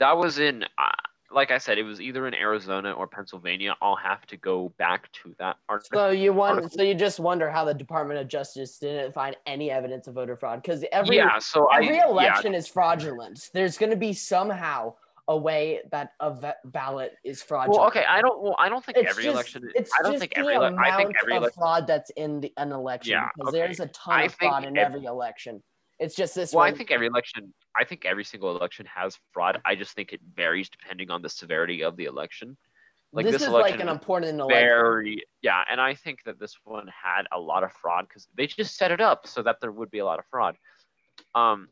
That 0.00 0.16
was 0.16 0.40
in, 0.40 0.64
uh, 0.64 0.90
like 1.30 1.52
I 1.52 1.58
said, 1.58 1.78
it 1.78 1.84
was 1.84 2.00
either 2.00 2.26
in 2.26 2.34
Arizona 2.34 2.90
or 2.90 3.06
Pennsylvania. 3.06 3.76
I'll 3.80 3.94
have 3.94 4.26
to 4.26 4.36
go 4.36 4.72
back 4.76 5.12
to 5.22 5.36
that 5.38 5.58
article. 5.68 6.00
So 6.00 6.10
you 6.10 6.32
want 6.32 6.72
so 6.72 6.82
you 6.82 6.94
just 6.94 7.20
wonder 7.20 7.48
how 7.48 7.64
the 7.64 7.74
Department 7.74 8.18
of 8.18 8.26
Justice 8.26 8.78
didn't 8.78 9.12
find 9.12 9.36
any 9.46 9.70
evidence 9.70 10.08
of 10.08 10.14
voter 10.14 10.36
fraud 10.36 10.62
because 10.62 10.84
every 10.90 11.18
yeah, 11.18 11.38
so 11.38 11.66
every 11.72 12.00
I, 12.00 12.08
election 12.08 12.54
is 12.54 12.66
fraudulent. 12.66 13.50
There's 13.54 13.78
going 13.78 13.90
to 13.90 13.96
be 13.96 14.14
somehow 14.14 14.94
a 15.30 15.36
way 15.36 15.80
that 15.92 16.10
a 16.18 16.54
ballot 16.64 17.12
is 17.24 17.40
fraudulent. 17.40 17.78
Well, 17.78 17.86
okay, 17.86 18.04
I 18.04 18.20
don't. 18.20 18.42
Well, 18.42 18.56
I 18.58 18.68
don't 18.68 18.84
think 18.84 18.98
It's 18.98 19.10
every 19.10 19.22
just, 19.22 19.34
election. 19.34 19.70
It's 19.76 19.92
I 19.96 20.02
don't 20.02 20.14
just 20.14 20.20
think 20.22 20.32
every. 20.34 20.54
ele- 20.54 20.64
amount 20.64 20.84
I 20.84 20.96
think 20.96 21.14
every 21.24 21.48
fraud 21.54 21.86
that's 21.86 22.10
in 22.16 22.40
the, 22.40 22.52
an 22.56 22.72
election 22.72 23.12
Yeah, 23.12 23.28
because 23.36 23.54
okay. 23.54 23.60
there's 23.60 23.78
a 23.78 23.86
ton 23.86 24.14
I 24.14 24.22
of 24.24 24.34
fraud 24.34 24.64
in 24.64 24.76
ev- 24.76 24.86
every 24.86 25.04
election. 25.04 25.62
It's 26.00 26.16
just 26.16 26.34
this 26.34 26.52
Well, 26.52 26.64
I 26.64 26.72
think 26.72 26.90
every 26.90 27.06
election. 27.06 27.54
I 27.76 27.84
think 27.84 28.04
every 28.04 28.24
single 28.24 28.56
election 28.56 28.86
has 28.92 29.16
fraud. 29.32 29.60
I 29.64 29.76
just 29.76 29.92
think 29.92 30.12
it 30.12 30.20
varies 30.34 30.68
depending 30.68 31.12
on 31.12 31.22
the 31.22 31.28
severity 31.28 31.84
of 31.84 31.96
the 31.96 32.06
election. 32.06 32.56
Like 33.12 33.24
this, 33.24 33.34
this, 33.34 33.42
is 33.42 33.48
election 33.48 33.78
like 33.78 33.86
an 33.86 33.88
important 33.88 34.40
election. 34.40 34.66
very 34.66 35.24
yeah, 35.42 35.62
and 35.70 35.80
I 35.80 35.94
think 35.94 36.24
that 36.24 36.40
this 36.40 36.56
one 36.64 36.88
had 36.88 37.22
a 37.32 37.38
lot 37.38 37.62
of 37.62 37.70
fraud 37.70 38.08
because 38.08 38.26
they 38.36 38.48
just 38.48 38.76
set 38.76 38.90
it 38.90 39.00
up 39.00 39.28
so 39.28 39.42
that 39.44 39.58
there 39.60 39.70
would 39.70 39.92
be 39.92 40.00
a 40.00 40.04
lot 40.04 40.18
of 40.18 40.24
fraud. 40.28 40.56
Um, 41.36 41.68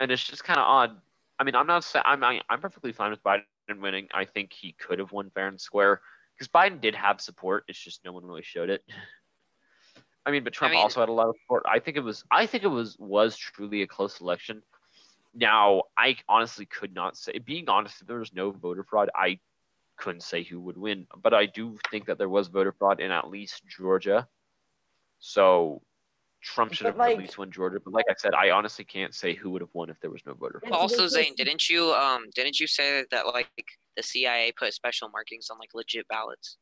and 0.00 0.10
it's 0.10 0.24
just 0.24 0.42
kind 0.42 0.58
of 0.58 0.64
odd. 0.66 0.96
I 1.38 1.44
mean, 1.44 1.54
I'm 1.54 1.66
not 1.66 1.84
saying 1.84 2.04
I'm 2.06 2.22
I, 2.22 2.40
I'm 2.48 2.60
perfectly 2.60 2.92
fine 2.92 3.10
with 3.10 3.22
Biden 3.22 3.44
winning. 3.78 4.08
I 4.12 4.24
think 4.24 4.52
he 4.52 4.72
could 4.72 4.98
have 4.98 5.12
won 5.12 5.30
fair 5.30 5.48
and 5.48 5.60
square 5.60 6.00
because 6.34 6.48
Biden 6.48 6.80
did 6.80 6.94
have 6.94 7.20
support. 7.20 7.64
It's 7.68 7.78
just 7.78 8.04
no 8.04 8.12
one 8.12 8.24
really 8.24 8.42
showed 8.42 8.70
it. 8.70 8.82
I 10.24 10.30
mean, 10.30 10.44
but 10.44 10.52
Trump 10.52 10.72
mean- 10.72 10.82
also 10.82 11.00
had 11.00 11.08
a 11.08 11.12
lot 11.12 11.28
of 11.28 11.36
support. 11.42 11.64
I 11.66 11.78
think 11.78 11.96
it 11.96 12.00
was 12.04 12.24
I 12.30 12.46
think 12.46 12.64
it 12.64 12.68
was 12.68 12.96
was 12.98 13.36
truly 13.36 13.82
a 13.82 13.86
close 13.86 14.20
election. 14.20 14.62
Now, 15.34 15.84
I 15.96 16.16
honestly 16.28 16.66
could 16.66 16.94
not 16.94 17.16
say. 17.16 17.38
Being 17.38 17.68
honest, 17.68 18.02
if 18.02 18.06
there 18.06 18.18
was 18.18 18.34
no 18.34 18.50
voter 18.50 18.84
fraud, 18.84 19.08
I 19.14 19.40
couldn't 19.96 20.22
say 20.22 20.42
who 20.42 20.60
would 20.60 20.76
win. 20.76 21.06
But 21.22 21.32
I 21.32 21.46
do 21.46 21.78
think 21.90 22.06
that 22.06 22.18
there 22.18 22.28
was 22.28 22.48
voter 22.48 22.72
fraud 22.72 23.00
in 23.00 23.10
at 23.10 23.30
least 23.30 23.62
Georgia. 23.66 24.28
So 25.20 25.82
Trump 26.42 26.72
should 26.74 26.84
But, 26.84 26.90
have 26.90 26.98
like- 26.98 27.12
at 27.12 27.18
least 27.18 27.38
won 27.38 27.50
Georgia. 27.50 27.78
But 27.80 27.92
like 27.92 28.06
I 28.10 28.14
said, 28.18 28.34
I 28.34 28.50
honestly 28.50 28.84
can't 28.84 29.14
say 29.14 29.34
who 29.34 29.50
would 29.50 29.60
have 29.60 29.70
won 29.72 29.88
if 29.90 30.00
there 30.00 30.10
was 30.10 30.22
no 30.26 30.34
voter 30.34 30.60
fraud. 30.60 30.72
Also, 30.72 31.02
this 31.02 31.12
Zane, 31.12 31.34
didn't 31.36 31.68
you 31.70 31.92
um 31.94 32.26
didn't 32.34 32.58
you 32.60 32.66
say 32.66 33.04
that 33.10 33.26
like 33.26 33.48
the 33.96 34.02
CIA 34.02 34.52
put 34.52 34.74
special 34.74 35.08
markings 35.10 35.48
on 35.50 35.58
like 35.58 35.70
legit 35.74 36.06
ballots? 36.08 36.56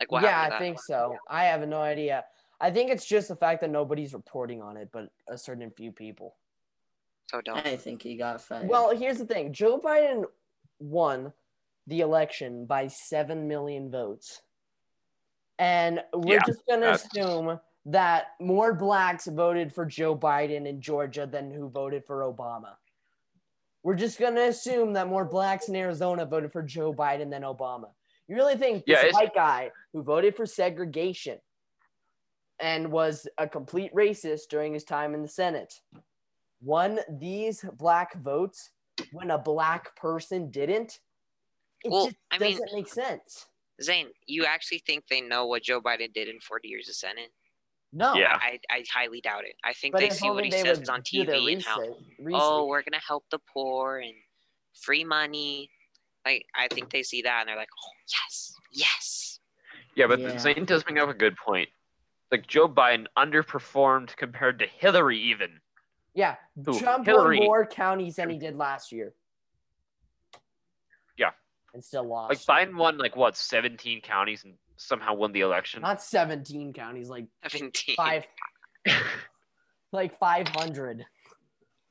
Like 0.00 0.10
what 0.12 0.22
yeah, 0.22 0.30
happened 0.30 0.50
to 0.52 0.56
I 0.56 0.58
think 0.60 0.80
so. 0.80 1.16
I 1.28 1.44
have 1.44 1.66
no 1.68 1.80
idea. 1.80 2.24
I 2.60 2.70
think 2.72 2.90
it's 2.90 3.06
just 3.06 3.28
the 3.28 3.36
fact 3.36 3.60
that 3.60 3.70
nobody's 3.70 4.12
reporting 4.14 4.62
on 4.62 4.76
it, 4.76 4.88
but 4.92 5.10
a 5.28 5.38
certain 5.38 5.70
few 5.70 5.92
people. 5.92 6.34
So 7.30 7.40
dumb. 7.40 7.58
I 7.64 7.76
think 7.76 8.02
he 8.02 8.16
got 8.16 8.40
fired. 8.40 8.68
Well, 8.68 8.96
here's 8.96 9.18
the 9.18 9.26
thing 9.26 9.52
Joe 9.52 9.78
Biden 9.78 10.24
won 10.80 11.32
the 11.86 12.00
election 12.00 12.66
by 12.66 12.88
7 12.88 13.46
million 13.46 13.90
votes. 13.90 14.42
And 15.58 16.00
we're 16.14 16.34
Yeah, 16.34 16.40
just 16.46 16.64
going 16.66 16.80
to 16.80 16.86
that's- 16.86 17.06
assume 17.06 17.60
that 17.90 18.28
more 18.40 18.74
blacks 18.74 19.26
voted 19.26 19.72
for 19.72 19.86
Joe 19.86 20.14
Biden 20.16 20.66
in 20.66 20.80
Georgia 20.80 21.26
than 21.26 21.50
who 21.50 21.68
voted 21.70 22.04
for 22.04 22.20
Obama. 22.20 22.74
We're 23.82 23.94
just 23.94 24.18
going 24.18 24.34
to 24.34 24.48
assume 24.48 24.92
that 24.92 25.08
more 25.08 25.24
blacks 25.24 25.68
in 25.68 25.76
Arizona 25.76 26.26
voted 26.26 26.52
for 26.52 26.62
Joe 26.62 26.92
Biden 26.92 27.30
than 27.30 27.42
Obama. 27.42 27.90
You 28.26 28.36
really 28.36 28.56
think 28.56 28.84
Yeah, 28.86 28.96
this 28.96 29.04
it's- 29.10 29.14
white 29.14 29.34
guy 29.34 29.70
who 29.92 30.02
voted 30.02 30.36
for 30.36 30.44
segregation 30.44 31.38
and 32.60 32.90
was 32.92 33.26
a 33.38 33.48
complete 33.48 33.94
racist 33.94 34.48
during 34.50 34.74
his 34.74 34.84
time 34.84 35.14
in 35.14 35.22
the 35.22 35.28
Senate 35.28 35.72
won 36.60 36.98
these 37.08 37.64
black 37.74 38.14
votes 38.16 38.70
when 39.12 39.30
a 39.30 39.38
black 39.38 39.94
person 39.94 40.50
didn't? 40.50 40.98
It 41.84 41.90
Well, 41.92 42.06
just 42.06 42.16
I 42.32 42.38
doesn't 42.38 42.64
mean- 42.66 42.74
make 42.74 42.88
sense. 42.88 43.46
Zane, 43.80 44.08
you 44.26 44.44
actually 44.44 44.80
think 44.80 45.06
they 45.06 45.20
know 45.20 45.46
what 45.46 45.62
Joe 45.62 45.80
Biden 45.80 46.12
did 46.12 46.26
in 46.28 46.40
40 46.40 46.66
years 46.66 46.88
of 46.88 46.96
Senate? 46.96 47.30
No. 47.92 48.14
Yeah. 48.14 48.36
I, 48.40 48.58
I 48.70 48.84
highly 48.92 49.20
doubt 49.20 49.44
it. 49.44 49.54
I 49.64 49.72
think 49.72 49.92
But 49.92 50.00
they 50.00 50.10
see 50.10 50.28
what 50.30 50.44
he 50.44 50.50
says 50.50 50.88
on 50.88 51.00
do 51.10 51.24
their 51.24 51.36
TV 51.36 51.52
and 51.54 51.62
how, 51.62 51.80
research- 52.18 52.40
oh, 52.42 52.66
we're 52.66 52.82
gonna 52.82 53.00
help 53.06 53.24
the 53.30 53.38
poor 53.52 53.98
and 53.98 54.12
free 54.74 55.04
money. 55.04 55.70
Like 56.26 56.44
I 56.54 56.68
think 56.68 56.90
they 56.90 57.02
see 57.02 57.22
that 57.22 57.40
and 57.40 57.48
they're 57.48 57.56
like, 57.56 57.70
oh 57.82 57.90
yes, 58.12 58.52
yes. 58.72 59.40
Yeah, 59.94 60.06
but 60.06 60.20
Yeah. 60.20 60.38
Zane 60.38 60.64
does 60.64 60.84
bring 60.84 60.98
up 60.98 61.08
a 61.08 61.14
good 61.14 61.36
point. 61.36 61.68
Like 62.30 62.46
Joe 62.46 62.68
Biden 62.68 63.06
underperformed 63.16 64.14
compared 64.16 64.58
to 64.58 64.66
Hillary, 64.66 65.18
even. 65.18 65.60
Yeah, 66.14 66.36
Who? 66.64 66.78
Trump 66.78 67.06
Hillary. 67.06 67.38
won 67.38 67.46
more 67.46 67.66
counties 67.66 68.16
than 68.16 68.28
he 68.28 68.38
did 68.38 68.56
last 68.56 68.92
year. 68.92 69.14
Yeah. 71.16 71.30
and 71.74 71.82
still 71.82 72.04
lost. 72.04 72.48
Like 72.48 72.68
Biden 72.68 72.76
won 72.76 72.98
like 72.98 73.16
what, 73.16 73.36
17 73.36 74.02
counties 74.02 74.44
and 74.44 74.54
somehow 74.78 75.14
won 75.14 75.32
the 75.32 75.40
election. 75.40 75.82
Not 75.82 76.02
17 76.02 76.72
counties, 76.72 77.08
like 77.10 77.26
17. 77.48 77.94
five, 77.96 78.24
like 79.92 80.18
500 80.18 81.04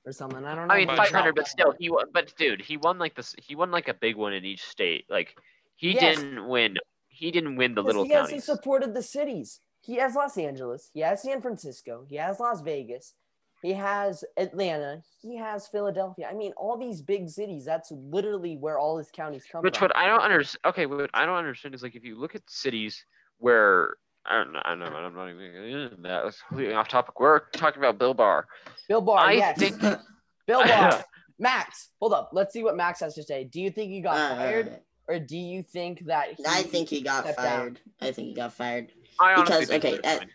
or 0.05 0.11
something. 0.11 0.43
I 0.45 0.55
don't 0.55 0.67
know. 0.67 0.73
I 0.73 0.79
mean, 0.79 0.87
500, 0.87 1.35
but 1.35 1.47
still, 1.47 1.73
he 1.79 1.89
won. 1.89 2.05
But 2.13 2.33
dude, 2.37 2.61
he 2.61 2.77
won 2.77 2.97
like 2.97 3.15
this. 3.15 3.35
He 3.41 3.55
won 3.55 3.71
like 3.71 3.87
a 3.87 3.93
big 3.93 4.15
one 4.15 4.33
in 4.33 4.45
each 4.45 4.63
state. 4.63 5.05
Like 5.09 5.35
he 5.75 5.91
Yes. 5.91 6.17
didn't 6.17 6.47
win. 6.47 6.77
He 7.09 7.31
didn't 7.31 7.55
win 7.55 7.73
the 7.75 7.81
Yes, 7.81 7.87
little 7.87 8.03
he 8.05 8.11
has 8.11 8.27
counties. 8.27 8.43
supported 8.45 8.93
the 8.93 9.03
cities. 9.03 9.59
He 9.81 9.95
has 9.95 10.15
Los 10.15 10.37
Angeles. 10.37 10.89
He 10.93 11.01
has 11.01 11.21
San 11.21 11.41
Francisco. 11.41 12.05
He 12.09 12.15
has 12.17 12.39
Las 12.39 12.61
Vegas. 12.61 13.13
He 13.61 13.73
has 13.73 14.23
Atlanta. 14.37 15.01
He 15.21 15.35
has 15.37 15.67
Philadelphia. 15.67 16.27
I 16.29 16.33
mean, 16.33 16.53
all 16.57 16.77
these 16.77 17.01
big 17.01 17.27
cities. 17.29 17.65
That's 17.65 17.91
literally 17.91 18.55
where 18.57 18.77
all 18.77 18.97
his 18.97 19.09
counties 19.11 19.43
come 19.51 19.63
Which 19.63 19.77
from. 19.79 19.85
what 19.89 19.97
I 19.97 20.07
don't 20.07 20.21
understand. 20.21 20.59
Okay, 20.65 20.85
what 20.85 21.09
I 21.13 21.25
don't 21.25 21.35
understand 21.37 21.73
is 21.75 21.81
like 21.83 21.95
if 21.95 22.03
you 22.03 22.17
look 22.19 22.35
at 22.35 22.41
cities 22.47 23.03
where 23.39 23.97
I 24.25 24.37
don't 24.37 24.51
know, 24.53 24.61
I 24.63 24.69
don't 24.69 24.79
know, 24.79 24.85
I'm 24.85 25.15
not 25.15 25.29
even 25.29 25.53
gonna 25.53 25.89
that. 26.03 26.23
That's 26.25 26.41
completely 26.41 26.73
off 26.75 26.87
topic. 26.87 27.19
We're 27.19 27.39
talking 27.51 27.81
about 27.81 27.97
Bill 27.97 28.13
Barr. 28.13 28.45
Bill 28.87 29.01
Barr. 29.01 29.19
I 29.19 29.31
yes. 29.33 29.57
think- 29.57 29.79
Bill 30.47 30.63
Barr. 30.65 31.03
Max, 31.39 31.89
hold 31.99 32.13
up. 32.13 32.29
Let's 32.33 32.51
see 32.53 32.63
what 32.63 32.75
Max 32.75 32.99
has 33.01 33.13
to 33.15 33.23
say. 33.23 33.43
Do 33.43 33.61
you 33.61 33.69
think 33.69 33.91
he 33.91 34.01
got 34.01 34.15
Uh, 34.17 34.35
fired, 34.35 34.79
or 35.07 35.19
do 35.19 35.37
you 35.37 35.61
think 35.63 36.05
that? 36.07 36.33
He, 36.35 36.43
I 36.47 36.63
think 36.63 36.89
he 36.89 37.01
got 37.01 37.23
stepped 37.25 37.37
down? 37.37 37.45
fired. 37.59 37.79
I 38.01 38.11
think 38.11 38.27
he 38.29 38.33
got 38.33 38.53
fired. 38.53 38.91
I 39.19 39.33
honestly 39.33 39.65
Because, 39.65 39.67
think 39.69 39.85
okay, 39.85 39.99
they're 40.03 40.17
fine. 40.19 40.27
I 40.27 40.31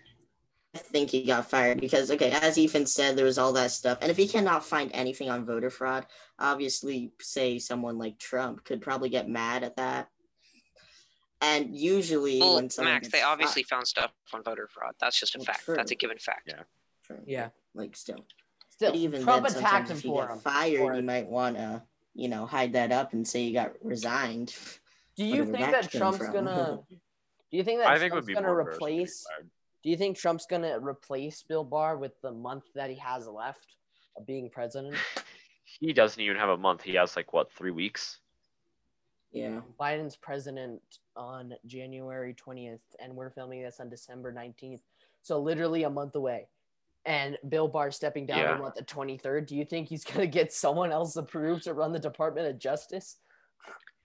think 0.79 1.11
he 1.11 1.25
got 1.25 1.51
fired 1.51 1.81
because, 1.81 2.11
okay, 2.11 2.31
as 2.31 2.57
Ethan 2.57 2.87
said, 2.87 3.17
there 3.17 3.27
was 3.27 3.39
all 3.39 3.53
that 3.53 3.71
stuff. 3.71 3.99
And 4.01 4.11
if 4.11 4.17
he 4.17 4.27
cannot 4.27 4.65
find 4.65 4.91
anything 4.95 5.29
on 5.29 5.45
voter 5.45 5.71
fraud, 5.71 6.07
obviously, 6.39 7.13
say 7.21 7.59
someone 7.59 7.99
like 7.99 8.19
Trump 8.19 8.65
could 8.65 8.81
probably 8.81 9.11
get 9.11 9.29
mad 9.29 9.65
at 9.65 9.77
that. 9.77 10.09
And 11.43 11.77
usually, 11.77 12.39
Well, 12.41 12.55
when 12.55 12.71
someone 12.71 12.95
Max, 12.95 13.09
they 13.09 13.19
fi- 13.21 13.25
obviously 13.25 13.65
found 13.65 13.87
stuff 13.87 14.13
on 14.33 14.43
voter 14.43 14.69
fraud. 14.73 14.95
That's 15.01 15.19
just 15.19 15.35
a 15.35 15.39
Well, 15.39 15.47
fact. 15.47 15.65
true. 15.65 15.75
That's 15.77 15.91
a 15.91 15.97
given 15.97 16.19
fact. 16.19 16.49
Yeah. 16.49 16.63
True. 17.05 17.19
Yeah. 17.27 17.49
like 17.75 17.97
still, 17.97 18.25
Still, 18.71 18.93
but 18.93 18.99
even 18.99 19.23
Trump 19.25 19.47
then, 19.49 19.57
attacked 19.57 19.89
sometimes 19.89 19.91
him 19.91 19.97
if 19.99 20.05
you 20.05 20.11
for 20.13 20.23
get 20.27 20.33
him. 20.35 20.39
fired, 20.41 20.79
for 20.79 20.93
you 20.93 20.99
it. 21.01 21.05
might 21.05 21.27
want 21.27 21.57
to, 21.57 21.83
you 22.15 22.29
know, 22.29 22.47
hide 22.47 22.75
that 22.75 22.93
up 22.93 23.13
and 23.13 23.27
say 23.27 23.43
you 23.43 23.53
got 23.53 23.73
resigned. 23.83 24.55
Do 25.17 25.25
you 25.25 25.45
think 25.53 25.59
that 25.59 25.83
that 25.83 25.91
Trump's 25.91 26.19
from. 26.19 26.33
gonna? 26.33 26.81
Do 27.51 27.59
you 27.59 27.65
think 27.65 27.81
that 27.81 27.89
I 27.89 27.99
think 27.99 28.13
it 28.13 28.15
would 28.15 28.25
Trump's 28.25 28.27
be 28.29 28.35
gonna 28.35 28.47
more 28.47 28.63
to 28.65 28.71
replace? 28.71 29.27
Fired. 29.83 29.85
Do 29.85 29.91
you 29.91 29.97
think 29.97 30.17
Trump's 30.17 30.47
gonna 30.47 30.79
replace 30.81 31.43
Bill 31.43 31.65
Barr 31.65 31.97
with 31.97 32.21
the 32.23 32.33
month 32.33 32.65
that 32.75 32.91
he 32.91 32.97
has 32.97 33.27
left 33.27 33.77
of 34.17 34.27
being 34.27 34.51
president? 34.51 34.97
He 35.65 35.93
doesn't 35.93 36.21
even 36.21 36.37
have 36.37 36.51
a 36.51 36.57
month. 36.57 36.83
He 36.83 36.95
has 36.95 37.17
like 37.17 37.33
what 37.33 37.51
three 37.53 37.71
weeks. 37.71 38.19
Yeah. 39.33 39.61
Biden's 39.81 40.17
president 40.17 40.83
on 41.17 41.55
January 41.67 42.35
20th, 42.35 42.81
and 43.01 43.15
we're 43.17 43.31
filming 43.31 43.63
this 43.63 43.81
on 43.81 43.89
December 43.89 44.31
19th. 44.33 44.83
So 45.23 45.41
literally 45.41 45.85
a 45.85 45.91
month 45.91 46.15
away. 46.17 46.49
And 47.07 47.39
Bill 47.49 47.67
Barr 47.67 47.91
stepping 47.91 48.27
down 48.27 48.39
Yeah. 48.39 48.53
on 48.53 48.61
what 48.61 48.75
the 48.75 48.85
23rd. 48.85 49.47
Do 49.47 49.57
you 49.57 49.65
think 49.65 49.89
he's 49.89 50.05
gonna 50.05 50.27
get 50.27 50.53
someone 50.53 50.93
else 50.93 51.17
approved 51.17 51.65
to 51.65 51.73
run 51.75 51.93
the 51.93 51.99
Department 51.99 52.47
of 52.47 52.59
Justice? 52.59 53.19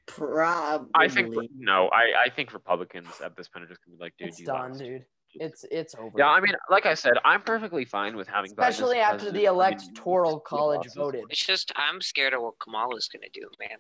Probably. 0.06 0.90
I 0.96 1.10
think 1.10 1.36
no. 1.58 1.90
I 1.90 2.14
I 2.26 2.30
think 2.30 2.54
Republicans 2.54 3.10
at 3.22 3.36
this 3.36 3.50
point 3.50 3.66
are 3.66 3.68
just 3.68 3.84
gonna 3.86 3.98
be 3.98 4.04
like, 4.04 4.16
dude, 4.18 4.30
it's 4.30 4.40
you 4.40 4.46
done, 4.46 4.70
lost. 4.70 4.80
dude. 4.80 5.06
It's 5.36 5.66
it's 5.70 5.94
over. 5.96 6.12
Yeah, 6.18 6.30
I 6.30 6.40
mean, 6.40 6.54
like 6.70 6.86
I 6.86 6.94
said, 6.94 7.14
I'm 7.24 7.42
perfectly 7.42 7.86
fine 7.86 8.16
with 8.16 8.28
having 8.28 8.52
Biden 8.52 8.68
as 8.68 8.76
especially 8.76 8.98
after 9.00 9.26
the 9.32 9.32
president. 9.32 9.48
I 9.48 9.50
mean, 9.52 9.56
electoral 9.56 10.40
college 10.40 10.88
voted. 10.96 11.26
It's 11.30 11.46
just 11.46 11.72
I'm 11.76 12.02
scared 12.02 12.34
of 12.34 12.42
what 12.42 12.56
Kamala's 12.60 13.08
gonna 13.08 13.28
do, 13.34 13.48
man. 13.60 13.78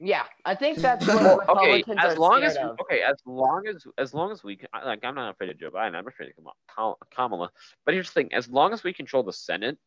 Yeah, 0.00 0.24
I 0.44 0.54
think 0.54 0.78
that's 0.78 1.06
what 1.08 1.16
Well, 1.22 1.40
the 1.46 1.52
okay, 1.52 1.84
as 1.98 2.14
are 2.14 2.18
long 2.18 2.38
scared 2.40 2.50
as 2.52 2.56
of. 2.58 2.78
okay, 2.80 3.00
as 3.02 3.16
long 3.26 3.66
as 3.68 3.84
as 3.96 4.14
long 4.14 4.30
as 4.32 4.44
we 4.44 4.56
can, 4.56 4.68
like, 4.84 5.04
I'm 5.04 5.14
not 5.14 5.30
afraid 5.30 5.50
of 5.50 5.58
Joe 5.58 5.70
Biden. 5.70 5.94
I'm 5.94 6.06
afraid 6.06 6.32
of 6.36 6.44
Kama- 6.68 6.94
Kamala. 7.14 7.50
But 7.84 7.94
here's 7.94 8.08
the 8.08 8.14
thing: 8.14 8.32
as 8.34 8.48
long 8.48 8.72
as 8.72 8.84
we 8.84 8.92
control 8.92 9.22
the 9.22 9.32
Senate, 9.32 9.78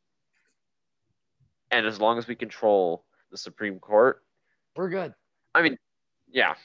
and 1.71 1.85
as 1.85 1.99
long 1.99 2.17
as 2.17 2.27
we 2.27 2.35
control 2.35 3.05
the 3.31 3.37
Supreme 3.37 3.79
Court, 3.79 4.23
We're 4.75 4.89
good. 4.89 5.13
I 5.55 5.61
mean, 5.61 5.77
yeah, 6.29 6.55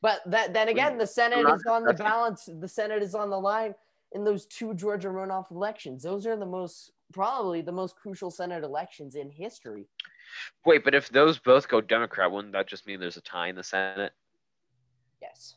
But 0.00 0.20
that 0.26 0.52
then 0.54 0.68
again, 0.68 0.96
the 0.96 1.06
Senate 1.06 1.46
is 1.48 1.64
on 1.68 1.84
the 1.84 1.94
balance. 1.94 2.48
The 2.60 2.68
Senate 2.68 3.02
is 3.02 3.14
on 3.14 3.30
the 3.30 3.38
line 3.40 3.74
in 4.16 4.24
those 4.24 4.46
two 4.46 4.74
Georgia 4.74 5.08
runoff 5.08 5.50
elections. 5.52 6.02
Those 6.02 6.26
are 6.26 6.36
the 6.36 6.46
most 6.46 6.90
probably 7.12 7.60
the 7.60 7.70
most 7.70 7.94
crucial 7.96 8.30
Senate 8.32 8.64
elections 8.64 9.14
in 9.14 9.30
history. 9.30 9.86
wait, 10.64 10.82
but 10.82 10.94
if 10.94 11.08
those 11.10 11.38
both 11.38 11.68
go 11.68 11.80
Democrat, 11.80 12.32
wouldn't 12.32 12.52
that 12.54 12.66
just 12.66 12.86
mean 12.86 12.98
there's 12.98 13.16
a 13.16 13.20
tie 13.20 13.48
in 13.48 13.54
the 13.54 13.62
Senate? 13.62 14.12
Yes. 15.22 15.54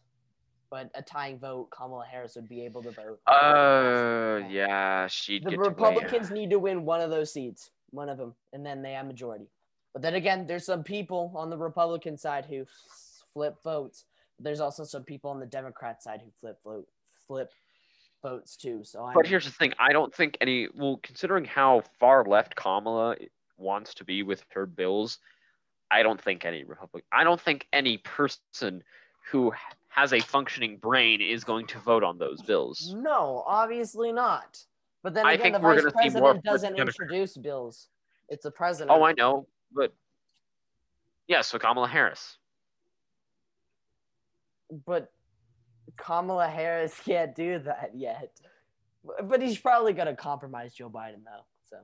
But 0.70 0.92
a 0.94 1.02
tying 1.02 1.40
vote, 1.40 1.70
Kamala 1.72 2.06
Harris 2.06 2.36
would 2.36 2.48
be 2.48 2.64
able 2.66 2.84
to 2.84 2.92
vote. 2.92 3.20
Uh, 3.26 4.42
yeah, 4.50 5.08
she'd 5.08 5.44
The 5.44 5.50
get 5.52 5.56
to 5.56 5.62
weigh- 5.62 5.70
Republicans 5.70 6.30
need 6.30 6.52
to 6.52 6.60
win 6.60 6.86
one 6.86 7.02
of 7.02 7.10
those 7.10 7.34
seats, 7.34 7.72
one 7.90 8.10
of 8.10 8.20
them, 8.20 8.36
and 8.54 8.64
then 8.64 8.84
they 8.84 8.92
have 8.92 9.08
majority. 9.08 9.48
But 9.94 10.04
then 10.04 10.14
again, 10.14 10.46
there's 10.46 10.66
some 10.68 10.84
people 10.84 11.32
on 11.36 11.50
the 11.50 11.58
Republican 11.58 12.16
side 12.18 12.46
who 12.46 12.66
flip 13.34 13.56
votes. 13.64 14.06
There's 14.38 14.60
also 14.60 14.84
some 14.84 15.04
people 15.04 15.32
on 15.32 15.40
the 15.40 15.48
Democrat 15.48 16.04
side 16.04 16.22
who 16.24 16.30
flip 16.40 16.60
vote, 16.64 16.88
flip 17.28 17.52
votes 18.22 18.56
too. 18.56 18.82
So 18.84 19.04
I. 19.04 19.14
But 19.14 19.28
here's 19.28 19.46
the 19.46 19.52
thing: 19.52 19.74
I 19.80 19.94
don't 19.94 20.14
think 20.14 20.38
any. 20.42 20.68
Well, 20.76 21.00
considering 21.04 21.46
how 21.46 21.84
far 22.00 22.24
left 22.26 22.56
Kamala 22.56 23.16
wants 23.58 23.94
to 23.96 24.04
be 24.04 24.24
with 24.24 24.44
her 24.54 24.66
bills, 24.66 25.20
I 25.92 26.04
don't 26.04 26.22
think 26.22 26.46
any 26.46 26.64
Republic. 26.64 27.04
I 27.12 27.24
don't 27.24 27.40
think 27.40 27.68
any 27.74 27.98
person 27.98 28.84
who 29.32 29.54
has 29.90 30.14
a 30.14 30.20
functioning 30.20 30.78
brain 30.78 31.22
is 31.22 31.44
going 31.44 31.68
to 31.68 31.80
vote 31.80 32.04
on 32.04 32.18
those 32.18 32.42
bills. 32.42 32.94
No, 32.96 33.44
obviously 33.46 34.12
not. 34.12 34.64
But 35.04 35.14
then 35.14 35.26
I 35.26 35.34
again, 35.34 35.44
think 35.44 35.56
the 35.56 35.60
vice 35.60 35.92
president 35.94 36.44
doesn't 36.44 36.78
introduce 36.78 37.38
bills. 37.38 37.88
It's 38.28 38.44
the 38.44 38.52
president. 38.52 38.92
Oh, 38.92 39.04
I 39.04 39.14
know, 39.14 39.48
but 39.74 39.94
yeah. 41.28 41.42
So 41.42 41.58
Kamala 41.58 41.88
Harris. 41.88 42.38
But 44.86 45.12
Kamala 46.00 46.48
Harris 46.48 47.00
can't 47.06 47.36
do 47.36 47.60
that 47.60 47.92
yet. 47.94 48.32
But 49.24 49.42
he's 49.42 49.58
probably 49.58 49.94
gonna 49.94 50.16
compromise 50.16 50.74
Joe 50.74 50.90
Biden 50.90 51.24
though. 51.26 51.46
So 51.70 51.78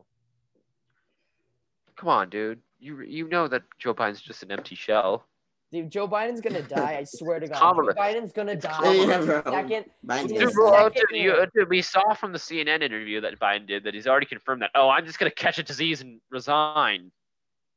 Come 1.95 2.09
on, 2.09 2.29
dude. 2.29 2.59
You 2.79 3.01
you 3.01 3.27
know 3.29 3.47
that 3.47 3.63
Joe 3.79 3.93
Biden's 3.93 4.21
just 4.21 4.43
an 4.43 4.51
empty 4.51 4.75
shell. 4.75 5.25
dude, 5.71 5.89
Joe 5.89 6.07
Biden's 6.07 6.41
gonna 6.41 6.61
die. 6.79 6.97
I 6.99 7.03
swear 7.05 7.39
to 7.39 7.47
God, 7.47 7.57
Kamala. 7.57 7.93
Joe 7.93 7.99
Biden's 8.01 8.31
gonna 8.33 8.55
die. 8.55 8.93
Yeah, 8.93 9.21
bro. 9.21 9.41
Second, 9.45 9.85
Dude, 10.27 10.39
gonna 10.39 10.51
well, 10.57 10.83
second 10.91 11.05
dude, 11.11 11.21
you, 11.21 11.45
dude, 11.55 11.69
we 11.69 11.81
saw 11.81 12.13
from 12.13 12.33
the 12.33 12.37
CNN 12.39 12.81
interview 12.83 13.21
that 13.21 13.39
Biden 13.39 13.65
did 13.65 13.83
that 13.85 13.93
he's 13.93 14.07
already 14.07 14.25
confirmed 14.25 14.61
that. 14.61 14.71
Oh, 14.75 14.89
I'm 14.89 15.05
just 15.05 15.19
gonna 15.19 15.31
catch 15.31 15.57
a 15.57 15.63
disease 15.63 16.01
and 16.01 16.19
resign. 16.29 17.11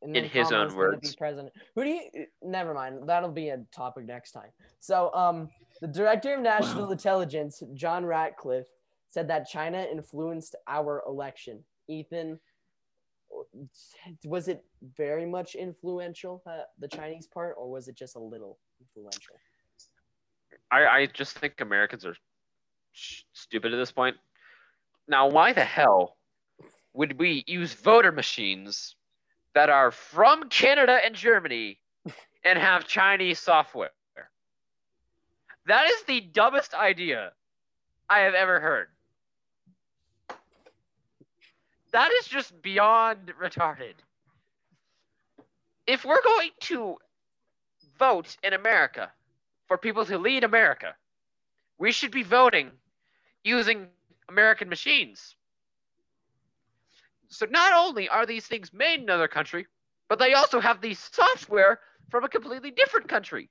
and 0.03 0.16
in 0.16 0.24
his 0.24 0.51
own 0.53 0.68
Kamala's 0.68 0.72
gonna 0.74 0.79
words. 0.79 1.11
be 1.12 1.16
president. 1.16 1.53
Who 1.77 1.85
do 1.85 1.90
you? 1.90 2.27
Never 2.42 2.74
mind. 2.74 3.09
That'll 3.09 3.31
be 3.31 3.51
a 3.51 3.59
topic 3.72 4.05
next 4.07 4.33
time. 4.33 4.51
So, 4.81 5.12
um, 5.14 5.48
the 5.81 5.88
director 5.88 6.35
of 6.35 6.41
national 6.41 6.87
Wow. 6.87 6.93
intelligence, 6.93 7.62
John 7.75 8.05
Ratcliffe, 8.05 8.67
said 9.09 9.29
that 9.29 9.49
China 9.49 9.83
influenced 9.91 10.55
our 10.67 11.03
election. 11.07 11.64
Ethan, 11.88 12.38
was 14.25 14.49
it 14.49 14.64
very 14.97 15.25
much 15.27 15.55
influential, 15.55 16.43
uh, 16.47 16.62
the 16.79 16.88
Chinese 16.88 17.27
part, 17.27 17.55
or 17.59 17.71
was 17.71 17.88
it 17.88 17.95
just 17.95 18.17
a 18.17 18.19
little 18.21 18.59
influential? 18.81 19.35
I, 20.71 20.87
I 20.87 21.07
just 21.07 21.38
think 21.38 21.61
Americans 21.61 22.05
are 22.05 22.17
sh- 22.93 23.23
stupid 23.33 23.73
at 23.73 23.77
this 23.77 23.93
point. 23.93 24.17
Now, 25.07 25.29
why 25.29 25.53
the 25.53 25.64
hell 25.64 26.17
would 26.93 27.19
we 27.19 27.45
use 27.47 27.73
voter 27.73 28.12
machines 28.12 28.97
that 29.55 29.71
are 29.71 29.91
from 29.91 30.49
Canada 30.51 31.01
and 31.05 31.14
Germany 31.14 31.81
and 32.45 32.59
have 32.59 32.87
Chinese 32.87 33.38
software? 33.38 33.91
That 35.68 35.87
is 35.87 36.02
the 36.02 36.20
dumbest 36.20 36.74
idea 36.74 37.33
I 38.09 38.20
have 38.20 38.35
ever 38.35 38.61
heard. 38.61 38.88
That 41.92 42.11
is 42.20 42.26
just 42.26 42.61
beyond 42.61 43.33
retarded. 43.40 43.94
If 45.87 46.04
we're 46.04 46.22
going 46.22 46.50
to 46.61 46.96
vote 47.98 48.37
in 48.42 48.52
America, 48.52 49.11
for 49.68 49.78
people 49.78 50.04
to 50.07 50.18
lead 50.18 50.42
America. 50.42 50.94
We 51.78 51.92
should 51.92 52.11
be 52.11 52.24
voting 52.24 52.72
using 53.44 53.87
American 54.28 54.68
machines. 54.68 55.37
So 57.28 57.46
not 57.48 57.74
only 57.74 58.09
are 58.09 58.26
these 58.26 58.46
things 58.46 58.72
made 58.72 58.94
in 58.94 59.02
another 59.02 59.28
country, 59.28 59.66
but 60.09 60.18
they 60.18 60.33
also 60.33 60.59
have 60.59 60.81
the 60.81 60.94
software 60.94 61.78
from 62.11 62.24
a 62.24 62.28
completely 62.28 62.70
different 62.70 63.09
country. 63.09 63.50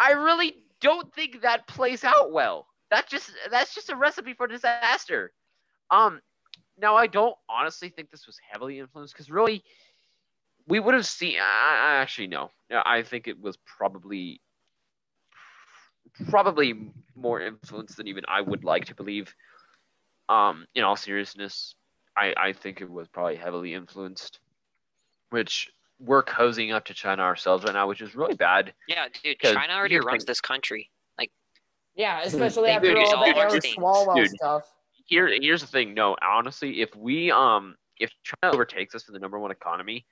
I 0.00 0.12
really 0.12 0.56
don't 0.80 1.12
think 1.14 1.42
that 1.42 1.66
plays 1.66 2.04
out 2.04 2.32
well. 2.32 2.66
That 2.90 3.08
just 3.08 3.30
that's 3.50 3.74
just 3.74 3.90
a 3.90 3.96
recipe 3.96 4.34
for 4.34 4.46
disaster. 4.46 5.32
Um, 5.90 6.20
now 6.80 6.96
I 6.96 7.06
don't 7.06 7.34
honestly 7.48 7.88
think 7.88 8.10
this 8.10 8.26
was 8.26 8.38
heavily 8.50 8.78
influenced 8.78 9.14
because 9.14 9.30
really, 9.30 9.62
we 10.66 10.80
would 10.80 10.94
have 10.94 11.06
seen. 11.06 11.36
I, 11.40 11.96
actually 12.00 12.28
no. 12.28 12.50
I 12.70 13.02
think 13.02 13.28
it 13.28 13.40
was 13.40 13.56
probably 13.56 14.40
probably 16.28 16.92
more 17.14 17.40
influenced 17.40 17.96
than 17.96 18.08
even 18.08 18.24
I 18.28 18.40
would 18.40 18.64
like 18.64 18.86
to 18.86 18.94
believe. 18.94 19.34
Um, 20.28 20.66
in 20.74 20.84
all 20.84 20.96
seriousness, 20.96 21.74
I 22.16 22.34
I 22.36 22.52
think 22.52 22.80
it 22.80 22.90
was 22.90 23.08
probably 23.08 23.36
heavily 23.36 23.74
influenced, 23.74 24.40
which 25.30 25.70
we're 26.00 26.22
cozying 26.22 26.72
up 26.72 26.84
to 26.86 26.94
China 26.94 27.22
ourselves 27.22 27.64
right 27.64 27.72
now, 27.74 27.88
which 27.88 28.00
is 28.00 28.14
really 28.14 28.34
bad. 28.34 28.72
Yeah, 28.86 29.06
dude, 29.22 29.38
'Cause 29.40 29.52
China 29.54 29.72
already 29.74 29.98
runs 29.98 30.22
thing. 30.22 30.26
this 30.26 30.40
country. 30.40 30.90
Like, 31.18 31.32
yeah, 31.94 32.20
especially 32.22 32.70
after 32.70 32.90
produce 32.92 33.12
all 33.12 33.24
the 33.24 33.32
all 33.32 33.40
our 33.40 33.48
Eric. 33.50 33.62
Swalwell 33.64 34.16
Dude. 34.16 34.30
stuff. 34.30 34.62
Here 35.06 35.26
here's 35.28 35.60
the 35.62 35.66
thing. 35.66 35.94
No, 35.94 36.16
honestly, 36.22 36.80
if 36.82 36.94
we 36.94 37.30
um 37.32 37.76
if 37.98 38.10
China 38.22 38.54
overtakes 38.54 38.94
us 38.94 39.02
for 39.04 39.12
the 39.12 39.18
number 39.18 39.38
one 39.38 39.50
economy, 39.50 40.06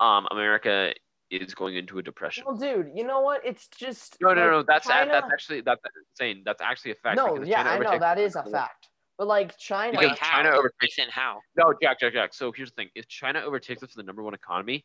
um 0.00 0.26
America 0.30 0.92
is 1.30 1.54
going 1.54 1.76
into 1.76 1.98
a 1.98 2.02
depression. 2.02 2.44
Well, 2.46 2.56
dude, 2.56 2.90
you 2.94 3.04
know 3.04 3.20
what? 3.20 3.40
It's 3.46 3.68
just 3.68 4.18
No, 4.20 4.34
no, 4.34 4.42
like, 4.42 4.50
no. 4.50 4.62
That's 4.64 4.86
China- 4.86 5.10
that's 5.12 5.32
actually 5.32 5.60
that's 5.62 5.80
insane. 6.10 6.42
That's 6.44 6.60
actually 6.60 6.90
a 6.90 6.94
fact. 6.96 7.16
no. 7.16 7.42
Yeah, 7.42 7.62
China 7.62 7.70
I 7.70 7.78
know 7.78 7.88
overtakes 7.94 8.00
that 8.00 8.18
us 8.18 8.24
is 8.30 8.36
a 8.36 8.50
fact. 8.50 8.88
But 9.16 9.28
like 9.28 9.56
China, 9.56 9.98
Wait, 9.98 10.18
how? 10.18 10.42
China 10.42 10.50
overtakes- 10.56 10.98
Ethan, 10.98 11.10
how? 11.10 11.40
No, 11.56 11.72
Jack, 11.80 12.00
Jack, 12.00 12.12
Jack. 12.14 12.34
So 12.34 12.50
here's 12.52 12.70
the 12.70 12.74
thing: 12.74 12.90
if 12.94 13.06
China 13.08 13.40
overtakes 13.40 13.82
us 13.82 13.92
for 13.92 13.96
the 13.98 14.02
number 14.02 14.22
one 14.22 14.34
economy, 14.34 14.84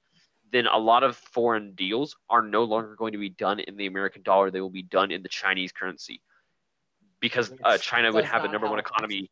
then 0.51 0.67
a 0.67 0.77
lot 0.77 1.03
of 1.03 1.15
foreign 1.17 1.73
deals 1.73 2.15
are 2.29 2.41
no 2.41 2.63
longer 2.63 2.95
going 2.95 3.13
to 3.13 3.17
be 3.17 3.29
done 3.29 3.59
in 3.59 3.77
the 3.77 3.87
American 3.87 4.21
dollar. 4.21 4.51
They 4.51 4.61
will 4.61 4.69
be 4.69 4.83
done 4.83 5.11
in 5.11 5.23
the 5.23 5.29
Chinese 5.29 5.71
currency, 5.71 6.21
because 7.19 7.51
uh, 7.63 7.77
China 7.77 8.11
would 8.11 8.25
have 8.25 8.43
the 8.43 8.49
number 8.49 8.67
one 8.67 8.79
economy. 8.79 9.29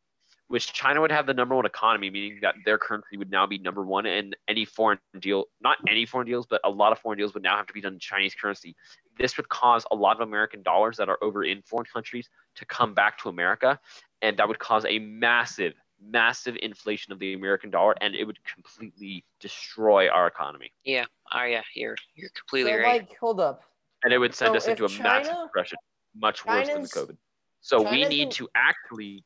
Which 0.48 0.74
China 0.74 1.02
would 1.02 1.12
have 1.12 1.26
the 1.26 1.34
number 1.34 1.56
one 1.56 1.66
economy, 1.66 2.12
meaning 2.12 2.38
that 2.44 2.54
their 2.66 2.78
currency 2.78 3.18
would 3.18 3.32
now 3.32 3.48
be 3.48 3.58
number 3.58 3.84
one, 3.84 4.06
and 4.06 4.36
any 4.48 4.64
foreign 4.64 5.00
deal, 5.20 5.46
not 5.60 5.80
any 5.88 6.06
foreign 6.06 6.28
deals, 6.28 6.46
but 6.46 6.62
a 6.64 6.70
lot 6.70 6.92
of 6.92 7.00
foreign 7.00 7.18
deals 7.18 7.34
would 7.34 7.42
now 7.42 7.58
have 7.58 7.66
to 7.66 7.74
be 7.74 7.82
done 7.82 7.94
in 7.94 8.00
Chinese 8.00 8.36
currency. 8.36 8.76
This 9.18 9.38
would 9.38 9.50
cause 9.50 9.88
a 9.90 9.96
lot 9.96 10.18
of 10.18 10.28
American 10.28 10.62
dollars 10.62 10.98
that 10.98 11.10
are 11.10 11.18
over 11.24 11.44
in 11.44 11.64
foreign 11.64 11.88
countries 11.92 12.30
to 12.58 12.66
come 12.66 12.94
back 12.94 13.18
to 13.24 13.30
America, 13.30 13.80
and 14.22 14.38
that 14.38 14.48
would 14.48 14.60
cause 14.60 14.86
a 14.86 15.00
massive, 15.00 15.74
massive 16.02 16.56
inflation 16.62 17.14
of 17.14 17.20
the 17.20 17.34
American 17.34 17.70
dollar, 17.70 17.96
and 18.02 18.16
it 18.16 18.26
would 18.26 18.40
completely 18.44 19.24
destroy 19.40 20.10
our 20.10 20.28
economy, 20.28 20.72
Yeah. 20.84 21.06
Oh 21.34 21.44
yeah, 21.44 21.62
you're 21.76 21.96
you're 22.16 22.30
completely 22.38 22.72
so 22.72 22.78
right. 22.80 23.02
like, 23.10 23.18
hold 23.20 23.40
up. 23.40 23.64
and 24.04 24.14
it 24.14 24.18
would 24.18 24.36
send 24.36 24.52
So 24.52 24.58
us 24.58 24.68
into 24.68 24.86
a 24.86 24.90
massive 25.02 25.32
China- 25.32 25.46
depression, 25.48 25.78
much 26.16 26.46
worse 26.46 26.68
China's- 26.68 26.92
than 26.92 27.08
COVID. 27.08 27.18
So 27.62 27.82
we 27.90 28.06
need 28.06 28.24
in- 28.24 28.30
to 28.32 28.48
actually 28.56 29.24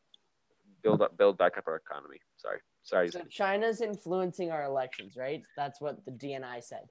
build 0.82 1.02
up, 1.02 1.18
build 1.18 1.38
back 1.38 1.58
up 1.58 1.68
our 1.68 1.76
economy. 1.76 2.22
Sorry, 2.38 2.60
sorry. 2.84 3.10
So 3.10 3.22
China's 3.30 3.82
influencing 3.82 4.52
our 4.52 4.64
elections, 4.64 5.18
right? 5.18 5.44
That's 5.58 5.82
what 5.82 6.06
the 6.06 6.12
DNI 6.12 6.62
said. 6.64 6.88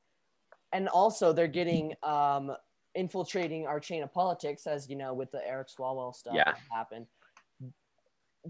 And 0.72 0.88
also 0.88 1.32
they're 1.32 1.46
getting 1.48 1.94
um 2.02 2.54
infiltrating 2.94 3.66
our 3.66 3.78
chain 3.78 4.02
of 4.02 4.12
politics, 4.12 4.66
as 4.66 4.88
you 4.90 4.96
know, 4.96 5.14
with 5.14 5.30
the 5.30 5.46
Eric 5.46 5.68
Swalwell 5.68 6.14
stuff 6.14 6.34
Yeah. 6.34 6.44
that 6.44 6.58
happened. 6.70 7.06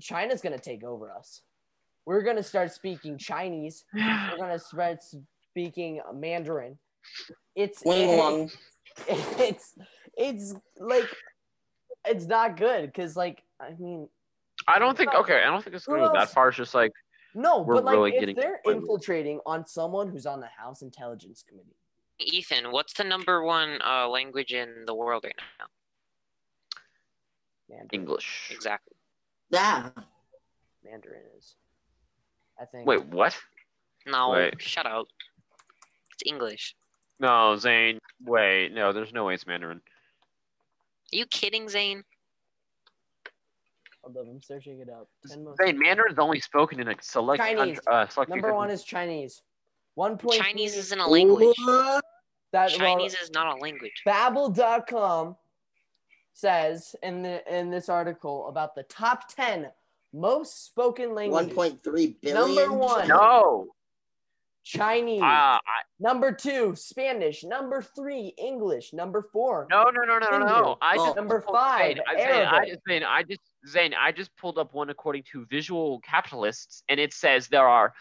China's 0.01 0.41
gonna 0.41 0.59
take 0.59 0.85
over 0.85 1.11
us. 1.11 1.43
We're 2.07 2.23
gonna 2.23 2.43
start 2.43 2.73
speaking 2.73 3.19
Chinese. 3.19 3.85
We're 3.95 4.37
gonna 4.39 4.59
start 4.59 4.99
speaking 5.51 6.01
Mandarin. 6.15 6.79
It's 7.55 7.83
Wing 7.85 8.51
it's 9.09 9.75
it's 10.17 10.55
like 10.79 11.09
it's 12.07 12.27
not 12.27 12.57
good 12.57 12.87
because 12.87 13.17
like 13.17 13.43
I 13.61 13.71
mean 13.79 14.09
I 14.67 14.79
don't 14.79 14.97
think. 14.99 15.15
Okay, 15.15 15.41
I 15.43 15.47
don't 15.47 15.63
think 15.63 15.77
it's 15.77 15.87
Who 15.87 15.93
going 15.93 16.03
to 16.03 16.09
go 16.09 16.13
that 16.15 16.23
else? 16.23 16.33
far. 16.35 16.49
It's 16.49 16.57
just 16.57 16.75
like 16.75 16.93
no, 17.35 17.61
We're 17.63 17.77
but 17.77 17.85
like 17.85 17.95
really 17.95 18.15
if 18.15 18.21
getting 18.21 18.37
they're 18.37 18.45
to 18.45 18.51
the 18.51 18.57
point 18.65 18.77
where- 18.77 18.83
infiltrating 18.83 19.41
on 19.47 19.67
someone 19.67 20.09
who's 20.11 20.27
on 20.27 20.41
the 20.41 20.49
House 20.49 20.83
Intelligence 20.83 21.45
Committee. 21.49 21.77
Ethan, 22.19 22.73
what's 22.73 22.93
the 22.95 23.05
number 23.05 23.43
one 23.45 23.79
uh, 23.87 24.09
language 24.09 24.53
in 24.53 24.85
the 24.87 24.95
world 24.95 25.23
right 25.25 25.35
now? 25.61 25.67
Mandarin. 27.71 27.89
English. 27.93 28.51
Exactly. 28.51 28.97
Yeah. 29.51 29.91
Mandarin 30.85 31.23
is. 31.37 31.55
I 32.61 32.65
think. 32.65 32.87
Wait, 32.87 33.05
what? 33.07 33.37
No, 34.07 34.31
Wait. 34.31 34.61
shut 34.61 34.87
up. 34.87 35.07
It's 36.13 36.23
English. 36.27 36.75
No, 37.21 37.57
Zane. 37.57 37.99
Wait, 38.25 38.73
no. 38.73 38.93
There's 38.93 39.13
no 39.13 39.25
way 39.27 39.35
it's 39.35 39.47
Mandarin. 39.47 39.79
Are 39.79 41.17
you 41.17 41.27
kidding, 41.27 41.69
Zane? 41.69 42.03
Hold 44.03 44.17
up, 44.17 44.27
I'm 44.31 44.41
searching 44.41 44.81
it 44.81 44.89
up. 44.89 45.09
Zane, 45.27 45.79
Mandarin 45.79 46.13
is 46.13 46.19
only 46.19 46.41
spoken 46.41 46.81
in 46.81 46.89
a 46.89 46.95
select 47.01 47.43
Chinese. 47.43 47.81
country. 47.81 47.83
Uh, 47.87 48.07
select 48.09 48.31
few 48.31 48.41
Number 48.41 48.55
one 48.55 48.71
is 48.71 48.85
Chinese. 48.85 49.43
One 49.95 50.17
point. 50.17 50.41
Chinese 50.41 50.77
isn't 50.77 51.01
a 51.01 51.07
language. 51.07 51.57
What? 51.65 52.05
that 52.53 52.71
Chinese 52.71 53.15
is 53.15 53.31
not 53.31 53.57
a 53.57 53.61
language. 53.61 54.03
well, 54.07 54.31
Babbel.com 54.51 55.37
says 56.39 56.95
in 57.03 57.23
the 57.23 57.43
in 57.59 57.71
this 57.71 57.89
article 57.89 58.49
about 58.49 58.75
the 58.75 58.85
top 58.85 59.29
ten 59.29 59.69
most 60.13 60.67
spoken 60.67 61.15
languages. 61.15 61.53
1.3 61.53 62.17
billion. 62.21 62.57
Number 62.57 62.73
one. 62.73 63.09
No. 63.09 63.67
Chinese. 64.65 65.23
Uh, 65.23 65.25
I, 65.25 65.61
Number 65.99 66.31
two, 66.31 66.75
Spanish. 66.77 67.43
Number 67.43 67.81
three, 67.81 68.35
English. 68.37 68.93
Number 68.93 69.23
four, 69.33 69.67
no, 69.71 69.85
no, 69.85 70.03
no, 70.03 70.19
no, 70.19 70.39
no, 70.39 70.47
no. 70.47 70.79
I 70.83 70.97
just 70.97 71.17
Number 71.17 71.41
pulled- 71.41 71.57
five, 71.57 71.97
Zane, 71.97 72.03
I, 72.07 72.17
Zane, 72.17 72.47
I 72.47 72.67
just, 72.69 72.81
Zane, 72.87 73.03
I 73.03 73.23
just, 73.23 73.41
Zane, 73.67 73.95
I 73.99 74.13
just 74.13 74.37
pulled 74.37 74.59
up 74.59 74.75
one 74.75 74.91
according 74.91 75.23
to 75.33 75.47
Visual 75.47 76.01
Capitalists, 76.01 76.83
and 76.91 77.01
it 77.01 77.15
says 77.15 77.49
there 77.49 77.67
are 77.67 77.95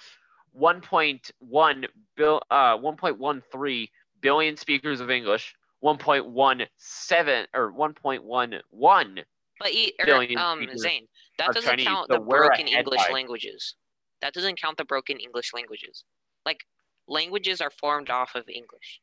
1.1 0.59 1.85
bill, 2.17 2.41
uh, 2.51 2.77
1.13 2.77 3.89
billion 4.19 4.57
speakers 4.57 4.99
of 4.99 5.09
English, 5.09 5.55
1.17 5.83 7.45
or 7.53 7.71
1.11 7.71 9.23
But 9.59 9.71
e- 9.71 9.93
er, 10.01 10.39
um, 10.39 10.67
Zane, 10.77 11.07
that 11.37 11.53
doesn't 11.53 11.69
Chinese, 11.69 11.87
count 11.87 12.07
the 12.09 12.19
we're 12.19 12.47
broken 12.47 12.67
English 12.67 13.05
by- 13.07 13.13
languages. 13.13 13.75
That 14.21 14.33
doesn't 14.33 14.59
count 14.59 14.77
the 14.77 14.85
broken 14.85 15.19
English 15.19 15.53
languages. 15.53 16.03
Like 16.45 16.65
languages 17.07 17.61
are 17.61 17.69
formed 17.69 18.09
off 18.09 18.35
of 18.35 18.47
English. 18.49 19.01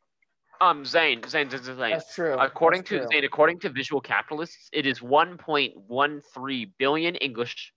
Um, 0.61 0.85
Zane, 0.85 1.23
Zane, 1.29 1.51
Zane, 1.51 1.63
Zane. 1.63 1.77
Zane. 1.77 1.91
That's 1.91 2.15
true. 2.15 2.35
According 2.35 2.81
That's 2.83 2.91
to 2.91 2.99
true. 2.99 3.07
Zane, 3.13 3.25
according 3.25 3.61
to 3.61 3.71
Visual 3.71 4.01
Capitalists, 4.01 4.69
it 4.73 4.87
is 4.87 5.01
1.13 5.01 6.73
billion 6.79 7.15
English, 7.17 7.73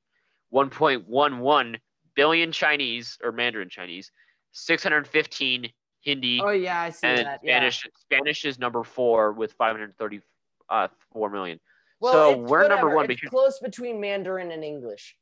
1.11 0.54 1.80
billion 2.16 2.52
Chinese 2.52 3.18
or 3.24 3.32
Mandarin 3.32 3.70
Chinese, 3.70 4.12
615 4.52 5.72
Hindi, 6.08 6.40
Oh 6.42 6.52
yeah, 6.52 6.80
I 6.84 6.90
see 6.90 7.06
and 7.06 7.26
that. 7.28 7.42
yeah. 7.44 7.58
Spanish. 7.58 7.88
Spanish 8.00 8.46
is 8.46 8.58
number 8.58 8.82
four 8.86 9.34
with 9.34 9.52
534 9.54 11.30
million. 11.30 11.60
Well, 12.00 12.14
so 12.14 12.32
it's 12.42 12.50
we're 12.50 12.68
number 12.70 12.96
one 12.96 13.12
It's 13.12 13.20
because 13.20 13.30
close 13.30 13.60
between 13.60 14.00
Mandarin 14.00 14.52
and 14.52 14.64
English 14.64 15.16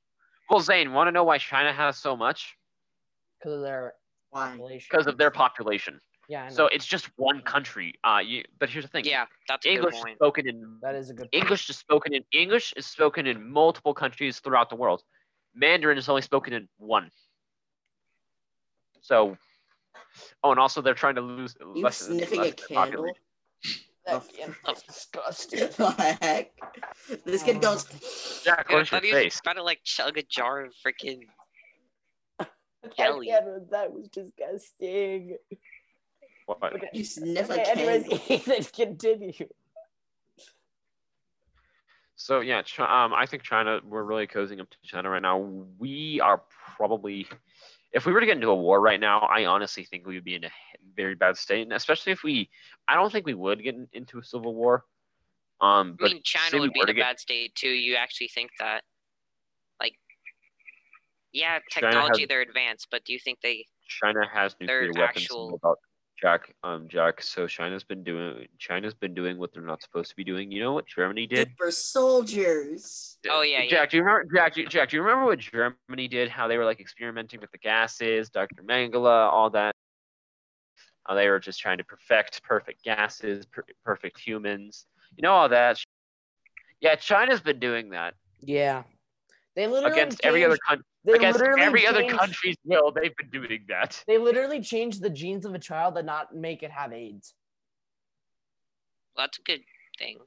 well, 0.48 0.60
Zane, 0.60 0.94
want 0.94 1.08
to 1.08 1.12
know 1.12 1.24
why 1.24 1.40
China 1.40 1.74
has 1.74 1.98
so 1.98 2.16
much? 2.16 2.56
because 3.40 3.54
of 3.58 3.62
their 3.64 3.94
Why? 4.30 4.50
population. 4.52 4.88
Because 4.92 5.08
of 5.08 5.18
their 5.18 5.32
population. 5.32 6.00
yeah, 6.30 6.50
So 6.50 6.68
it's 6.68 6.86
just 6.86 7.10
one 7.16 7.42
country. 7.42 7.96
Uh, 8.04 8.20
you, 8.24 8.44
but 8.60 8.70
here's 8.70 8.86
the 8.86 8.90
thing. 8.92 9.06
Yeah, 9.06 9.26
that's 9.48 9.66
a 9.66 9.72
English 9.72 9.96
good 9.96 10.02
point. 10.04 10.18
spoken 10.18 10.48
in 10.48 10.78
that 10.84 10.94
is 10.94 11.10
a 11.10 11.14
good. 11.16 11.30
English 11.32 11.68
is 11.68 11.78
spoken 11.78 12.14
in 12.14 12.24
English 12.32 12.74
is 12.78 12.86
spoken 12.86 13.26
in 13.26 13.50
multiple 13.52 13.94
countries 13.96 14.38
throughout 14.40 14.70
the 14.70 14.76
world. 14.76 15.02
Mandarin 15.56 15.98
is 15.98 16.08
only 16.10 16.22
spoken 16.22 16.54
in 16.54 16.68
one. 16.78 17.10
So, 19.02 19.36
oh, 20.44 20.52
and 20.52 20.60
also 20.60 20.82
they're 20.82 20.94
trying 20.94 21.16
to 21.16 21.22
lose. 21.22 21.56
You 21.60 21.84
lessen- 21.84 22.18
sniffing 22.18 22.40
a 22.40 22.44
lessen 22.44 22.56
candle? 22.68 22.84
population. 22.86 23.22
That 24.06 24.24
is 24.78 24.84
disgusting. 24.88 25.60
What 25.78 25.98
the 25.98 26.18
heck? 26.22 26.52
This 27.26 27.42
kid 27.44 27.62
goes. 27.62 27.86
Jack, 28.44 28.68
Dude, 28.68 28.76
I 28.76 28.80
what's 28.80 28.92
your 28.92 29.00
thought 29.00 29.06
he 29.06 29.12
face? 29.12 29.40
about 29.40 29.54
to 29.54 29.64
like 29.64 29.80
chug 29.84 30.18
a 30.18 30.24
jar 30.24 30.62
of 30.66 30.74
freaking. 30.86 31.22
That 32.84 32.96
Jelly. 32.98 33.32
That 33.72 33.92
was 33.92 34.08
disgusting. 34.10 35.38
What? 36.46 36.74
Okay. 36.76 36.90
You 36.94 37.04
sniff 37.04 37.50
a 37.50 37.54
Okay, 37.54 37.64
candle. 37.64 37.90
anyways, 37.90 38.30
Ethan, 38.30 38.64
continue. 38.76 39.34
So 42.16 42.40
yeah, 42.42 42.62
Chi- 42.62 43.06
um, 43.06 43.14
I 43.14 43.26
think 43.26 43.42
China. 43.44 43.80
We're 43.84 44.04
really 44.04 44.28
cozying 44.28 44.62
up 44.62 44.70
to 44.70 44.78
China 44.84 45.10
right 45.10 45.22
now. 45.22 45.38
We 45.80 46.22
are 46.24 46.42
probably, 46.78 47.28
if 47.96 48.06
we 48.06 48.12
were 48.12 48.20
to 48.20 48.26
get 48.26 48.36
into 48.36 48.50
a 48.50 48.56
war 48.56 48.82
right 48.82 49.00
now, 49.00 49.22
I 49.22 49.46
honestly 49.46 49.86
think 49.86 50.06
we 50.06 50.16
would 50.16 50.26
be 50.26 50.36
in 50.36 50.44
a 50.44 50.52
very 50.96 51.16
bad 51.16 51.38
state, 51.38 51.62
and 51.64 51.72
especially 51.72 52.12
if 52.12 52.24
we. 52.24 52.50
I 52.90 52.94
don't 52.96 53.10
think 53.10 53.26
we 53.26 53.34
would 53.34 53.64
get 53.64 53.74
in- 53.76 53.88
into 53.94 54.20
a 54.20 54.24
civil 54.24 54.54
war, 54.54 54.86
Um, 55.62 55.98
I 56.02 56.10
mean, 56.10 56.22
China 56.22 56.60
would 56.60 56.74
be 56.74 56.82
in 56.82 56.90
a 56.90 56.94
get- 56.94 57.02
bad 57.02 57.20
state 57.22 57.56
too. 57.56 57.70
You 57.70 57.96
actually 57.96 58.28
think 58.28 58.52
that, 58.60 58.84
like, 59.80 59.98
yeah, 61.32 61.60
technology 61.72 62.24
has- 62.24 62.28
they're 62.28 62.42
advanced, 62.42 62.90
but 62.92 63.06
do 63.06 63.14
you 63.14 63.20
think 63.20 63.40
they? 63.40 63.66
China 63.88 64.28
has 64.28 64.60
nuclear 64.60 64.92
weapons. 64.92 65.24
actual- 65.24 65.54
About 65.56 65.80
Jack, 66.22 66.54
um, 66.64 66.88
Jack. 66.88 67.22
So 67.22 67.46
China's 67.48 67.84
been 67.84 68.04
doing. 68.04 68.48
China's 68.58 68.94
been 68.94 69.14
doing 69.14 69.38
what 69.38 69.54
they're 69.54 69.64
not 69.64 69.82
supposed 69.82 70.10
to 70.12 70.16
be 70.16 70.24
doing. 70.24 70.52
You 70.52 70.62
know 70.62 70.74
what 70.74 70.86
Germany 70.88 71.28
did? 71.28 71.52
For 71.58 71.72
soldiers. 71.72 73.18
Oh, 73.30 73.42
yeah, 73.42 73.64
yeah. 73.64 73.70
Jack, 73.70 73.90
do 73.92 73.98
you 73.98 74.04
remember? 74.04 74.28
Jack, 74.34 74.54
do 74.54 74.62
you- 74.62 74.68
Jack, 74.68 74.90
do 74.90 74.96
you 74.98 75.02
remember 75.04 75.26
what 75.26 75.40
Germany 75.40 76.08
did? 76.08 76.30
How 76.30 76.48
they 76.48 76.58
were 76.58 76.66
like 76.66 76.80
experimenting 76.80 77.42
with 77.42 77.52
the 77.52 77.58
gases, 77.58 78.30
Dr. 78.30 78.64
Mengele, 78.64 79.06
all 79.06 79.50
that. 79.52 79.76
How 81.06 81.16
they 81.16 81.30
were 81.30 81.40
just 81.40 81.60
trying 81.60 81.78
to 81.80 81.84
perfect 81.84 82.42
perfect 82.44 82.84
gases, 82.84 83.46
per- 83.46 83.66
perfect 83.84 84.20
humans. 84.20 84.86
You 85.18 85.22
know 85.24 85.34
all 85.34 85.50
that. 85.50 85.80
Yeah, 86.80 86.96
China's 86.96 87.42
been 87.42 87.60
doing 87.60 87.90
that 87.90 88.16
Yeah. 88.42 88.84
They 89.56 89.68
literally 89.68 89.94
against 89.94 90.20
every 90.24 90.44
other 90.44 90.58
country. 90.68 90.86
They 91.06 91.14
Against 91.14 91.40
literally 91.40 91.62
every 91.62 91.86
other 91.88 92.02
changed- 92.02 92.18
country's 92.18 92.58
will, 92.66 92.92
they've 92.92 93.16
been 93.16 93.30
doing 93.30 93.66
that. 93.70 94.04
They 94.08 94.18
literally 94.18 94.62
changed 94.62 95.02
the 95.02 95.10
genes 95.10 95.46
of 95.46 95.54
a 95.54 95.60
child 95.60 95.96
that 95.96 96.06
not 96.06 96.36
make 96.36 96.64
it 96.64 96.72
have 96.72 96.92
AIDS. 96.94 97.34
Well, 99.16 99.26
that's 99.28 99.40
a 99.40 99.42
good 99.44 99.62
thing. 99.98 100.18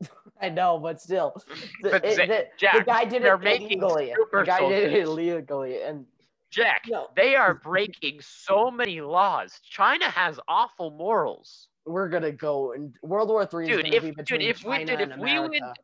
I 0.40 0.48
know, 0.48 0.78
but 0.78 1.00
still, 1.00 1.34
the, 1.82 1.90
But 1.90 2.04
it- 2.04 2.16
they- 2.16 2.26
the- 2.26 2.46
the 2.78 2.84
guy 2.84 3.04
did 3.04 3.24
it 3.24 3.40
making 3.40 3.80
illegally. 3.82 4.14
The 4.32 4.42
guy 4.44 4.68
did 4.68 4.92
it 4.92 5.02
illegally, 5.02 5.82
and 5.82 6.06
Jack, 6.50 6.84
No. 6.88 7.08
they 7.16 7.34
are 7.34 7.54
breaking 7.54 8.20
so 8.20 8.70
many 8.70 9.00
laws. 9.00 9.58
China 9.68 10.10
has 10.10 10.38
awful 10.48 10.90
morals. 10.90 11.68
we're 11.84 12.08
gonna 12.08 12.30
go. 12.30 12.72
And 12.74 12.94
World 13.02 13.28
War 13.28 13.44
Three 13.44 13.64
is 13.64 13.70
Dude, 13.76 13.84
gonna 13.86 13.96
if- 13.96 14.02
be 14.02 14.08
dude, 14.10 14.16
between 14.18 14.40
if 14.42 14.62
we- 14.64 14.70
China 14.76 14.86
dude, 14.86 15.00
and 15.00 15.12
if 15.12 15.18
we 15.18 15.38
would- 15.40 15.56
America. 15.56 15.74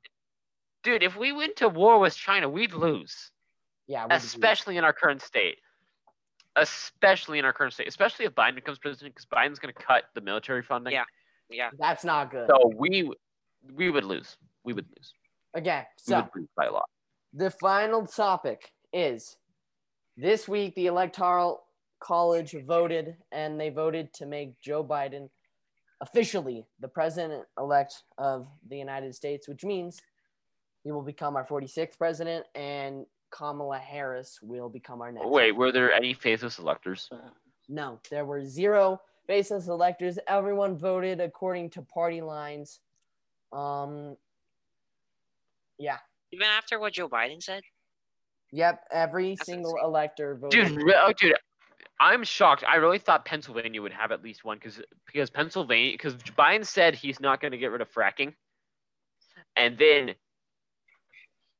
Dude, 0.84 1.02
if 1.02 1.16
we 1.16 1.32
went 1.32 1.56
to 1.56 1.68
war 1.68 1.98
with 1.98 2.14
China, 2.16 2.48
we'd 2.48 2.72
lose. 2.72 3.32
Yeah, 3.88 4.06
especially 4.10 4.76
in 4.76 4.84
our 4.84 4.92
current 4.92 5.22
state. 5.22 5.58
Especially 6.56 7.38
in 7.38 7.44
our 7.44 7.52
current 7.52 7.72
state, 7.72 7.86
especially 7.86 8.24
if 8.24 8.34
Biden 8.34 8.56
becomes 8.56 8.78
president, 8.78 9.14
because 9.14 9.26
Biden's 9.26 9.58
going 9.60 9.72
to 9.72 9.80
cut 9.80 10.04
the 10.14 10.20
military 10.20 10.62
funding. 10.62 10.92
Yeah. 10.92 11.04
Yeah. 11.50 11.70
that's 11.78 12.04
not 12.04 12.30
good. 12.30 12.48
So 12.50 12.72
we 12.76 13.10
we 13.72 13.90
would 13.90 14.04
lose. 14.04 14.36
We 14.64 14.72
would 14.72 14.86
lose. 14.96 15.12
okay, 15.56 15.84
We 16.06 16.12
so 16.12 16.16
would 16.20 16.28
lose 16.34 16.48
by 16.56 16.66
a 16.66 16.72
lot. 16.72 16.88
the 17.32 17.50
final 17.50 18.06
topic 18.06 18.72
is 18.92 19.36
this 20.16 20.48
week 20.48 20.74
the 20.74 20.86
electoral 20.86 21.62
college 22.00 22.54
voted 22.66 23.16
and 23.32 23.58
they 23.60 23.68
voted 23.70 24.12
to 24.14 24.26
make 24.26 24.60
Joe 24.60 24.82
Biden 24.84 25.28
officially 26.00 26.66
the 26.80 26.88
president 26.88 27.44
elect 27.58 28.02
of 28.18 28.46
the 28.68 28.76
United 28.78 29.14
States, 29.14 29.48
which 29.48 29.64
means 29.64 30.00
he 30.84 30.90
will 30.92 31.02
become 31.02 31.36
our 31.36 31.46
46th 31.46 31.96
president 31.98 32.46
and 32.54 33.06
Kamala 33.30 33.78
Harris 33.78 34.38
will 34.42 34.68
become 34.68 35.00
our 35.00 35.12
next. 35.12 35.28
Wait, 35.28 35.52
were 35.52 35.72
there 35.72 35.92
any 35.92 36.14
faithless 36.14 36.58
electors? 36.58 37.08
No, 37.68 38.00
there 38.10 38.24
were 38.24 38.44
zero 38.44 39.00
faithless 39.26 39.68
electors. 39.68 40.18
Everyone 40.26 40.76
voted 40.76 41.20
according 41.20 41.70
to 41.70 41.82
party 41.82 42.20
lines. 42.20 42.80
Um 43.52 44.16
yeah. 45.78 45.98
Even 46.32 46.46
after 46.46 46.78
what 46.78 46.94
Joe 46.94 47.08
Biden 47.08 47.42
said. 47.42 47.62
Yep, 48.52 48.84
every 48.90 49.34
That's 49.34 49.46
single 49.46 49.72
insane. 49.72 49.84
elector 49.84 50.34
voted. 50.36 50.68
Dude, 50.68 50.94
oh, 50.96 51.12
dude, 51.18 51.34
I'm 52.00 52.24
shocked. 52.24 52.64
I 52.66 52.76
really 52.76 52.98
thought 52.98 53.24
Pennsylvania 53.24 53.82
would 53.82 53.92
have 53.92 54.12
at 54.12 54.22
least 54.22 54.44
one 54.44 54.56
because 54.58 54.80
because 55.06 55.30
Pennsylvania 55.30 55.92
because 55.92 56.14
Biden 56.14 56.66
said 56.66 56.94
he's 56.94 57.20
not 57.20 57.40
going 57.40 57.52
to 57.52 57.58
get 57.58 57.70
rid 57.70 57.80
of 57.80 57.92
fracking, 57.92 58.34
and 59.56 59.76
then 59.76 60.14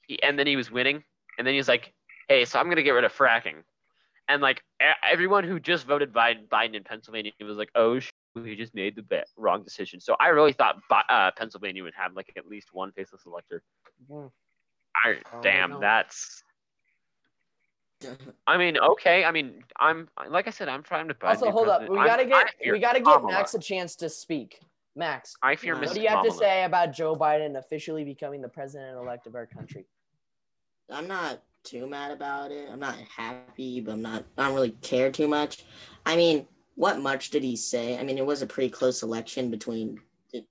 he 0.07 0.23
and 0.23 0.39
then 0.39 0.47
he 0.47 0.57
was 0.57 0.71
winning, 0.71 1.03
and 1.39 1.47
then 1.47 1.55
he's 1.55 1.69
like, 1.69 1.95
"Hey, 2.29 2.45
so 2.45 2.59
I'm 2.59 2.67
going 2.67 2.77
to 2.77 2.83
get 2.83 2.91
rid 2.91 3.05
of 3.05 3.13
fracking," 3.17 3.63
and 4.29 4.43
like 4.43 4.63
everyone 5.11 5.45
who 5.45 5.59
just 5.59 5.87
voted 5.87 6.13
Biden 6.13 6.47
Biden 6.49 6.75
in 6.75 6.85
Pennsylvania 6.85 7.33
was 7.41 7.57
like, 7.57 7.71
"Oh, 7.75 7.99
sh- 7.99 8.11
we 8.35 8.55
just 8.57 8.75
made 8.75 8.97
the 8.97 9.25
wrong 9.37 9.63
decision." 9.63 10.01
So 10.01 10.15
I 10.21 10.29
really 10.29 10.53
thought 10.53 10.77
uh, 11.09 11.31
Pennsylvania 11.37 11.83
would 11.85 11.95
have 11.97 12.13
like 12.15 12.31
at 12.37 12.47
least 12.47 12.69
one 12.73 12.93
faithless 12.93 13.23
elector. 13.25 13.63
Mhm. 14.11 14.31
I, 14.97 15.19
Oh, 15.33 15.41
damn, 15.43 15.71
no. 15.71 15.81
that's. 15.81 16.43
I 18.47 18.57
mean, 18.57 18.79
okay. 18.79 19.25
I 19.25 19.33
mean, 19.33 19.65
I'm 19.77 20.09
like 20.31 20.47
I 20.47 20.51
said, 20.51 20.69
I'm 20.69 20.83
trying 20.85 21.09
to. 21.09 21.15
Biden 21.15 21.29
Also, 21.31 21.51
hold 21.51 21.69
up. 21.69 21.89
We 21.89 21.99
I'm- 21.99 22.07
gotta 22.07 22.25
get 22.25 22.47
we 22.71 22.79
gotta 22.79 23.01
get 23.01 23.13
Kamala. 23.15 23.33
Max 23.33 23.55
a 23.55 23.59
chance 23.59 23.97
to 23.97 24.09
speak. 24.09 24.61
Max, 24.95 25.37
I 25.43 25.55
fear 25.57 25.75
What 25.75 25.83
Mrs. 25.85 25.87
what 25.89 25.95
do 25.95 26.01
you 26.03 26.09
have 26.09 26.25
to 26.25 26.33
say 26.33 26.65
about 26.65 26.93
Joe 26.93 27.15
Biden 27.15 27.57
officially 27.57 28.05
becoming 28.05 28.41
the 28.41 28.49
president 28.49 28.97
elect 28.99 29.27
of 29.29 29.35
our 29.37 29.47
country? 29.47 29.85
I'm 30.91 31.09
not 31.09 31.43
too 31.65 31.87
mad 31.87 32.11
about 32.11 32.51
it. 32.51 32.69
I'm 32.71 32.81
not 32.81 32.97
happy, 33.15 33.81
but 33.81 33.93
I'm 33.93 34.03
not. 34.03 34.25
I 34.37 34.47
don't 34.47 34.55
really 34.55 34.71
care 34.83 35.11
too 35.11 35.29
much. 35.29 35.65
I 36.07 36.17
mean, 36.17 36.47
what 36.77 36.99
much 37.01 37.31
did 37.31 37.43
he 37.43 37.57
say? 37.57 37.99
I 37.99 38.05
mean, 38.05 38.19
it 38.19 38.25
was 38.27 38.43
a 38.43 38.47
pretty 38.47 38.71
close 38.71 39.03
election 39.03 39.51
between 39.51 40.01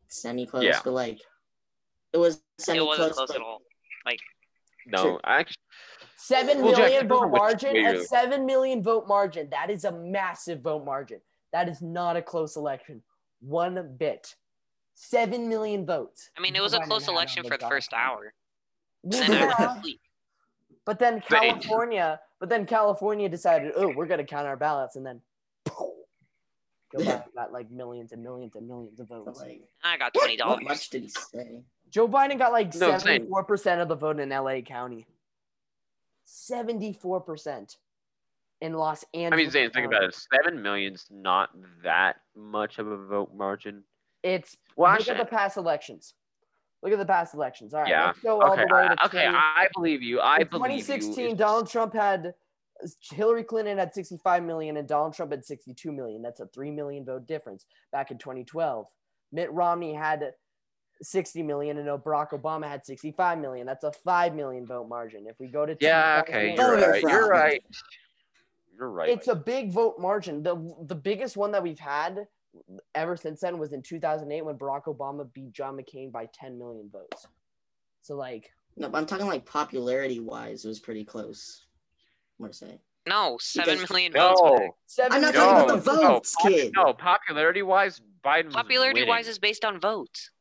semi 0.08 0.46
close, 0.46 0.64
Yeah. 0.64 0.80
but 0.84 0.92
like 0.92 1.22
it 2.14 2.18
was 2.18 2.42
semi 2.60 2.80
It 2.80 2.86
wasn't 2.86 3.14
close. 3.14 3.28
close 3.28 3.36
at 3.36 3.42
all. 3.42 3.62
Like 4.06 4.20
no, 4.86 5.02
Sure. 5.04 5.22
actually, 5.26 5.56
Seven 6.18 6.62
Well, 6.62 6.72
million 6.76 7.02
Jack, 7.02 7.10
vote 7.10 7.30
margin. 7.32 7.76
A 7.78 8.04
seven 8.04 8.46
million 8.46 8.84
vote 8.84 9.08
margin. 9.08 9.50
That 9.52 9.70
is 9.70 9.86
a 9.86 9.92
massive 9.92 10.62
vote 10.62 10.84
margin. 10.84 11.22
That 11.54 11.70
is 11.70 11.82
not 11.82 12.18
a 12.18 12.22
close 12.22 12.56
election. 12.58 13.02
One 13.40 13.96
bit. 13.98 14.36
Seven 14.96 15.48
million 15.48 15.86
votes. 15.86 16.32
I 16.38 16.42
mean, 16.42 16.56
it 16.56 16.62
was 16.62 16.74
a 16.74 16.80
close 16.82 17.08
election 17.08 17.44
for 17.44 17.58
the 17.58 17.68
first 17.70 17.94
hour. 17.94 18.34
Well, 19.04 19.22
then 19.22 19.32
I 19.32 19.46
went 19.46 19.56
yeah, 19.60 19.68
to 19.76 19.82
sleep. 19.82 20.02
But 20.88 20.98
then 21.00 21.22
California, 21.22 22.18
but 22.40 22.48
then 22.48 22.66
California 22.66 23.28
decided, 23.28 23.74
oh, 23.76 23.90
we're 23.94 24.06
gonna 24.08 24.24
count 24.24 24.48
our 24.48 24.56
ballots, 24.56 24.96
and 24.96 25.06
then 25.06 25.22
Joe 25.68 26.00
Biden 26.96 27.36
got 27.36 27.52
like 27.52 27.70
millions 27.70 28.14
and 28.14 28.24
millions 28.24 28.56
and 28.56 28.66
millions 28.68 28.98
of 29.02 29.10
votes. 29.10 29.42
like, 29.42 29.62
I 29.84 29.98
got 29.98 30.16
what, 30.16 30.22
twenty 30.24 30.42
what 30.42 30.62
dollars. 30.62 30.64
much 30.64 30.90
did 30.90 31.04
he 31.04 31.10
say? 31.10 31.62
Joe 31.90 32.08
Biden 32.08 32.38
got 32.40 32.54
like 32.54 32.74
No, 32.76 32.98
seventy-four 32.98 33.44
percent 33.44 33.82
of 33.82 33.90
the 33.90 33.96
vote 33.96 34.20
in 34.22 34.30
LA 34.30 34.62
County. 34.62 35.06
Seventy-four 36.24 37.20
percent 37.20 37.76
in 38.62 38.74
Los 38.74 39.04
Angeles. 39.14 39.34
I 39.34 39.36
mean, 39.36 39.52
Zane, 39.52 39.70
think 39.72 39.88
about 39.88 40.04
it. 40.04 40.16
Seven 40.34 40.62
million's 40.62 41.06
not 41.12 41.50
that 41.84 42.22
much 42.34 42.80
of 42.80 42.88
a 42.88 42.98
vote 42.98 43.32
margin. 43.36 43.84
It's 44.24 44.56
Well, 44.78 44.90
look 44.92 45.02
actually, 45.02 45.20
at 45.20 45.30
the 45.30 45.36
past 45.36 45.58
elections. 45.58 46.14
Look 46.84 46.94
at 46.94 47.00
the 47.00 47.06
past 47.06 47.34
elections. 47.34 47.74
All 47.74 47.82
right, 47.82 47.90
yeah. 47.90 48.08
let's 48.08 48.20
go 48.20 48.42
all 48.42 48.56
the 48.56 48.68
way 48.72 48.84
I, 48.84 48.96
to 48.96 49.06
okay, 49.06 49.24
20 49.24 49.36
I 49.36 49.68
believe 49.74 50.02
you. 50.02 50.20
I 50.20 50.38
in 50.38 50.48
believe 50.48 50.86
2016. 50.86 51.30
you. 51.30 51.36
Donald 51.36 51.70
Trump 51.70 51.94
had 51.94 52.34
Hillary 53.12 53.44
Clinton 53.44 53.78
had 53.78 53.94
65 53.94 54.44
million 54.44 54.78
and 54.78 54.88
Donald 54.88 55.14
Trump 55.14 55.32
had 55.32 55.44
62 55.44 55.92
million. 55.92 56.22
That's 56.22 56.40
a 56.40 56.48
three 56.48 56.72
million 56.72 57.06
vote 57.06 57.28
difference. 57.28 57.66
Back 57.92 58.12
in 58.12 58.18
2012, 58.18 58.86
Mitt 59.32 59.52
Romney 59.52 59.94
had 59.94 60.32
60 61.02 61.44
million 61.44 61.78
and 61.78 61.88
Barack 61.88 62.30
Obama 62.32 62.68
had 62.68 62.86
65 62.86 63.40
million. 63.40 63.66
That's 63.66 63.84
a 63.84 63.92
five 63.92 64.36
million 64.36 64.66
vote 64.66 64.88
margin. 64.88 65.26
If 65.28 65.40
we 65.40 65.48
go 65.48 65.66
to 65.66 65.76
Yeah. 65.80 66.24
Okay. 66.28 66.56
You're 66.56 66.76
right. 66.76 67.02
You're 67.02 67.30
right. 67.30 67.64
You're 68.78 68.92
right. 68.92 69.10
it's 69.10 69.28
a 69.28 69.36
big 69.36 69.72
vote 69.72 69.96
margin. 70.00 70.44
The 70.44 70.56
the 70.86 70.96
biggest 70.96 71.36
one 71.36 71.52
that 71.52 71.64
we've 71.64 71.80
had 71.80 72.28
ever 72.96 73.16
since 73.18 73.42
then 73.42 73.58
was 73.58 73.74
in 73.74 73.82
2008 73.82 74.42
when 74.44 74.56
Barack 74.58 74.86
Obama 74.86 75.32
beat 75.34 75.52
John 75.54 75.78
McCain 75.78 76.12
by 76.12 76.28
10 76.34 76.58
million 76.58 76.90
votes. 76.92 77.28
So 78.02 78.16
like 78.16 78.52
No, 78.76 78.90
but 78.90 78.98
I'm 78.98 79.06
talking 79.06 79.28
like 79.28 79.46
popularity 79.46 80.20
wise, 80.20 80.66
it 80.66 80.68
was 80.68 80.80
pretty 80.80 81.04
close. 81.06 81.66
I'm 82.40 82.44
gonna 82.46 82.54
say. 82.54 82.80
No, 83.08 83.38
seven 83.40 83.76
Because- 83.76 83.90
million 83.90 84.12
votes. 84.14 84.42
no. 84.44 84.76
seven 84.86 85.14
I'm 85.14 85.22
not 85.22 85.34
No, 85.34 85.40
talking 85.40 85.70
about 85.72 85.84
the 85.86 85.94
no, 85.94 86.08
votes, 86.08 86.36
kid. 86.42 86.74
No, 86.76 86.94
popularity 86.94 87.62
wise, 87.64 88.02
Biden. 88.24 88.52
Popularity 88.52 89.02
winning. 89.02 89.10
wise 89.10 89.28
is 89.28 89.40
based 89.40 89.64
on 89.64 89.80
votes. 89.80 90.32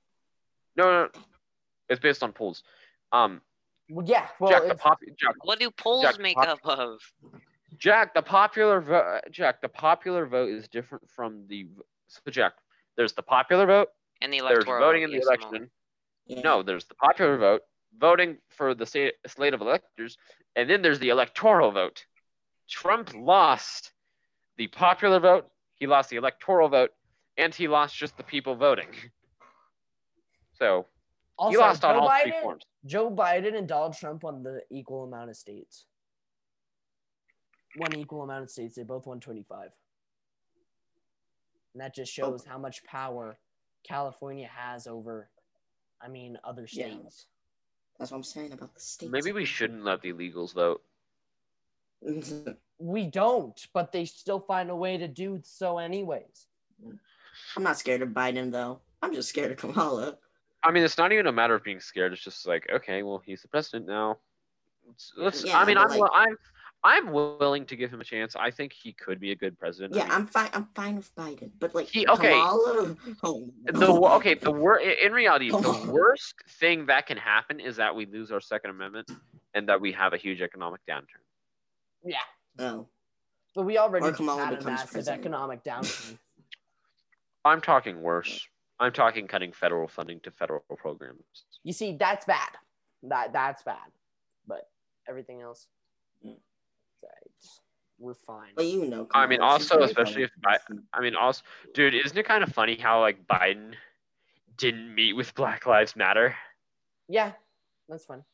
No, 0.76 0.84
no, 0.84 1.04
no. 1.04 1.10
It's 1.88 2.00
based 2.00 2.22
on 2.24 2.32
polls. 2.32 2.62
Um, 3.12 3.40
Well, 3.88 4.04
yeah, 4.04 4.26
well, 4.40 4.50
Jack, 4.50 4.66
the 4.68 4.74
pop, 4.74 4.98
Jack, 5.16 5.34
What 5.44 5.60
do 5.60 5.70
polls 5.70 6.02
Jack, 6.02 6.18
make 6.18 6.34
pop- 6.36 6.48
up 6.48 6.66
of? 6.66 7.00
Jack, 7.78 8.14
the 8.14 8.22
popular 8.22 8.80
vote. 8.80 9.20
Jack, 9.30 9.60
the 9.60 9.68
popular 9.68 10.26
vote 10.26 10.48
is 10.50 10.66
different 10.68 11.08
from 11.08 11.46
the. 11.46 11.68
So, 12.08 12.20
Jack, 12.30 12.54
there's 12.96 13.12
the 13.12 13.22
popular 13.22 13.66
vote. 13.66 13.88
And 14.20 14.32
the 14.32 14.40
There's 14.40 14.64
voting 14.64 15.02
in 15.02 15.10
the 15.10 15.16
yes, 15.16 15.26
election. 15.26 15.70
Yeah. 16.26 16.40
No, 16.42 16.62
there's 16.62 16.86
the 16.86 16.94
popular 16.94 17.36
vote, 17.36 17.62
voting 17.98 18.38
for 18.48 18.74
the 18.74 18.86
state, 18.86 19.14
slate 19.26 19.54
of 19.54 19.60
electors, 19.60 20.16
and 20.54 20.68
then 20.68 20.82
there's 20.82 20.98
the 20.98 21.10
electoral 21.10 21.70
vote. 21.70 22.04
Trump 22.68 23.12
lost 23.14 23.92
the 24.56 24.66
popular 24.68 25.20
vote, 25.20 25.48
he 25.74 25.86
lost 25.86 26.08
the 26.10 26.16
electoral 26.16 26.68
vote, 26.68 26.90
and 27.36 27.54
he 27.54 27.68
lost 27.68 27.94
just 27.94 28.16
the 28.16 28.22
people 28.22 28.54
voting. 28.56 28.88
So 30.54 30.86
also, 31.38 31.50
he 31.50 31.56
lost 31.58 31.84
on 31.84 31.94
Joe 31.94 32.00
all 32.00 32.20
three 32.22 32.32
Biden, 32.32 32.42
forms. 32.42 32.64
Joe 32.86 33.10
Biden 33.10 33.56
and 33.56 33.68
Donald 33.68 33.94
Trump 33.94 34.22
won 34.22 34.42
the 34.42 34.62
equal 34.70 35.04
amount 35.04 35.28
of 35.28 35.36
states. 35.36 35.84
One 37.76 37.94
equal 37.94 38.22
amount 38.22 38.44
of 38.44 38.50
states. 38.50 38.74
They 38.74 38.84
both 38.84 39.06
won 39.06 39.20
25. 39.20 39.68
And 41.76 41.82
that 41.82 41.94
just 41.94 42.18
oh. 42.18 42.22
shows 42.22 42.42
how 42.42 42.56
much 42.56 42.82
power 42.84 43.38
California 43.86 44.48
has 44.50 44.86
over 44.86 45.28
I 46.00 46.08
mean 46.08 46.38
other 46.42 46.66
Yeah. 46.70 46.86
states. 46.86 47.26
That's 47.98 48.10
what 48.10 48.16
I'm 48.16 48.22
saying 48.22 48.52
about 48.52 48.72
the 48.72 48.80
states. 48.80 49.12
Maybe 49.12 49.32
we 49.32 49.44
shouldn't 49.44 49.84
let 49.84 50.00
the 50.00 50.12
illegals 50.12 50.54
vote. 50.54 50.82
We 52.78 53.06
don't, 53.06 53.58
but 53.72 53.90
they 53.90 54.04
still 54.04 54.38
find 54.38 54.68
a 54.68 54.76
way 54.76 54.98
to 54.98 55.08
do 55.08 55.40
so 55.42 55.78
anyways. 55.78 56.46
I'm 57.56 57.62
not 57.62 57.78
scared 57.78 58.02
of 58.02 58.10
Biden 58.10 58.52
though. 58.52 58.80
I'm 59.00 59.14
just 59.14 59.30
scared 59.30 59.50
of 59.52 59.56
Kamala. 59.56 60.18
I 60.62 60.70
mean, 60.72 60.82
it's 60.82 60.98
not 60.98 61.10
even 61.10 61.26
a 61.26 61.32
matter 61.32 61.54
of 61.54 61.64
being 61.64 61.80
scared. 61.80 62.12
It's 62.12 62.22
just 62.22 62.46
like, 62.46 62.68
okay, 62.70 63.02
well, 63.02 63.22
he's 63.24 63.40
the 63.40 63.48
president 63.48 63.86
now. 63.86 64.18
Let's, 64.86 65.12
let's 65.16 65.44
Yeah, 65.44 65.58
I 65.58 65.64
mean, 65.64 65.78
I'm, 65.78 65.88
like- 65.88 66.10
I'm, 66.12 66.36
I'm 66.84 67.10
willing 67.10 67.66
to 67.66 67.76
give 67.76 67.90
him 67.90 68.00
a 68.00 68.04
chance. 68.04 68.36
I 68.36 68.50
think 68.50 68.72
he 68.72 68.92
could 68.92 69.18
be 69.18 69.32
a 69.32 69.36
good 69.36 69.58
president. 69.58 69.94
Yeah, 69.94 70.06
I'm 70.10 70.26
fine. 70.26 70.50
I'm 70.52 70.68
fine 70.74 70.96
with 70.96 71.12
Biden, 71.16 71.50
but 71.58 71.74
like 71.74 71.88
He- 71.88 72.06
okay. 72.06 72.30
Kamala. 72.30 72.96
Oh, 73.24 73.46
the 73.64 73.92
okay, 74.16 74.34
the 74.34 74.52
wor- 74.52 74.78
in 74.78 75.12
reality, 75.12 75.50
the 75.50 75.88
worst 75.90 76.34
thing 76.60 76.86
that 76.86 77.06
can 77.06 77.16
happen 77.16 77.58
is 77.60 77.76
that 77.76 77.94
we 77.94 78.06
lose 78.06 78.30
our 78.30 78.40
Second 78.40 78.70
Amendment 78.70 79.10
and 79.54 79.68
that 79.68 79.80
we 79.80 79.90
have 79.92 80.12
a 80.12 80.16
huge 80.16 80.40
economic 80.42 80.80
downturn. 80.88 81.24
Yeah, 82.04 82.18
Oh, 82.60 82.86
but 83.54 83.62
we 83.62 83.78
already 83.78 84.04
Or 84.06 84.12
had 84.12 84.52
a 84.60 84.64
massive 84.64 84.90
president. 84.92 85.20
economic 85.20 85.64
downturn. 85.64 86.18
I'm 87.44 87.60
talking 87.60 88.00
worse. 88.00 88.46
I'm 88.78 88.92
talking 88.92 89.26
cutting 89.26 89.52
federal 89.52 89.88
funding 89.88 90.20
to 90.20 90.30
federal 90.30 90.62
programs. 90.76 91.46
you 91.64 91.72
see, 91.72 91.96
that's 91.96 92.26
bad. 92.26 92.50
That 93.04 93.32
that's 93.32 93.62
bad. 93.62 93.90
But 94.46 94.68
everything 95.08 95.40
else, 95.40 95.66
right, 95.66 95.75
we're 97.98 98.14
fine. 98.14 98.52
but 98.54 98.66
you 98.66 98.86
know. 98.86 99.08
I 99.12 99.26
mean, 99.26 99.40
also, 99.40 99.82
especially 99.82 100.24
if 100.24 100.30
funny. 100.42 100.80
I 100.92 101.00
mean, 101.00 101.14
also, 101.14 101.42
dude, 101.74 101.94
isn't 101.94 102.16
it 102.16 102.26
kind 102.26 102.42
of 102.42 102.52
funny 102.52 102.76
how 102.76 103.00
like 103.00 103.26
Biden 103.26 103.74
didn't 104.56 104.94
meet 104.94 105.14
with 105.14 105.34
Black 105.34 105.66
Lives 105.66 105.96
Matter? 105.96 106.34
Yeah, 107.08 107.32
that's 107.88 108.04
fun. 108.04 108.24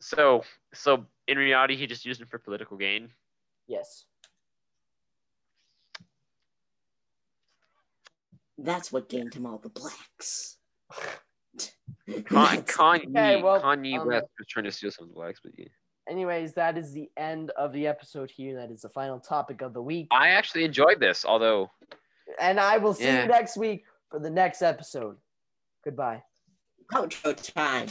So, 0.00 0.44
so 0.72 1.06
in 1.28 1.36
reality, 1.36 1.76
he 1.76 1.86
just 1.86 2.04
used 2.06 2.20
it 2.20 2.28
for 2.28 2.38
political 2.38 2.76
gain. 2.76 3.10
Yes. 3.66 4.04
That's 8.56 8.92
what 8.92 9.08
gained 9.08 9.34
him 9.34 9.46
all 9.46 9.58
the 9.58 9.68
blacks. 9.68 10.56
Con- 10.90 12.62
Kanye, 12.62 13.06
Okay, 13.08 13.42
well, 13.42 13.60
Kanye 13.60 13.98
um, 13.98 14.08
West 14.08 14.26
was 14.38 14.46
trying 14.48 14.64
to 14.64 14.72
steal 14.72 14.90
some 14.90 15.10
blacks, 15.12 15.40
but 15.42 15.52
yeah. 15.56 15.66
Anyways, 16.10 16.54
that 16.54 16.76
is 16.76 16.92
the 16.92 17.08
end 17.16 17.50
of 17.56 17.72
the 17.72 17.86
episode 17.86 18.32
here. 18.32 18.56
That 18.56 18.72
is 18.72 18.80
the 18.82 18.88
final 18.88 19.20
topic 19.20 19.62
of 19.62 19.72
the 19.72 19.80
week. 19.80 20.08
I 20.10 20.30
actually 20.30 20.64
enjoyed 20.64 20.98
this, 20.98 21.24
although 21.24 21.70
And 22.40 22.58
I 22.60 22.78
will 22.78 22.94
see 22.94 23.04
Yeah. 23.04 23.22
you 23.22 23.28
next 23.28 23.56
week 23.56 23.84
for 24.10 24.18
the 24.18 24.30
next 24.30 24.60
episode. 24.62 25.16
Goodbye. 25.84 26.22
Outro 26.92 27.34
time. 27.54 27.86